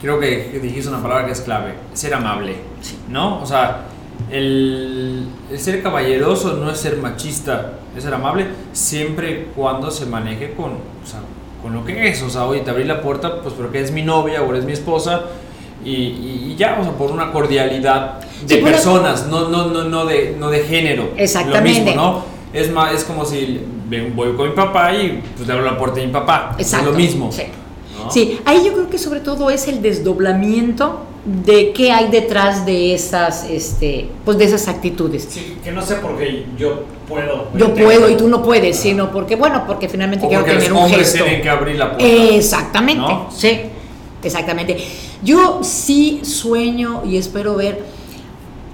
creo 0.00 0.18
que 0.18 0.58
dijiste 0.62 0.88
una 0.88 1.02
palabra 1.02 1.26
que 1.26 1.32
es 1.32 1.40
clave: 1.40 1.74
ser 1.92 2.14
amable, 2.14 2.56
¿no? 3.08 3.42
O 3.42 3.46
sea 3.46 3.82
el, 4.30 5.26
ser 5.56 5.82
caballeroso 5.82 6.54
no 6.54 6.70
es 6.70 6.78
ser 6.78 6.96
machista, 6.98 7.74
es 7.96 8.02
ser 8.02 8.14
amable, 8.14 8.46
siempre 8.72 9.30
y 9.30 9.52
cuando 9.54 9.90
se 9.90 10.06
maneje 10.06 10.54
con, 10.54 10.72
con 11.62 11.72
lo 11.72 11.84
que 11.84 12.08
es. 12.08 12.22
O 12.22 12.30
sea, 12.30 12.44
oye, 12.44 12.60
te 12.60 12.70
abrí 12.70 12.84
la 12.84 13.00
puerta, 13.00 13.40
pues 13.42 13.54
porque 13.54 13.80
es 13.80 13.92
mi 13.92 14.02
novia 14.02 14.42
o 14.42 14.50
eres 14.50 14.64
mi 14.64 14.72
esposa. 14.72 15.22
Y, 15.84 16.56
ya, 16.56 16.78
o 16.80 16.82
sea, 16.82 16.92
por 16.94 17.12
una 17.12 17.30
cordialidad 17.30 18.18
de 18.44 18.56
personas, 18.58 19.28
no, 19.28 19.48
no, 19.48 19.66
no, 19.66 19.84
no, 19.84 20.04
de, 20.04 20.34
no 20.36 20.50
de 20.50 20.64
género. 20.64 21.10
Exactamente. 21.16 21.80
Lo 21.80 21.86
mismo, 21.86 22.02
¿no? 22.02 22.24
Es, 22.52 22.72
más, 22.72 22.92
es 22.92 23.04
como 23.04 23.24
si 23.24 23.60
voy 24.14 24.34
con 24.34 24.48
mi 24.48 24.54
papá 24.54 24.92
y 24.94 25.22
pues 25.36 25.46
le 25.46 25.52
abro 25.52 25.64
la 25.64 25.78
puerta 25.78 26.00
de 26.00 26.06
mi 26.06 26.12
papá. 26.12 26.56
Exacto. 26.58 26.88
Es 26.88 26.92
lo 26.92 26.98
mismo. 26.98 27.30
Sí. 27.30 27.42
sí, 28.10 28.40
ahí 28.44 28.64
yo 28.64 28.72
creo 28.72 28.90
que 28.90 28.98
sobre 28.98 29.20
todo 29.20 29.50
es 29.50 29.68
el 29.68 29.80
desdoblamiento 29.80 31.02
de 31.26 31.72
qué 31.72 31.90
hay 31.90 32.08
detrás 32.08 32.64
de 32.64 32.94
esas, 32.94 33.44
este, 33.50 34.08
pues 34.24 34.38
de 34.38 34.44
esas 34.44 34.68
actitudes. 34.68 35.26
Sí, 35.28 35.58
que 35.62 35.72
no 35.72 35.82
sé 35.82 35.96
por 35.96 36.16
qué 36.16 36.46
yo 36.56 36.84
puedo. 37.08 37.48
Yo 37.56 37.74
puedo 37.74 38.08
y 38.08 38.16
tú 38.16 38.28
no 38.28 38.42
puedes, 38.42 38.76
sino 38.76 39.10
porque, 39.10 39.34
bueno, 39.34 39.64
porque 39.66 39.88
finalmente 39.88 40.28
quiero 40.28 40.44
tener 40.44 40.72
un 40.72 40.88
gesto. 40.88 41.24
tienen 41.24 41.42
que 41.42 41.50
abrir 41.50 41.76
la 41.76 41.96
puerta. 41.96 42.06
Exactamente, 42.06 43.12
sí, 43.36 43.60
exactamente. 44.22 44.76
Yo 45.24 45.60
sí 45.64 46.20
sueño 46.22 47.02
y 47.04 47.16
espero 47.16 47.56
ver 47.56 47.82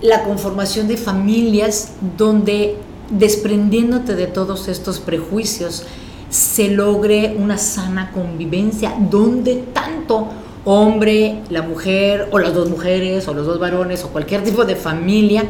la 0.03 0.22
conformación 0.24 0.88
de 0.88 0.98
familias 0.98 1.92
donde 2.18 2.76
desprendiéndote 3.09 4.14
de 4.14 4.26
todos 4.26 4.68
estos 4.68 5.00
prejuicios 5.00 5.84
se 6.28 6.68
logre 6.68 7.34
una 7.38 7.57
sana 7.57 8.11
convivencia 8.11 8.94
donde 8.98 9.57
tanto 9.72 10.28
hombre, 10.65 11.41
la 11.51 11.63
mujer 11.63 12.29
o 12.31 12.39
las 12.39 12.55
dos 12.55 12.71
mujeres 12.71 13.27
o 13.29 13.35
los 13.35 13.47
dos 13.47 13.59
varones 13.59 14.05
o 14.05 14.09
cualquier 14.09 14.45
tipo 14.45 14.65
de 14.65 14.77
familia 14.77 15.45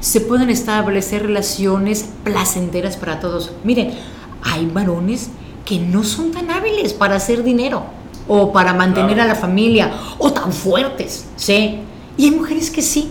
se 0.00 0.20
pueden 0.20 0.50
establecer 0.50 1.22
relaciones 1.22 2.08
placenteras 2.24 2.96
para 2.96 3.20
todos. 3.20 3.52
Miren, 3.62 3.92
hay 4.42 4.66
varones 4.66 5.30
que 5.64 5.78
no 5.78 6.04
son 6.04 6.30
tan 6.30 6.50
hábiles 6.50 6.92
para 6.92 7.16
hacer 7.16 7.42
dinero 7.42 7.84
o 8.28 8.52
para 8.52 8.72
mantener 8.74 9.20
a 9.20 9.26
la 9.26 9.34
familia 9.34 9.92
o 10.18 10.32
tan 10.32 10.52
fuertes, 10.52 11.26
¿sí? 11.36 11.80
Y 12.16 12.24
hay 12.24 12.30
mujeres 12.30 12.70
que 12.70 12.82
sí. 12.82 13.10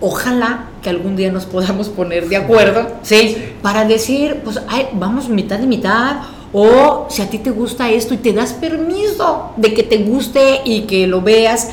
Ojalá 0.00 0.70
que 0.82 0.90
algún 0.90 1.14
día 1.14 1.30
nos 1.30 1.46
podamos 1.46 1.88
poner 1.88 2.28
de 2.28 2.36
acuerdo, 2.36 2.90
¿sí? 3.02 3.36
Para 3.62 3.84
decir, 3.84 4.40
pues, 4.42 4.60
vamos 4.94 5.28
mitad 5.28 5.60
y 5.60 5.66
mitad, 5.66 6.16
o 6.52 7.06
si 7.08 7.22
a 7.22 7.30
ti 7.30 7.38
te 7.38 7.50
gusta 7.50 7.90
esto 7.90 8.14
y 8.14 8.18
te 8.18 8.32
das 8.32 8.52
permiso 8.52 9.50
de 9.56 9.72
que 9.74 9.82
te 9.82 9.98
guste 9.98 10.60
y 10.64 10.82
que 10.82 11.06
lo 11.06 11.22
veas. 11.22 11.70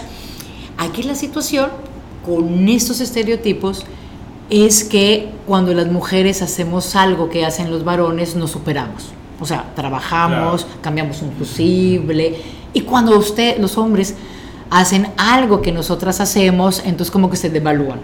Aquí 0.78 1.04
la 1.04 1.16
situación 1.16 1.70
con 2.26 2.70
estos 2.70 3.02
estereotipos 3.02 3.86
es 4.50 4.84
que 4.84 5.30
cuando 5.46 5.74
las 5.74 5.88
mujeres 5.88 6.42
hacemos 6.42 6.96
algo 6.96 7.30
que 7.30 7.46
hacen 7.46 7.70
los 7.72 7.84
varones, 7.84 8.36
nos 8.36 8.52
superamos. 8.52 9.10
O 9.40 9.46
sea, 9.46 9.66
trabajamos, 9.76 10.66
cambiamos 10.82 11.22
un 11.22 11.32
fusible. 11.34 12.38
Y 12.74 12.82
cuando 12.82 13.18
usted, 13.18 13.58
los 13.60 13.78
hombres, 13.78 14.16
hacen 14.70 15.08
algo 15.18 15.62
que 15.62 15.72
nosotras 15.72 16.20
hacemos, 16.20 16.80
entonces 16.86 17.12
como 17.12 17.30
que 17.30 17.38
se 17.38 17.50
devalúan. 17.50 18.00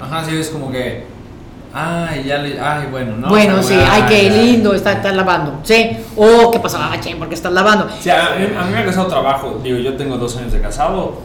Ajá, 0.00 0.24
sí, 0.24 0.36
es 0.36 0.48
como 0.48 0.70
que. 0.70 1.04
Ay, 1.74 2.24
ya 2.24 2.38
le. 2.38 2.60
Ay, 2.60 2.88
bueno, 2.90 3.16
¿no? 3.16 3.28
Bueno, 3.28 3.62
sí, 3.62 3.74
ay, 3.74 4.02
qué 4.08 4.28
lindo, 4.30 4.74
está, 4.74 5.12
lavando. 5.12 5.60
Sí. 5.62 5.90
O, 6.16 6.50
¿qué 6.50 6.60
pasa? 6.60 6.78
Ah, 6.92 7.00
¿por 7.18 7.28
qué 7.28 7.34
estás 7.34 7.52
lavando? 7.52 7.88
Sí, 7.98 8.10
a, 8.10 8.36
mí 8.38 8.72
me 8.72 8.78
ha 8.78 8.84
costado 8.84 9.08
trabajo. 9.08 9.60
Digo, 9.62 9.78
yo 9.78 9.96
tengo 9.96 10.18
dos 10.18 10.36
años 10.36 10.52
de 10.52 10.60
casado. 10.60 11.20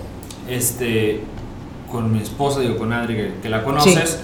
Este. 0.47 1.23
Con 1.91 2.11
mi 2.11 2.19
esposa, 2.19 2.59
digo, 2.59 2.77
con 2.77 2.91
Adri, 2.93 3.33
que, 3.41 3.49
la 3.49 3.63
conoces. 3.63 4.23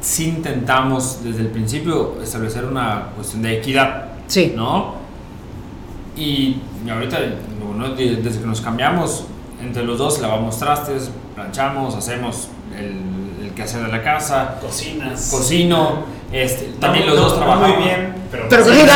Sí. 0.00 0.28
intentamos 0.28 1.24
desde 1.24 1.40
el 1.40 1.48
principio 1.48 2.16
establecer 2.22 2.64
una 2.64 3.08
cuestión 3.14 3.42
de 3.42 3.58
equidad. 3.58 4.04
Sí. 4.26 4.52
¿No? 4.54 4.94
Y, 6.16 6.58
ahorita, 6.90 7.18
desde 7.98 8.40
que 8.40 8.46
nos 8.46 8.60
cambiamos, 8.60 9.24
entre 9.62 9.84
los 9.84 9.98
dos 9.98 10.20
lavamos 10.20 10.58
trastes, 10.58 11.10
planchamos, 11.34 11.94
hacemos 11.94 12.48
el 12.78 13.15
quehacer 13.56 13.82
de 13.82 13.88
la 13.88 14.02
casa. 14.02 14.58
Cocinas. 14.60 15.28
Cocino. 15.30 16.04
Este, 16.30 16.66
también 16.78 17.06
los 17.06 17.16
dos 17.16 17.36
trabajamos. 17.36 17.76
Muy 17.76 17.84
bien, 17.84 18.14
pero, 18.30 18.46
pero 18.48 18.64
bueno, 18.64 18.92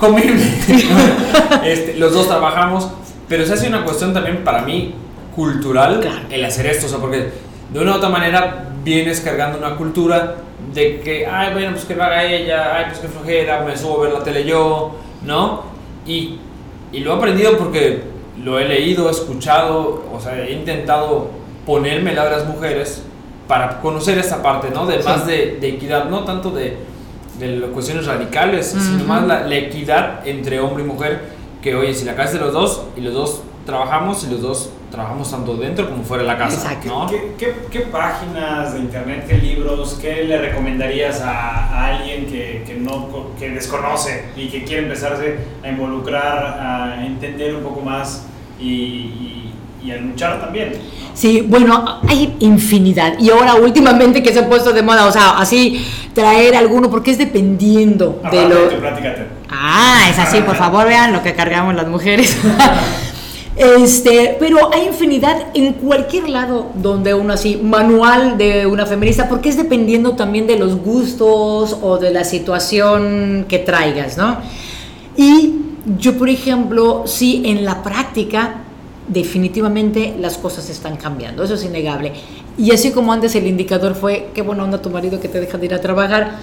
este, 1.64 1.96
los 1.96 2.14
dos 2.14 2.26
trabajamos, 2.28 2.88
pero 3.28 3.44
se 3.44 3.52
hace 3.54 3.68
una 3.68 3.84
cuestión 3.84 4.14
también 4.14 4.44
para 4.44 4.62
mí 4.62 4.94
cultural 5.34 6.00
el 6.30 6.44
hacer 6.44 6.66
esto, 6.66 6.86
o 6.86 6.88
sea, 6.88 6.98
porque 6.98 7.30
de 7.72 7.80
una 7.80 7.92
u 7.92 7.94
otra 7.96 8.08
manera 8.08 8.68
vienes 8.82 9.20
cargando 9.20 9.58
una 9.58 9.76
cultura 9.76 10.36
de 10.72 11.00
que, 11.00 11.26
ay, 11.26 11.52
bueno, 11.52 11.72
pues 11.72 11.84
que 11.84 11.94
lo 11.94 12.04
haga 12.04 12.24
ella, 12.24 12.76
ay, 12.76 12.84
pues 12.88 12.98
que 13.00 13.08
flojera, 13.08 13.62
me 13.62 13.76
subo 13.76 14.00
a 14.00 14.04
ver 14.04 14.12
la 14.12 14.22
tele 14.22 14.44
yo, 14.44 14.96
¿no? 15.22 15.64
Y, 16.06 16.38
y 16.92 17.00
lo 17.00 17.12
he 17.12 17.16
aprendido 17.16 17.58
porque 17.58 18.02
lo 18.42 18.58
he 18.58 18.66
leído, 18.66 19.08
he 19.08 19.12
escuchado, 19.12 20.04
o 20.12 20.20
sea, 20.20 20.38
he 20.42 20.52
intentado 20.52 21.30
ponerme 21.66 22.14
la 22.14 22.24
de 22.24 22.30
las 22.30 22.46
mujeres 22.46 23.04
para 23.50 23.80
conocer 23.80 24.16
esta 24.16 24.40
parte, 24.40 24.70
¿no? 24.72 24.86
De 24.86 25.02
más 25.02 25.26
de, 25.26 25.58
equidad, 25.60 26.08
no 26.08 26.22
tanto 26.22 26.52
de, 26.52 26.76
de 27.40 27.60
cuestiones 27.72 28.06
radicales, 28.06 28.68
sino 28.68 29.02
más 29.06 29.26
la, 29.26 29.52
equidad 29.56 30.24
entre 30.24 30.60
hombre 30.60 30.84
y 30.84 30.86
mujer, 30.86 31.20
que 31.60 31.74
oye, 31.74 31.92
si 31.92 32.04
la 32.04 32.14
casa 32.14 32.28
es 32.28 32.34
de 32.34 32.44
los 32.44 32.52
dos 32.52 32.84
y 32.96 33.00
los 33.00 33.12
dos 33.12 33.42
trabajamos 33.66 34.22
y 34.22 34.30
los 34.30 34.40
dos 34.40 34.70
trabajamos 34.92 35.32
tanto 35.32 35.56
dentro 35.56 35.90
como 35.90 36.04
fuera 36.04 36.22
de 36.22 36.28
la 36.28 36.38
casa. 36.38 36.76
¿no? 36.86 37.08
¿Qué, 37.08 37.34
qué, 37.72 37.80
páginas 37.80 38.72
de 38.72 38.78
internet, 38.78 39.24
qué 39.28 39.38
libros, 39.38 39.98
qué 40.00 40.22
le 40.26 40.38
recomendarías 40.38 41.20
a, 41.20 41.86
alguien 41.86 42.26
que, 42.26 42.62
que, 42.64 42.74
no, 42.74 43.34
que 43.36 43.50
desconoce 43.50 44.26
y 44.36 44.46
que 44.46 44.62
quiere 44.62 44.84
empezarse 44.84 45.38
a 45.64 45.68
involucrar, 45.68 46.56
a 46.60 47.04
entender 47.04 47.56
un 47.56 47.64
poco 47.64 47.80
más 47.80 48.26
y, 48.60 48.64
y, 48.66 49.29
a 49.88 49.96
luchar 49.96 50.40
también? 50.40 50.72
Sí, 51.14 51.42
bueno, 51.46 52.00
hay 52.08 52.34
infinidad. 52.40 53.18
Y 53.18 53.30
ahora 53.30 53.54
últimamente 53.54 54.22
que 54.22 54.32
se 54.32 54.40
ha 54.40 54.48
puesto 54.48 54.72
de 54.72 54.82
moda, 54.82 55.06
o 55.06 55.12
sea, 55.12 55.38
así 55.38 55.84
traer 56.14 56.56
alguno, 56.56 56.90
porque 56.90 57.10
es 57.12 57.18
dependiendo 57.18 58.20
de 58.30 58.48
lo... 58.48 58.56
ah, 59.50 60.06
es 60.10 60.18
así, 60.18 60.40
por 60.40 60.56
favor, 60.56 60.86
vean 60.86 61.12
lo 61.12 61.22
que 61.22 61.34
cargamos 61.34 61.74
las 61.74 61.88
mujeres. 61.88 62.36
Este, 63.56 64.36
pero 64.40 64.72
hay 64.72 64.86
infinidad 64.86 65.48
en 65.52 65.74
cualquier 65.74 66.30
lado 66.30 66.70
donde 66.76 67.12
uno 67.12 67.34
así, 67.34 67.56
manual 67.56 68.38
de 68.38 68.64
una 68.64 68.86
feminista, 68.86 69.28
porque 69.28 69.50
es 69.50 69.58
dependiendo 69.58 70.12
también 70.16 70.46
de 70.46 70.56
los 70.56 70.76
gustos 70.76 71.76
o 71.82 71.98
de 71.98 72.10
la 72.10 72.24
situación 72.24 73.44
que 73.48 73.58
traigas, 73.58 74.16
¿no? 74.16 74.38
Y 75.14 75.56
yo, 75.98 76.16
por 76.16 76.30
ejemplo, 76.30 77.02
sí, 77.04 77.42
en 77.44 77.66
la 77.66 77.82
práctica, 77.82 78.59
definitivamente 79.10 80.14
las 80.18 80.38
cosas 80.38 80.70
están 80.70 80.96
cambiando, 80.96 81.42
eso 81.42 81.54
es 81.54 81.64
innegable. 81.64 82.12
Y 82.56 82.70
así 82.70 82.92
como 82.92 83.12
antes 83.12 83.34
el 83.34 83.46
indicador 83.46 83.94
fue, 83.94 84.30
qué 84.34 84.42
buena 84.42 84.64
onda 84.64 84.80
tu 84.80 84.90
marido 84.90 85.20
que 85.20 85.28
te 85.28 85.40
deja 85.40 85.58
de 85.58 85.66
ir 85.66 85.74
a 85.74 85.80
trabajar, 85.80 86.38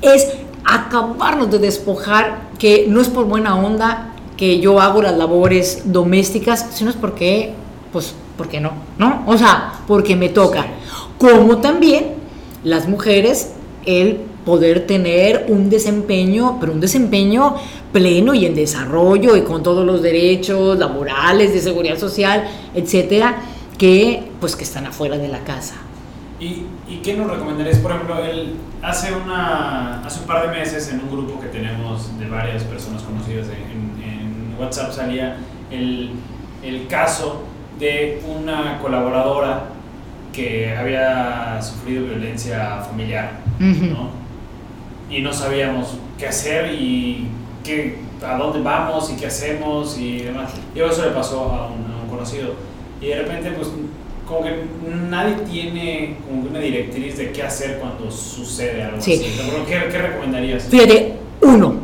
es 0.00 0.28
acabarnos 0.64 1.50
de 1.50 1.58
despojar 1.58 2.48
que 2.58 2.86
no 2.88 3.00
es 3.00 3.08
por 3.08 3.26
buena 3.26 3.56
onda 3.56 4.14
que 4.36 4.60
yo 4.60 4.80
hago 4.80 5.02
las 5.02 5.16
labores 5.16 5.82
domésticas, 5.92 6.66
sino 6.72 6.90
es 6.90 6.96
porque, 6.96 7.52
pues, 7.92 8.14
porque 8.38 8.60
no, 8.60 8.72
¿no? 8.96 9.22
O 9.26 9.36
sea, 9.36 9.74
porque 9.86 10.16
me 10.16 10.30
toca. 10.30 10.66
Como 11.18 11.58
también 11.58 12.14
las 12.64 12.88
mujeres, 12.88 13.52
el 13.84 14.20
poder 14.44 14.86
tener 14.86 15.46
un 15.48 15.70
desempeño, 15.70 16.58
pero 16.60 16.72
un 16.72 16.80
desempeño 16.80 17.56
pleno 17.92 18.34
y 18.34 18.46
en 18.46 18.54
desarrollo 18.54 19.36
y 19.36 19.42
con 19.42 19.62
todos 19.62 19.84
los 19.84 20.02
derechos 20.02 20.78
laborales, 20.78 21.52
de 21.52 21.60
seguridad 21.60 21.98
social, 21.98 22.48
etcétera, 22.74 23.42
que 23.78 24.22
pues 24.40 24.56
que 24.56 24.64
están 24.64 24.86
afuera 24.86 25.18
de 25.18 25.28
la 25.28 25.40
casa. 25.40 25.74
¿Y, 26.38 26.64
y 26.88 27.00
qué 27.02 27.14
nos 27.14 27.30
recomendarías? 27.30 27.78
Por 27.78 27.90
ejemplo, 27.90 28.24
el, 28.24 28.54
hace, 28.82 29.12
una, 29.12 30.02
hace 30.02 30.20
un 30.20 30.26
par 30.26 30.50
de 30.50 30.58
meses 30.58 30.90
en 30.90 31.00
un 31.00 31.10
grupo 31.10 31.38
que 31.40 31.48
tenemos 31.48 32.18
de 32.18 32.26
varias 32.28 32.64
personas 32.64 33.02
conocidas 33.02 33.48
en 33.48 33.90
WhatsApp 34.60 34.92
salía 34.92 35.36
el, 35.70 36.10
el 36.62 36.86
caso 36.86 37.42
de 37.78 38.22
una 38.28 38.78
colaboradora 38.78 39.64
que 40.32 40.76
había 40.76 41.60
sufrido 41.62 42.04
violencia 42.04 42.82
familiar, 42.82 43.40
¿no? 43.58 44.19
Y 45.10 45.20
no 45.20 45.32
sabíamos 45.32 45.88
qué 46.18 46.28
hacer 46.28 46.72
y 46.72 47.26
qué, 47.64 47.98
a 48.24 48.36
dónde 48.36 48.60
vamos 48.60 49.10
y 49.10 49.16
qué 49.16 49.26
hacemos 49.26 49.98
y 49.98 50.20
demás. 50.20 50.52
Y 50.74 50.80
eso 50.80 51.04
le 51.04 51.10
pasó 51.10 51.40
a 51.52 51.68
un, 51.68 51.90
conocido. 52.08 52.54
Y 53.00 53.06
de 53.06 53.22
repente, 53.22 53.50
pues, 53.52 53.68
como 54.26 54.42
que 54.42 54.64
nadie 55.08 55.34
tiene 55.50 56.16
como 56.26 56.48
una 56.48 56.58
directriz 56.58 57.16
de 57.16 57.32
qué 57.32 57.42
hacer 57.42 57.78
cuando 57.78 58.10
sucede 58.10 58.82
algo 58.82 58.98
así. 58.98 59.20
¿Qué, 59.66 59.88
¿Qué 59.90 59.98
recomendarías? 59.98 60.64
Fíjate, 60.64 61.14
uno, 61.40 61.74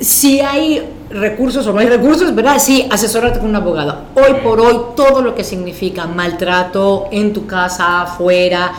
si 0.00 0.40
hay 0.40 0.82
recursos 1.10 1.66
o 1.66 1.72
no 1.72 1.78
hay 1.78 1.86
recursos, 1.86 2.34
¿verdad? 2.34 2.58
Sí, 2.58 2.86
asesorarte 2.90 3.38
con 3.38 3.48
un 3.48 3.56
abogado. 3.56 4.06
Hoy 4.14 4.40
por 4.42 4.60
hoy, 4.60 4.76
todo 4.96 5.22
lo 5.22 5.34
que 5.34 5.44
significa 5.44 6.06
maltrato 6.06 7.08
en 7.10 7.32
tu 7.32 7.46
casa, 7.46 8.02
afuera, 8.02 8.72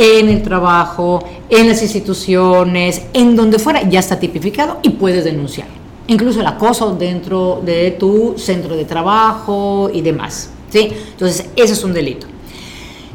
en 0.00 0.30
el 0.30 0.42
trabajo, 0.42 1.22
en 1.50 1.68
las 1.68 1.82
instituciones, 1.82 3.02
en 3.12 3.36
donde 3.36 3.58
fuera, 3.58 3.86
ya 3.86 4.00
está 4.00 4.18
tipificado 4.18 4.78
y 4.82 4.90
puedes 4.90 5.24
denunciar. 5.24 5.68
Incluso 6.06 6.40
el 6.40 6.46
acoso 6.46 6.94
dentro 6.94 7.60
de 7.62 7.90
tu 7.92 8.34
centro 8.38 8.76
de 8.76 8.86
trabajo 8.86 9.90
y 9.92 10.00
demás. 10.00 10.48
¿sí? 10.70 10.90
Entonces, 11.10 11.50
ese 11.54 11.74
es 11.74 11.84
un 11.84 11.92
delito. 11.92 12.26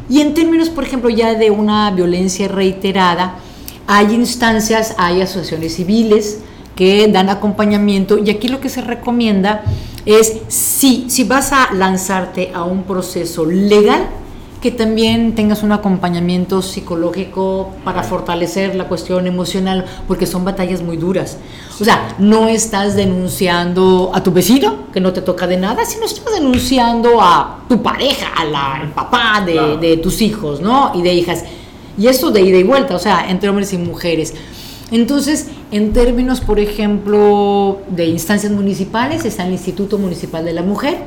Y 0.07 0.21
en 0.21 0.35
términos, 0.35 0.69
por 0.69 0.83
ejemplo, 0.83 1.09
ya 1.09 1.33
de 1.33 1.49
una 1.49 1.89
violencia 1.89 2.47
reiterada, 2.47 3.39
hay 3.87 4.13
instancias, 4.13 4.93
hay 4.99 5.21
asociaciones 5.21 5.75
civiles, 5.75 6.41
que 6.75 7.07
dan 7.07 7.29
acompañamiento 7.29 8.17
y 8.17 8.29
aquí 8.29 8.49
lo 8.49 8.59
que 8.59 8.69
se 8.69 8.81
recomienda 8.81 9.63
es 10.05 10.33
si, 10.49 11.05
si 11.09 11.23
vas 11.23 11.51
a 11.53 11.73
lanzarte 11.73 12.51
a 12.53 12.63
un 12.63 12.83
proceso 12.83 13.45
legal, 13.45 14.07
que 14.65 14.71
también 14.71 15.35
tengas 15.35 15.61
un 15.61 15.73
acompañamiento 15.73 16.63
psicológico 16.63 17.69
para 17.83 18.01
fortalecer 18.01 18.73
la 18.73 18.87
cuestión 18.87 19.27
emocional, 19.27 19.85
porque 20.07 20.25
son 20.25 20.43
batallas 20.43 20.81
muy 20.81 20.97
duras. 20.97 21.37
O 21.79 21.85
sea, 21.85 22.15
no 22.17 22.47
estás 22.47 22.95
denunciando 22.95 24.09
a 24.11 24.23
tu 24.23 24.31
vecino, 24.31 24.87
que 24.91 24.99
no 24.99 25.13
te 25.13 25.21
toca 25.21 25.45
de 25.45 25.57
nada, 25.57 25.85
sino 25.85 26.05
estás 26.05 26.33
denunciando 26.33 27.21
a 27.21 27.59
tu 27.69 27.83
pareja, 27.83 28.25
al 28.35 28.91
papá 28.91 29.43
de, 29.45 29.77
de 29.77 29.97
tus 29.97 30.19
hijos, 30.23 30.61
¿no? 30.61 30.93
Y 30.95 31.03
de 31.03 31.13
hijas. 31.13 31.43
Y 31.95 32.07
eso 32.07 32.31
de 32.31 32.41
ida 32.41 32.57
y 32.57 32.63
vuelta, 32.63 32.95
o 32.95 32.99
sea, 32.99 33.29
entre 33.29 33.49
hombres 33.49 33.71
y 33.71 33.77
mujeres. 33.77 34.33
Entonces, 34.89 35.49
en 35.69 35.93
términos, 35.93 36.41
por 36.41 36.59
ejemplo, 36.59 37.81
de 37.89 38.07
instancias 38.07 38.51
municipales, 38.51 39.25
está 39.25 39.45
el 39.45 39.51
Instituto 39.51 39.99
Municipal 39.99 40.43
de 40.43 40.53
la 40.53 40.63
Mujer. 40.63 40.97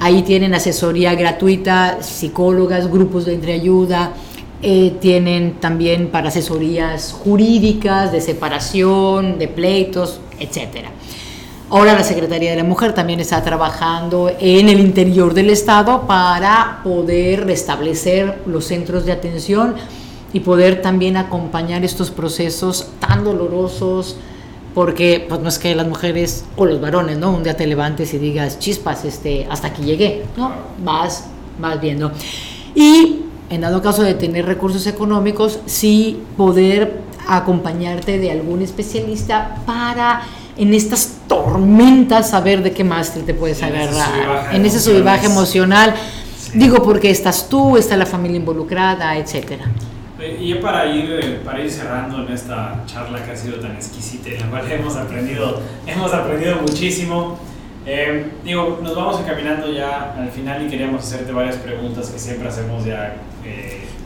Ahí 0.00 0.22
tienen 0.22 0.54
asesoría 0.54 1.14
gratuita, 1.14 2.02
psicólogas, 2.02 2.90
grupos 2.90 3.24
de 3.24 3.34
entreayuda, 3.34 4.12
eh, 4.62 4.96
tienen 5.00 5.54
también 5.60 6.08
para 6.08 6.28
asesorías 6.28 7.12
jurídicas, 7.12 8.12
de 8.12 8.20
separación, 8.20 9.38
de 9.38 9.48
pleitos, 9.48 10.20
etc. 10.40 10.86
Ahora 11.70 11.94
la 11.94 12.04
Secretaría 12.04 12.50
de 12.50 12.56
la 12.56 12.64
Mujer 12.64 12.94
también 12.94 13.20
está 13.20 13.42
trabajando 13.42 14.30
en 14.38 14.68
el 14.68 14.80
interior 14.80 15.34
del 15.34 15.50
Estado 15.50 16.06
para 16.06 16.80
poder 16.84 17.46
restablecer 17.46 18.42
los 18.46 18.66
centros 18.66 19.04
de 19.06 19.12
atención 19.12 19.74
y 20.32 20.40
poder 20.40 20.82
también 20.82 21.16
acompañar 21.16 21.84
estos 21.84 22.10
procesos 22.10 22.88
tan 23.00 23.24
dolorosos, 23.24 24.16
porque 24.74 25.24
pues 25.28 25.40
no 25.40 25.48
es 25.48 25.58
que 25.58 25.74
las 25.74 25.86
mujeres 25.86 26.44
o 26.56 26.66
los 26.66 26.80
varones, 26.80 27.16
¿no? 27.16 27.30
Un 27.30 27.44
día 27.44 27.56
te 27.56 27.66
levantes 27.66 28.12
y 28.12 28.18
digas, 28.18 28.58
chispas, 28.58 29.04
este, 29.04 29.46
hasta 29.48 29.68
aquí 29.68 29.82
llegué, 29.82 30.24
¿no? 30.36 30.52
Vas, 30.84 31.26
vas 31.60 31.80
viendo. 31.80 32.12
Y 32.74 33.20
en 33.50 33.60
dado 33.60 33.80
caso 33.80 34.02
de 34.02 34.14
tener 34.14 34.46
recursos 34.46 34.86
económicos, 34.86 35.60
sí 35.66 36.20
poder 36.36 37.00
acompañarte 37.28 38.18
de 38.18 38.32
algún 38.32 38.62
especialista 38.62 39.62
para 39.64 40.22
en 40.56 40.74
estas 40.74 41.18
tormentas 41.28 42.30
saber 42.30 42.62
de 42.62 42.72
qué 42.72 42.84
más 42.84 43.12
te 43.12 43.34
puedes 43.34 43.62
agarrar, 43.62 44.54
en 44.54 44.64
ese 44.66 44.80
subivaje 44.80 45.26
emocional. 45.26 45.94
Digo, 46.52 46.82
porque 46.82 47.10
estás 47.10 47.48
tú, 47.48 47.76
está 47.76 47.96
la 47.96 48.06
familia 48.06 48.36
involucrada, 48.36 49.16
etcétera. 49.16 49.64
Eh, 50.24 50.38
y 50.40 50.54
para 50.54 50.86
ir, 50.86 51.18
eh, 51.22 51.40
para 51.44 51.60
ir 51.60 51.70
cerrando 51.70 52.22
en 52.22 52.32
esta 52.32 52.82
charla 52.86 53.22
que 53.22 53.32
ha 53.32 53.36
sido 53.36 53.60
tan 53.60 53.72
exquisita, 53.72 54.30
en 54.30 54.40
la 54.40 54.48
cual 54.48 54.72
hemos 54.72 54.96
aprendido, 54.96 55.60
hemos 55.86 56.14
aprendido 56.14 56.56
muchísimo. 56.62 57.38
Eh, 57.84 58.32
digo, 58.42 58.80
nos 58.82 58.96
vamos 58.96 59.20
encaminando 59.20 59.70
ya 59.70 60.14
al 60.16 60.30
final 60.30 60.64
y 60.64 60.70
queríamos 60.70 61.02
hacerte 61.02 61.30
varias 61.30 61.56
preguntas 61.56 62.08
que 62.08 62.18
siempre 62.18 62.48
hacemos 62.48 62.86
ya. 62.86 63.16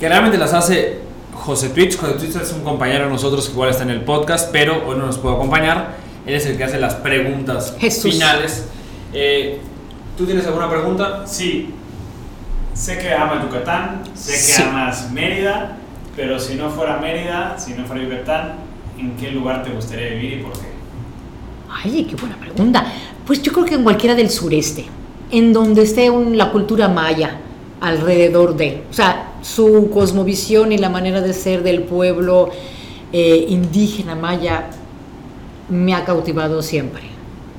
Que 0.01 0.09
realmente 0.09 0.37
las 0.39 0.53
hace 0.55 0.99
José 1.33 1.69
Twitch. 1.69 1.97
José 1.97 2.15
Twitch 2.15 2.35
es 2.35 2.53
un 2.53 2.65
compañero 2.65 3.05
de 3.05 3.11
nosotros 3.11 3.47
que 3.47 3.53
igual 3.53 3.71
está 3.71 3.85
en 3.85 3.91
el 3.91 4.01
podcast, 4.01 4.51
pero 4.51 4.89
hoy 4.89 4.99
no 4.99 5.07
nos 5.07 5.19
puede 5.19 5.37
acompañar. 5.37 5.99
Él 6.27 6.35
es 6.35 6.47
el 6.47 6.57
que 6.57 6.65
hace 6.65 6.81
las 6.81 6.97
preguntas 6.97 7.77
finales. 7.79 8.67
¿Tú 10.17 10.27
tienes 10.27 10.45
alguna 10.49 10.69
pregunta? 10.69 11.25
Sí. 11.29 11.73
Sé 12.75 12.99
que 12.99 13.13
amas 13.13 13.45
Yucatán, 13.45 14.03
sé 14.15 14.57
que 14.57 14.63
amas 14.65 15.13
Mérida. 15.13 15.77
Pero 16.19 16.39
si 16.41 16.57
no 16.57 16.69
fuera 16.69 16.99
Mérida, 16.99 17.57
si 17.57 17.75
no 17.75 17.85
fuera 17.85 18.03
Yucatán, 18.03 18.55
¿en 18.99 19.13
qué 19.13 19.31
lugar 19.31 19.63
te 19.63 19.71
gustaría 19.71 20.09
vivir 20.09 20.41
y 20.41 20.43
por 20.43 20.53
qué? 20.53 20.67
Ay, 21.71 22.09
qué 22.11 22.17
buena 22.17 22.37
pregunta. 22.37 22.85
Pues 23.25 23.41
yo 23.41 23.53
creo 23.53 23.65
que 23.65 23.77
en 23.77 23.85
cualquiera 23.85 24.17
del 24.17 24.29
sureste, 24.29 24.87
en 25.31 25.53
donde 25.53 25.83
esté 25.83 26.11
la 26.33 26.51
cultura 26.51 26.89
maya 26.89 27.39
alrededor 27.81 28.57
de, 28.57 28.83
o 28.91 28.93
sea, 28.93 29.35
su 29.43 29.91
cosmovisión 29.95 30.73
y 30.73 30.79
la 30.79 30.89
manera 30.89 31.21
de 31.21 31.33
ser 31.33 31.63
del 31.63 31.85
pueblo 31.85 32.51
eh, 33.13 33.47
indígena 33.49 34.17
maya 34.17 34.71
me 35.69 35.95
ha 35.95 36.05
cautivado 36.05 36.63
siempre. 36.63 37.03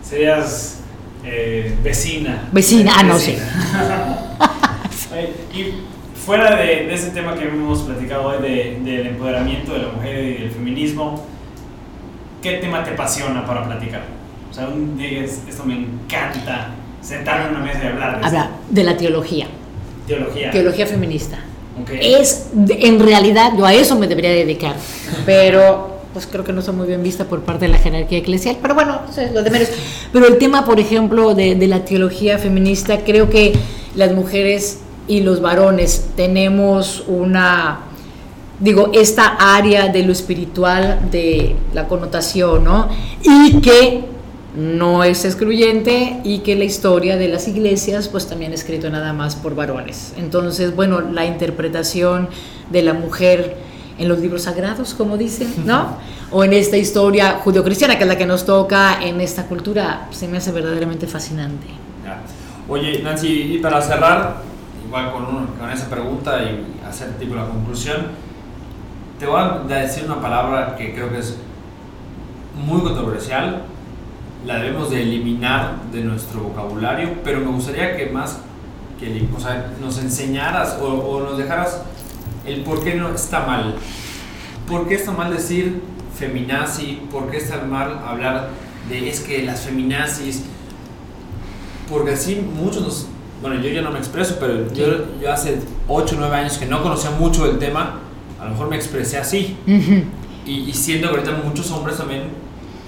Serías 0.03 0.81
eh, 1.23 1.77
vecina. 1.81 2.49
Vecina, 2.51 2.91
ah, 2.97 3.03
no 3.03 3.17
sé. 3.17 3.39
fuera 6.29 6.57
de, 6.57 6.93
ese 6.93 7.09
tema 7.09 7.33
que 7.33 7.45
hemos 7.45 7.79
platicado 7.79 8.27
hoy 8.27 8.37
del 8.39 9.07
empoderamiento 9.07 9.73
de 9.73 9.79
la 9.79 9.87
mujer 9.87 10.23
y 10.23 10.33
del 10.43 10.51
feminismo, 10.51 11.25
¿qué 12.39 12.57
tema 12.57 12.83
te 12.83 12.91
apasiona 12.91 13.43
para 13.47 13.65
platicar? 13.65 14.03
O 14.47 14.53
sea, 14.53 14.67
un 14.67 14.95
día 14.95 15.23
esto 15.23 15.63
me 15.65 15.73
encanta, 15.73 16.69
sentarme 17.01 17.45
en 17.45 17.55
una 17.55 17.65
mesa 17.65 17.83
y 17.83 17.87
hablar 17.87 18.19
de 18.19 18.27
Hablar 18.27 18.49
de 18.69 18.83
la 18.83 18.95
teología. 18.95 19.47
Teología. 20.05 20.51
Teología 20.51 20.85
feminista. 20.85 21.39
Es, 21.99 22.51
en 22.53 22.99
realidad, 22.99 23.53
yo 23.57 23.65
a 23.65 23.73
eso 23.73 23.97
me 23.97 24.05
debería 24.05 24.29
dedicar, 24.29 24.75
pero 25.25 25.97
pues 26.13 26.27
creo 26.27 26.43
que 26.43 26.53
no 26.53 26.61
soy 26.61 26.75
muy 26.75 26.85
bien 26.85 27.01
vista 27.01 27.25
por 27.25 27.41
parte 27.41 27.65
de 27.65 27.71
la 27.71 27.79
jerarquía 27.79 28.19
eclesial, 28.19 28.57
pero 28.61 28.75
bueno, 28.75 29.01
eso 29.09 29.21
es 29.21 29.31
lo 29.31 29.41
de 29.41 29.49
menos. 29.49 29.69
Pero 30.13 30.27
el 30.27 30.37
tema, 30.37 30.63
por 30.63 30.79
ejemplo, 30.79 31.33
de, 31.33 31.55
de 31.55 31.67
la 31.67 31.85
teología 31.85 32.37
feminista, 32.37 32.99
creo 32.99 33.31
que 33.31 33.53
las 33.95 34.11
mujeres 34.11 34.81
y 35.09 35.21
los 35.21 35.41
varones 35.41 36.11
tenemos 36.15 37.03
una, 37.07 37.79
digo, 38.59 38.91
esta 38.93 39.55
área 39.57 39.89
de 39.89 40.03
lo 40.03 40.13
espiritual, 40.13 40.99
de 41.11 41.55
la 41.73 41.87
connotación, 41.87 42.63
¿no? 42.63 42.87
Y 43.23 43.59
que 43.59 44.05
no 44.55 45.03
es 45.03 45.25
excluyente 45.25 46.21
y 46.23 46.39
que 46.39 46.55
la 46.55 46.63
historia 46.63 47.17
de 47.17 47.27
las 47.27 47.47
iglesias 47.47 48.07
pues 48.07 48.27
también 48.27 48.53
es 48.53 48.61
escrito 48.61 48.89
nada 48.89 49.13
más 49.13 49.35
por 49.35 49.55
varones. 49.55 50.13
Entonces, 50.17 50.75
bueno, 50.75 51.01
la 51.01 51.25
interpretación 51.25 52.29
de 52.69 52.83
la 52.83 52.93
mujer 52.93 53.57
en 53.97 54.07
los 54.07 54.19
libros 54.19 54.43
sagrados, 54.43 54.93
como 54.93 55.17
dicen, 55.17 55.53
¿no? 55.65 55.97
O 56.31 56.43
en 56.43 56.53
esta 56.53 56.77
historia 56.77 57.39
judeocristiana, 57.43 57.97
que 57.97 58.03
es 58.03 58.07
la 58.07 58.17
que 58.17 58.27
nos 58.27 58.45
toca 58.45 59.03
en 59.03 59.19
esta 59.21 59.45
cultura, 59.47 60.07
se 60.11 60.27
me 60.27 60.37
hace 60.37 60.51
verdaderamente 60.51 61.07
fascinante. 61.07 61.67
Oye, 62.67 63.01
Nancy, 63.01 63.55
y 63.55 63.57
para 63.57 63.81
cerrar, 63.81 64.48
igual 64.89 65.11
con, 65.11 65.47
con 65.59 65.69
esa 65.71 65.87
pregunta 65.87 66.41
y 66.41 66.65
hacer 66.83 67.15
tipo 67.19 67.35
la 67.35 67.45
conclusión, 67.45 68.07
te 69.19 69.27
voy 69.27 69.39
a 69.39 69.63
decir 69.67 70.05
una 70.05 70.19
palabra 70.19 70.75
que 70.75 70.95
creo 70.95 71.11
que 71.11 71.19
es 71.19 71.37
muy 72.55 72.81
controversial, 72.81 73.65
la 74.47 74.55
debemos 74.57 74.89
de 74.89 75.03
eliminar 75.03 75.75
de 75.91 76.03
nuestro 76.03 76.41
vocabulario, 76.41 77.09
pero 77.23 77.39
me 77.39 77.51
gustaría 77.51 77.95
que 77.95 78.07
más 78.07 78.39
que 78.99 79.27
o 79.35 79.39
sea, 79.39 79.71
nos 79.79 79.99
enseñaras 79.99 80.79
o, 80.81 80.87
o, 80.87 81.21
nos 81.21 81.37
dejaras 81.37 81.83
el 82.45 82.63
por 82.63 82.83
qué 82.83 82.95
no 82.95 83.09
está 83.13 83.45
mal. 83.45 83.75
¿Por 84.67 84.87
qué 84.87 84.95
está 84.95 85.11
mal 85.11 85.31
decir 85.31 85.81
feminazi? 86.17 87.01
¿Por 87.11 87.29
qué 87.29 87.37
está 87.37 87.61
mal 87.61 87.99
hablar 88.05 88.49
de 88.89 89.07
es 89.07 89.19
que 89.21 89.43
las 89.43 89.61
feminazis? 89.61 90.43
Porque 91.89 92.11
así 92.11 92.35
muchos 92.35 92.81
nos 92.81 93.07
bueno, 93.41 93.61
yo 93.61 93.69
ya 93.69 93.81
no 93.81 93.91
me 93.91 93.99
expreso, 93.99 94.37
pero 94.39 94.71
yo, 94.73 95.05
yo 95.21 95.31
hace 95.31 95.59
8 95.87 96.15
o 96.15 96.19
9 96.19 96.35
años 96.35 96.57
que 96.57 96.65
no 96.65 96.83
conocía 96.83 97.11
mucho 97.11 97.45
del 97.47 97.57
tema, 97.57 97.99
a 98.39 98.45
lo 98.45 98.51
mejor 98.51 98.69
me 98.69 98.75
expresé 98.75 99.17
así. 99.17 99.57
y, 100.45 100.51
y, 100.51 100.73
siento 100.73 101.09
que 101.09 101.17
ahorita 101.17 101.41
muchos 101.43 101.69
hombres 101.71 101.97
también, 101.97 102.23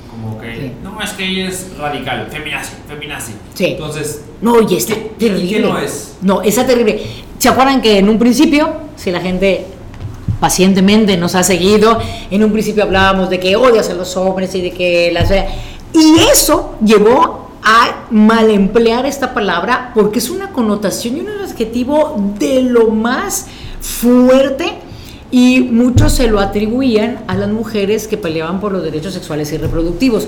como 0.10 0.40
que, 0.40 0.74
no, 0.84 1.02
es 1.02 1.12
que 1.12 1.26
ella 1.26 1.48
es 1.48 1.78
radical, 1.78 2.28
feminazi, 2.30 2.74
feminazi. 2.88 3.34
Sí. 3.54 3.66
Entonces, 3.66 4.24
no, 4.42 4.62
y 4.62 4.76
está 4.76 4.96
terrible. 5.18 5.50
¿Qué 5.50 5.60
no 5.60 5.78
es? 5.78 6.18
No, 6.22 6.42
está 6.42 6.66
terrible. 6.66 7.02
¿Se 7.38 7.48
acuerdan 7.50 7.82
que 7.82 8.00
en 8.00 8.10
un 8.10 8.20
principio, 8.20 8.74
si 8.96 9.12
la 9.12 9.22
gente 9.22 9.66
pacientemente 10.42 11.16
nos 11.18 11.36
ha 11.36 11.44
seguido, 11.44 12.00
en 12.30 12.44
un 12.44 12.52
principio 12.52 12.84
hablábamos 12.84 13.30
de 13.30 13.40
que 13.40 13.56
odias 13.56 13.90
a 13.90 13.94
los 13.94 14.18
hombres 14.18 14.54
y 14.56 14.62
de 14.62 14.72
que 14.72 15.12
las... 15.14 15.32
Y 15.94 16.20
eso 16.32 16.76
llevó 16.84 17.51
a 17.64 18.06
mal 18.10 18.50
emplear 18.50 19.06
esta 19.06 19.34
palabra 19.34 19.92
porque 19.94 20.20
es 20.20 20.30
una 20.30 20.52
connotación 20.52 21.18
y 21.18 21.20
un 21.22 21.30
adjetivo 21.30 22.16
de 22.40 22.64
lo 22.64 22.90
más 22.90 23.48
fuerte 23.80 24.80
y 25.32 25.62
muchos 25.62 26.14
se 26.14 26.28
lo 26.28 26.40
atribuían 26.40 27.24
a 27.28 27.36
las 27.36 27.50
mujeres 27.50 28.08
que 28.08 28.18
peleaban 28.18 28.60
por 28.60 28.72
los 28.74 28.84
derechos 28.84 29.14
sexuales 29.14 29.52
y 29.54 29.58
reproductivos, 29.58 30.28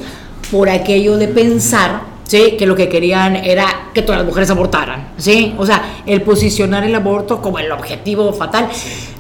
por 0.50 0.70
aquello 0.70 1.18
de 1.18 1.28
pensar 1.28 2.04
¿sí? 2.24 2.56
que 2.58 2.66
lo 2.66 2.76
que 2.76 2.88
querían 2.88 3.36
era 3.36 3.90
que 3.94 4.02
todas 4.02 4.20
las 4.20 4.28
mujeres 4.28 4.50
abortaran, 4.50 5.10
¿sí? 5.18 5.54
o 5.58 5.66
sea, 5.66 6.02
el 6.06 6.22
posicionar 6.22 6.84
el 6.84 6.96
aborto 6.96 7.42
como 7.42 7.60
el 7.60 7.72
objetivo 7.72 8.32
fatal. 8.34 8.70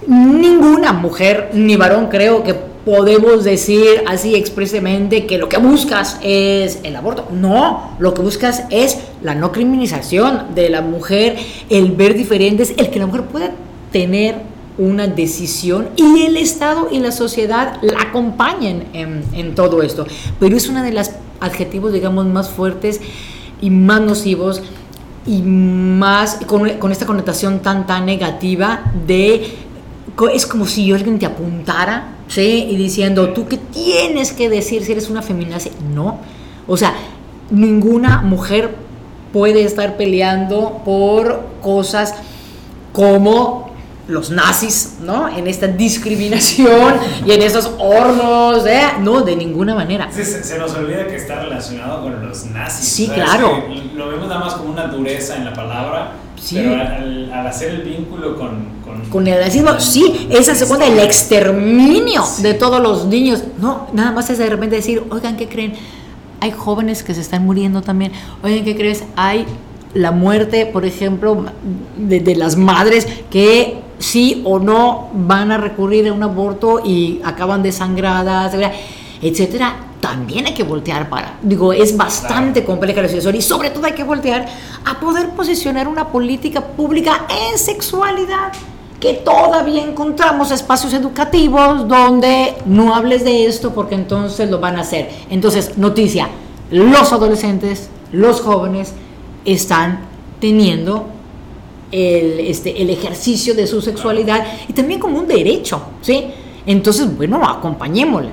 Ninguna 0.07 0.93
mujer 0.93 1.49
ni 1.53 1.76
varón 1.76 2.07
creo 2.07 2.43
que 2.43 2.72
podemos 2.86 3.43
decir 3.43 4.03
así 4.07 4.36
expresamente 4.36 5.25
que 5.25 5.38
lo 5.38 5.49
que 5.49 5.57
buscas 5.57 6.19
es 6.21 6.79
el 6.84 6.95
aborto. 6.95 7.27
No, 7.31 7.95
lo 7.99 8.13
que 8.13 8.21
buscas 8.21 8.63
es 8.69 8.97
la 9.21 9.36
no 9.36 9.51
criminalización 9.51 10.53
de 10.55 10.69
la 10.69 10.81
mujer, 10.81 11.38
el 11.69 11.91
ver 11.91 12.15
diferentes, 12.15 12.73
el 12.77 12.89
que 12.89 12.99
la 12.99 13.07
mujer 13.07 13.23
pueda 13.23 13.51
tener 13.91 14.36
una 14.77 15.07
decisión 15.07 15.89
y 15.95 16.23
el 16.23 16.36
Estado 16.36 16.88
y 16.91 16.99
la 16.99 17.11
sociedad 17.11 17.77
la 17.81 18.01
acompañen 18.01 18.88
en, 18.93 19.55
todo 19.55 19.81
esto. 19.84 20.05
Pero 20.39 20.57
es 20.57 20.67
uno 20.67 20.84
de 20.84 20.91
los 20.91 21.11
adjetivos, 21.39 21.93
digamos, 21.93 22.25
más 22.25 22.49
fuertes 22.49 22.99
y 23.61 23.69
más 23.69 24.01
nocivos 24.01 24.61
y 25.25 25.41
más 25.41 26.39
con, 26.47 26.67
con 26.79 26.91
esta 26.91 27.05
connotación 27.05 27.59
tan 27.59 27.88
tan 27.88 28.05
negativa 28.05 28.91
de 29.07 29.62
es 30.34 30.45
como 30.45 30.66
si 30.66 30.91
alguien 30.91 31.20
te 31.20 31.26
apuntara, 31.26 32.16
¿sí? 32.28 32.68
Y 32.70 32.76
diciendo, 32.76 33.34
¿tú 33.34 33.47
qué 33.47 33.57
tienes 33.57 34.32
que 34.32 34.49
decir 34.49 34.84
si 34.84 34.91
eres 34.91 35.09
una 35.09 35.22
feminazi? 35.22 35.72
No. 35.93 36.20
O 36.68 36.78
sea, 36.78 36.93
ninguna 37.49 38.22
mujer 38.22 38.76
puede 39.32 39.64
estar 39.64 39.97
peleando 39.97 40.82
por 40.86 41.43
cosas 41.61 42.14
como 42.91 43.72
los 44.08 44.32
nazis, 44.32 44.95
¿no? 45.01 45.30
En 45.30 45.47
esta 45.47 45.68
discriminación 45.68 46.95
y 47.26 47.32
en 47.32 47.41
esos 47.41 47.72
hornos, 47.80 48.66
¿eh? 48.68 48.82
No, 49.01 49.22
de 49.22 49.36
ninguna 49.36 49.76
manera. 49.76 50.10
Sí, 50.12 50.24
se, 50.24 50.43
se 50.43 50.58
nos 50.58 50.74
olvida 50.76 51.08
que 51.08 51.16
está 51.16 51.41
relacionado 51.41 52.04
con 52.04 52.28
los 52.28 52.45
nazis. 52.47 52.86
Sí, 52.88 53.04
O 53.04 53.14
sea, 53.14 53.16
es 53.16 53.24
claro. 53.32 53.64
Lo 53.95 54.10
vemos 54.10 54.28
nada 54.28 54.41
más 54.41 54.54
como 54.56 54.72
una 54.74 54.88
dureza 54.88 55.36
en 55.38 55.45
la 55.45 55.54
palabra, 55.54 56.12
Sí. 56.36 56.56
pero 56.58 56.76
al, 56.76 57.32
al 57.32 57.47
hacer 57.47 57.70
el 57.70 57.82
vínculo 57.84 58.36
con... 58.36 58.74
Con, 58.84 59.01
Con 59.10 59.28
el 59.28 59.39
racismo, 59.39 59.80
sí, 59.80 60.28
esa 60.30 60.54
segunda, 60.54 60.86
el 60.86 60.99
exterminio 60.99 62.24
de 62.39 62.54
todos 62.54 62.82
los 62.82 63.06
niños. 63.06 63.43
No, 63.60 63.88
nada 63.93 64.12
más 64.12 64.30
es 64.30 64.38
de 64.38 64.49
repente 64.49 64.76
decir, 64.76 65.01
oigan, 65.10 65.38
¿qué 65.38 65.47
creen? 65.47 65.74
Hay 66.41 66.51
jóvenes 66.51 67.04
que 67.04 67.14
se 67.14 67.22
están 67.22 67.45
muriendo 67.45 67.82
también. 67.82 68.12
Oigan, 68.43 68.66
¿qué 68.66 68.76
crees? 68.76 69.04
Hay 69.16 69.45
la 69.94 70.12
muerte, 70.12 70.66
por 70.66 70.86
ejemplo, 70.86 71.46
de, 71.98 72.20
de 72.20 72.36
las 72.36 72.56
madres 72.58 73.08
que 73.30 73.82
sí 74.00 74.41
o 74.46 74.60
no 74.60 75.10
van 75.14 75.52
a 75.52 75.58
recurrir 75.58 76.08
a 76.08 76.14
un 76.14 76.24
aborto 76.24 76.82
y 76.84 77.22
acaban 77.24 77.64
desangradas, 77.64 78.54
etcétera. 79.22 79.76
También 80.02 80.46
hay 80.46 80.54
que 80.54 80.64
voltear 80.64 81.10
para. 81.10 81.38
Digo, 81.41 81.72
es 81.72 81.96
bastante 81.96 82.66
compleja 82.66 83.02
la 83.02 83.08
situación 83.08 83.36
y 83.36 83.41
sobre 83.41 83.70
todo 83.70 83.86
hay 83.86 83.94
que 83.94 84.04
voltear 84.04 84.46
a 84.84 85.00
poder 85.00 85.30
posicionar 85.30 85.88
una 85.88 86.10
política 86.10 86.60
pública 86.60 87.26
en 87.30 87.58
sexualidad 87.58 88.52
que 89.00 89.14
todavía 89.14 89.84
encontramos 89.84 90.52
espacios 90.52 90.94
educativos 90.94 91.88
donde 91.88 92.54
no 92.66 92.96
hables 92.96 93.24
de 93.24 93.46
esto 93.46 93.74
porque 93.74 93.96
entonces 93.96 94.50
lo 94.50 94.60
van 94.60 94.76
a 94.76 94.82
hacer. 94.82 95.10
Entonces, 95.30 95.78
noticia, 95.78 96.28
los 96.70 97.14
adolescentes, 97.14 97.89
los 98.12 98.41
jóvenes 98.41 98.94
están 99.46 100.00
teniendo 100.39 101.08
el, 101.91 102.39
este, 102.39 102.82
el 102.82 102.89
ejercicio 102.89 103.54
de 103.54 103.68
su 103.68 103.82
sexualidad 103.82 104.46
y 104.68 104.74
también 104.74 105.00
como 105.00 105.20
un 105.20 105.28
derecho, 105.28 105.82
¿sí? 106.02 106.26
Entonces, 106.66 107.16
bueno, 107.16 107.44
acompañémosle. 107.48 108.30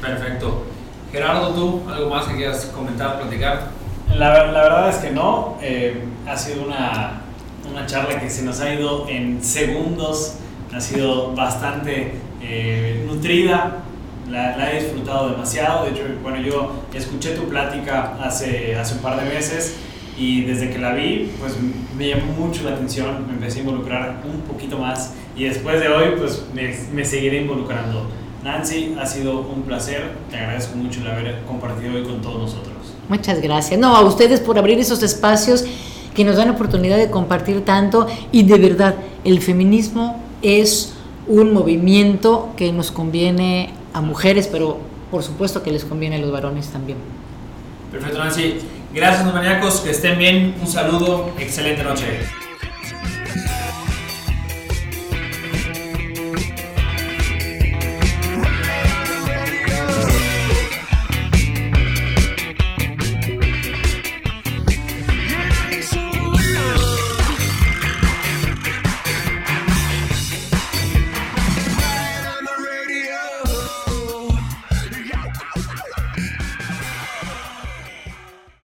Perfecto. 0.00 0.64
Gerardo, 1.12 1.48
tú, 1.50 1.80
algo 1.90 2.10
más 2.10 2.26
que 2.26 2.36
quieras 2.36 2.66
comentar, 2.74 3.20
platicar. 3.20 3.70
La, 4.14 4.46
la 4.46 4.62
verdad 4.62 4.88
es 4.90 4.96
que 4.96 5.10
no. 5.10 5.56
eh, 5.60 6.04
ha 6.28 6.36
sido 6.36 6.64
una, 6.64 7.22
una 7.70 7.86
charla 7.86 8.20
que 8.20 8.30
se 8.30 8.42
nos 8.42 8.60
ha 8.60 8.72
ido 8.72 9.08
en 9.08 9.42
segundos. 9.42 10.34
Ha 10.72 10.80
sido 10.80 11.34
bastante 11.34 12.14
eh, 12.42 13.04
nutrida. 13.06 13.78
La, 14.30 14.56
la 14.56 14.72
he 14.72 14.82
disfrutado 14.82 15.30
demasiado. 15.30 15.84
De 15.84 15.90
hecho, 15.90 16.02
bueno, 16.22 16.40
yo 16.40 16.72
escuché 16.94 17.30
tu 17.30 17.48
plática 17.48 18.14
hace, 18.22 18.76
hace 18.76 18.94
un 18.94 19.00
par 19.00 19.20
de 19.20 19.28
meses 19.28 19.76
y 20.20 20.42
desde 20.42 20.68
que 20.68 20.78
la 20.78 20.92
vi, 20.92 21.30
pues 21.40 21.54
me 21.96 22.08
llamó 22.08 22.32
mucho 22.34 22.62
la 22.64 22.72
atención. 22.72 23.26
Me 23.26 23.32
empecé 23.32 23.60
a 23.60 23.62
involucrar 23.62 24.22
un 24.30 24.42
poquito 24.42 24.78
más 24.78 25.14
y 25.34 25.44
después 25.44 25.80
de 25.80 25.88
hoy, 25.88 26.10
pues 26.18 26.44
me, 26.54 26.76
me 26.92 27.06
seguiré 27.06 27.40
involucrando. 27.40 28.06
Nancy, 28.44 28.94
ha 29.00 29.06
sido 29.06 29.40
un 29.40 29.62
placer. 29.62 30.12
Te 30.28 30.36
agradezco 30.36 30.76
mucho 30.76 31.00
el 31.00 31.06
haber 31.06 31.40
compartido 31.48 31.94
hoy 31.94 32.02
con 32.02 32.20
todos 32.20 32.38
nosotros. 32.38 32.74
Muchas 33.08 33.40
gracias. 33.40 33.80
No, 33.80 33.96
a 33.96 34.02
ustedes 34.02 34.40
por 34.40 34.58
abrir 34.58 34.78
esos 34.78 35.02
espacios 35.02 35.64
que 36.14 36.22
nos 36.22 36.36
dan 36.36 36.48
la 36.48 36.54
oportunidad 36.54 36.98
de 36.98 37.10
compartir 37.10 37.64
tanto 37.64 38.06
y 38.30 38.42
de 38.42 38.58
verdad, 38.58 38.96
el 39.24 39.40
feminismo 39.40 40.22
es 40.42 40.92
un 41.28 41.54
movimiento 41.54 42.50
que 42.58 42.72
nos 42.72 42.90
conviene 42.90 43.70
a 43.94 44.02
mujeres, 44.02 44.48
pero 44.48 44.78
por 45.10 45.22
supuesto 45.22 45.62
que 45.62 45.70
les 45.70 45.84
conviene 45.86 46.16
a 46.16 46.18
los 46.18 46.30
varones 46.30 46.68
también. 46.68 46.98
Perfecto, 47.90 48.18
Nancy. 48.18 48.56
Gracias, 48.92 49.32
maníacos. 49.32 49.80
Que 49.80 49.90
estén 49.90 50.18
bien. 50.18 50.54
Un 50.60 50.66
saludo. 50.66 51.32
Excelente 51.38 51.82
noche. 51.82 52.20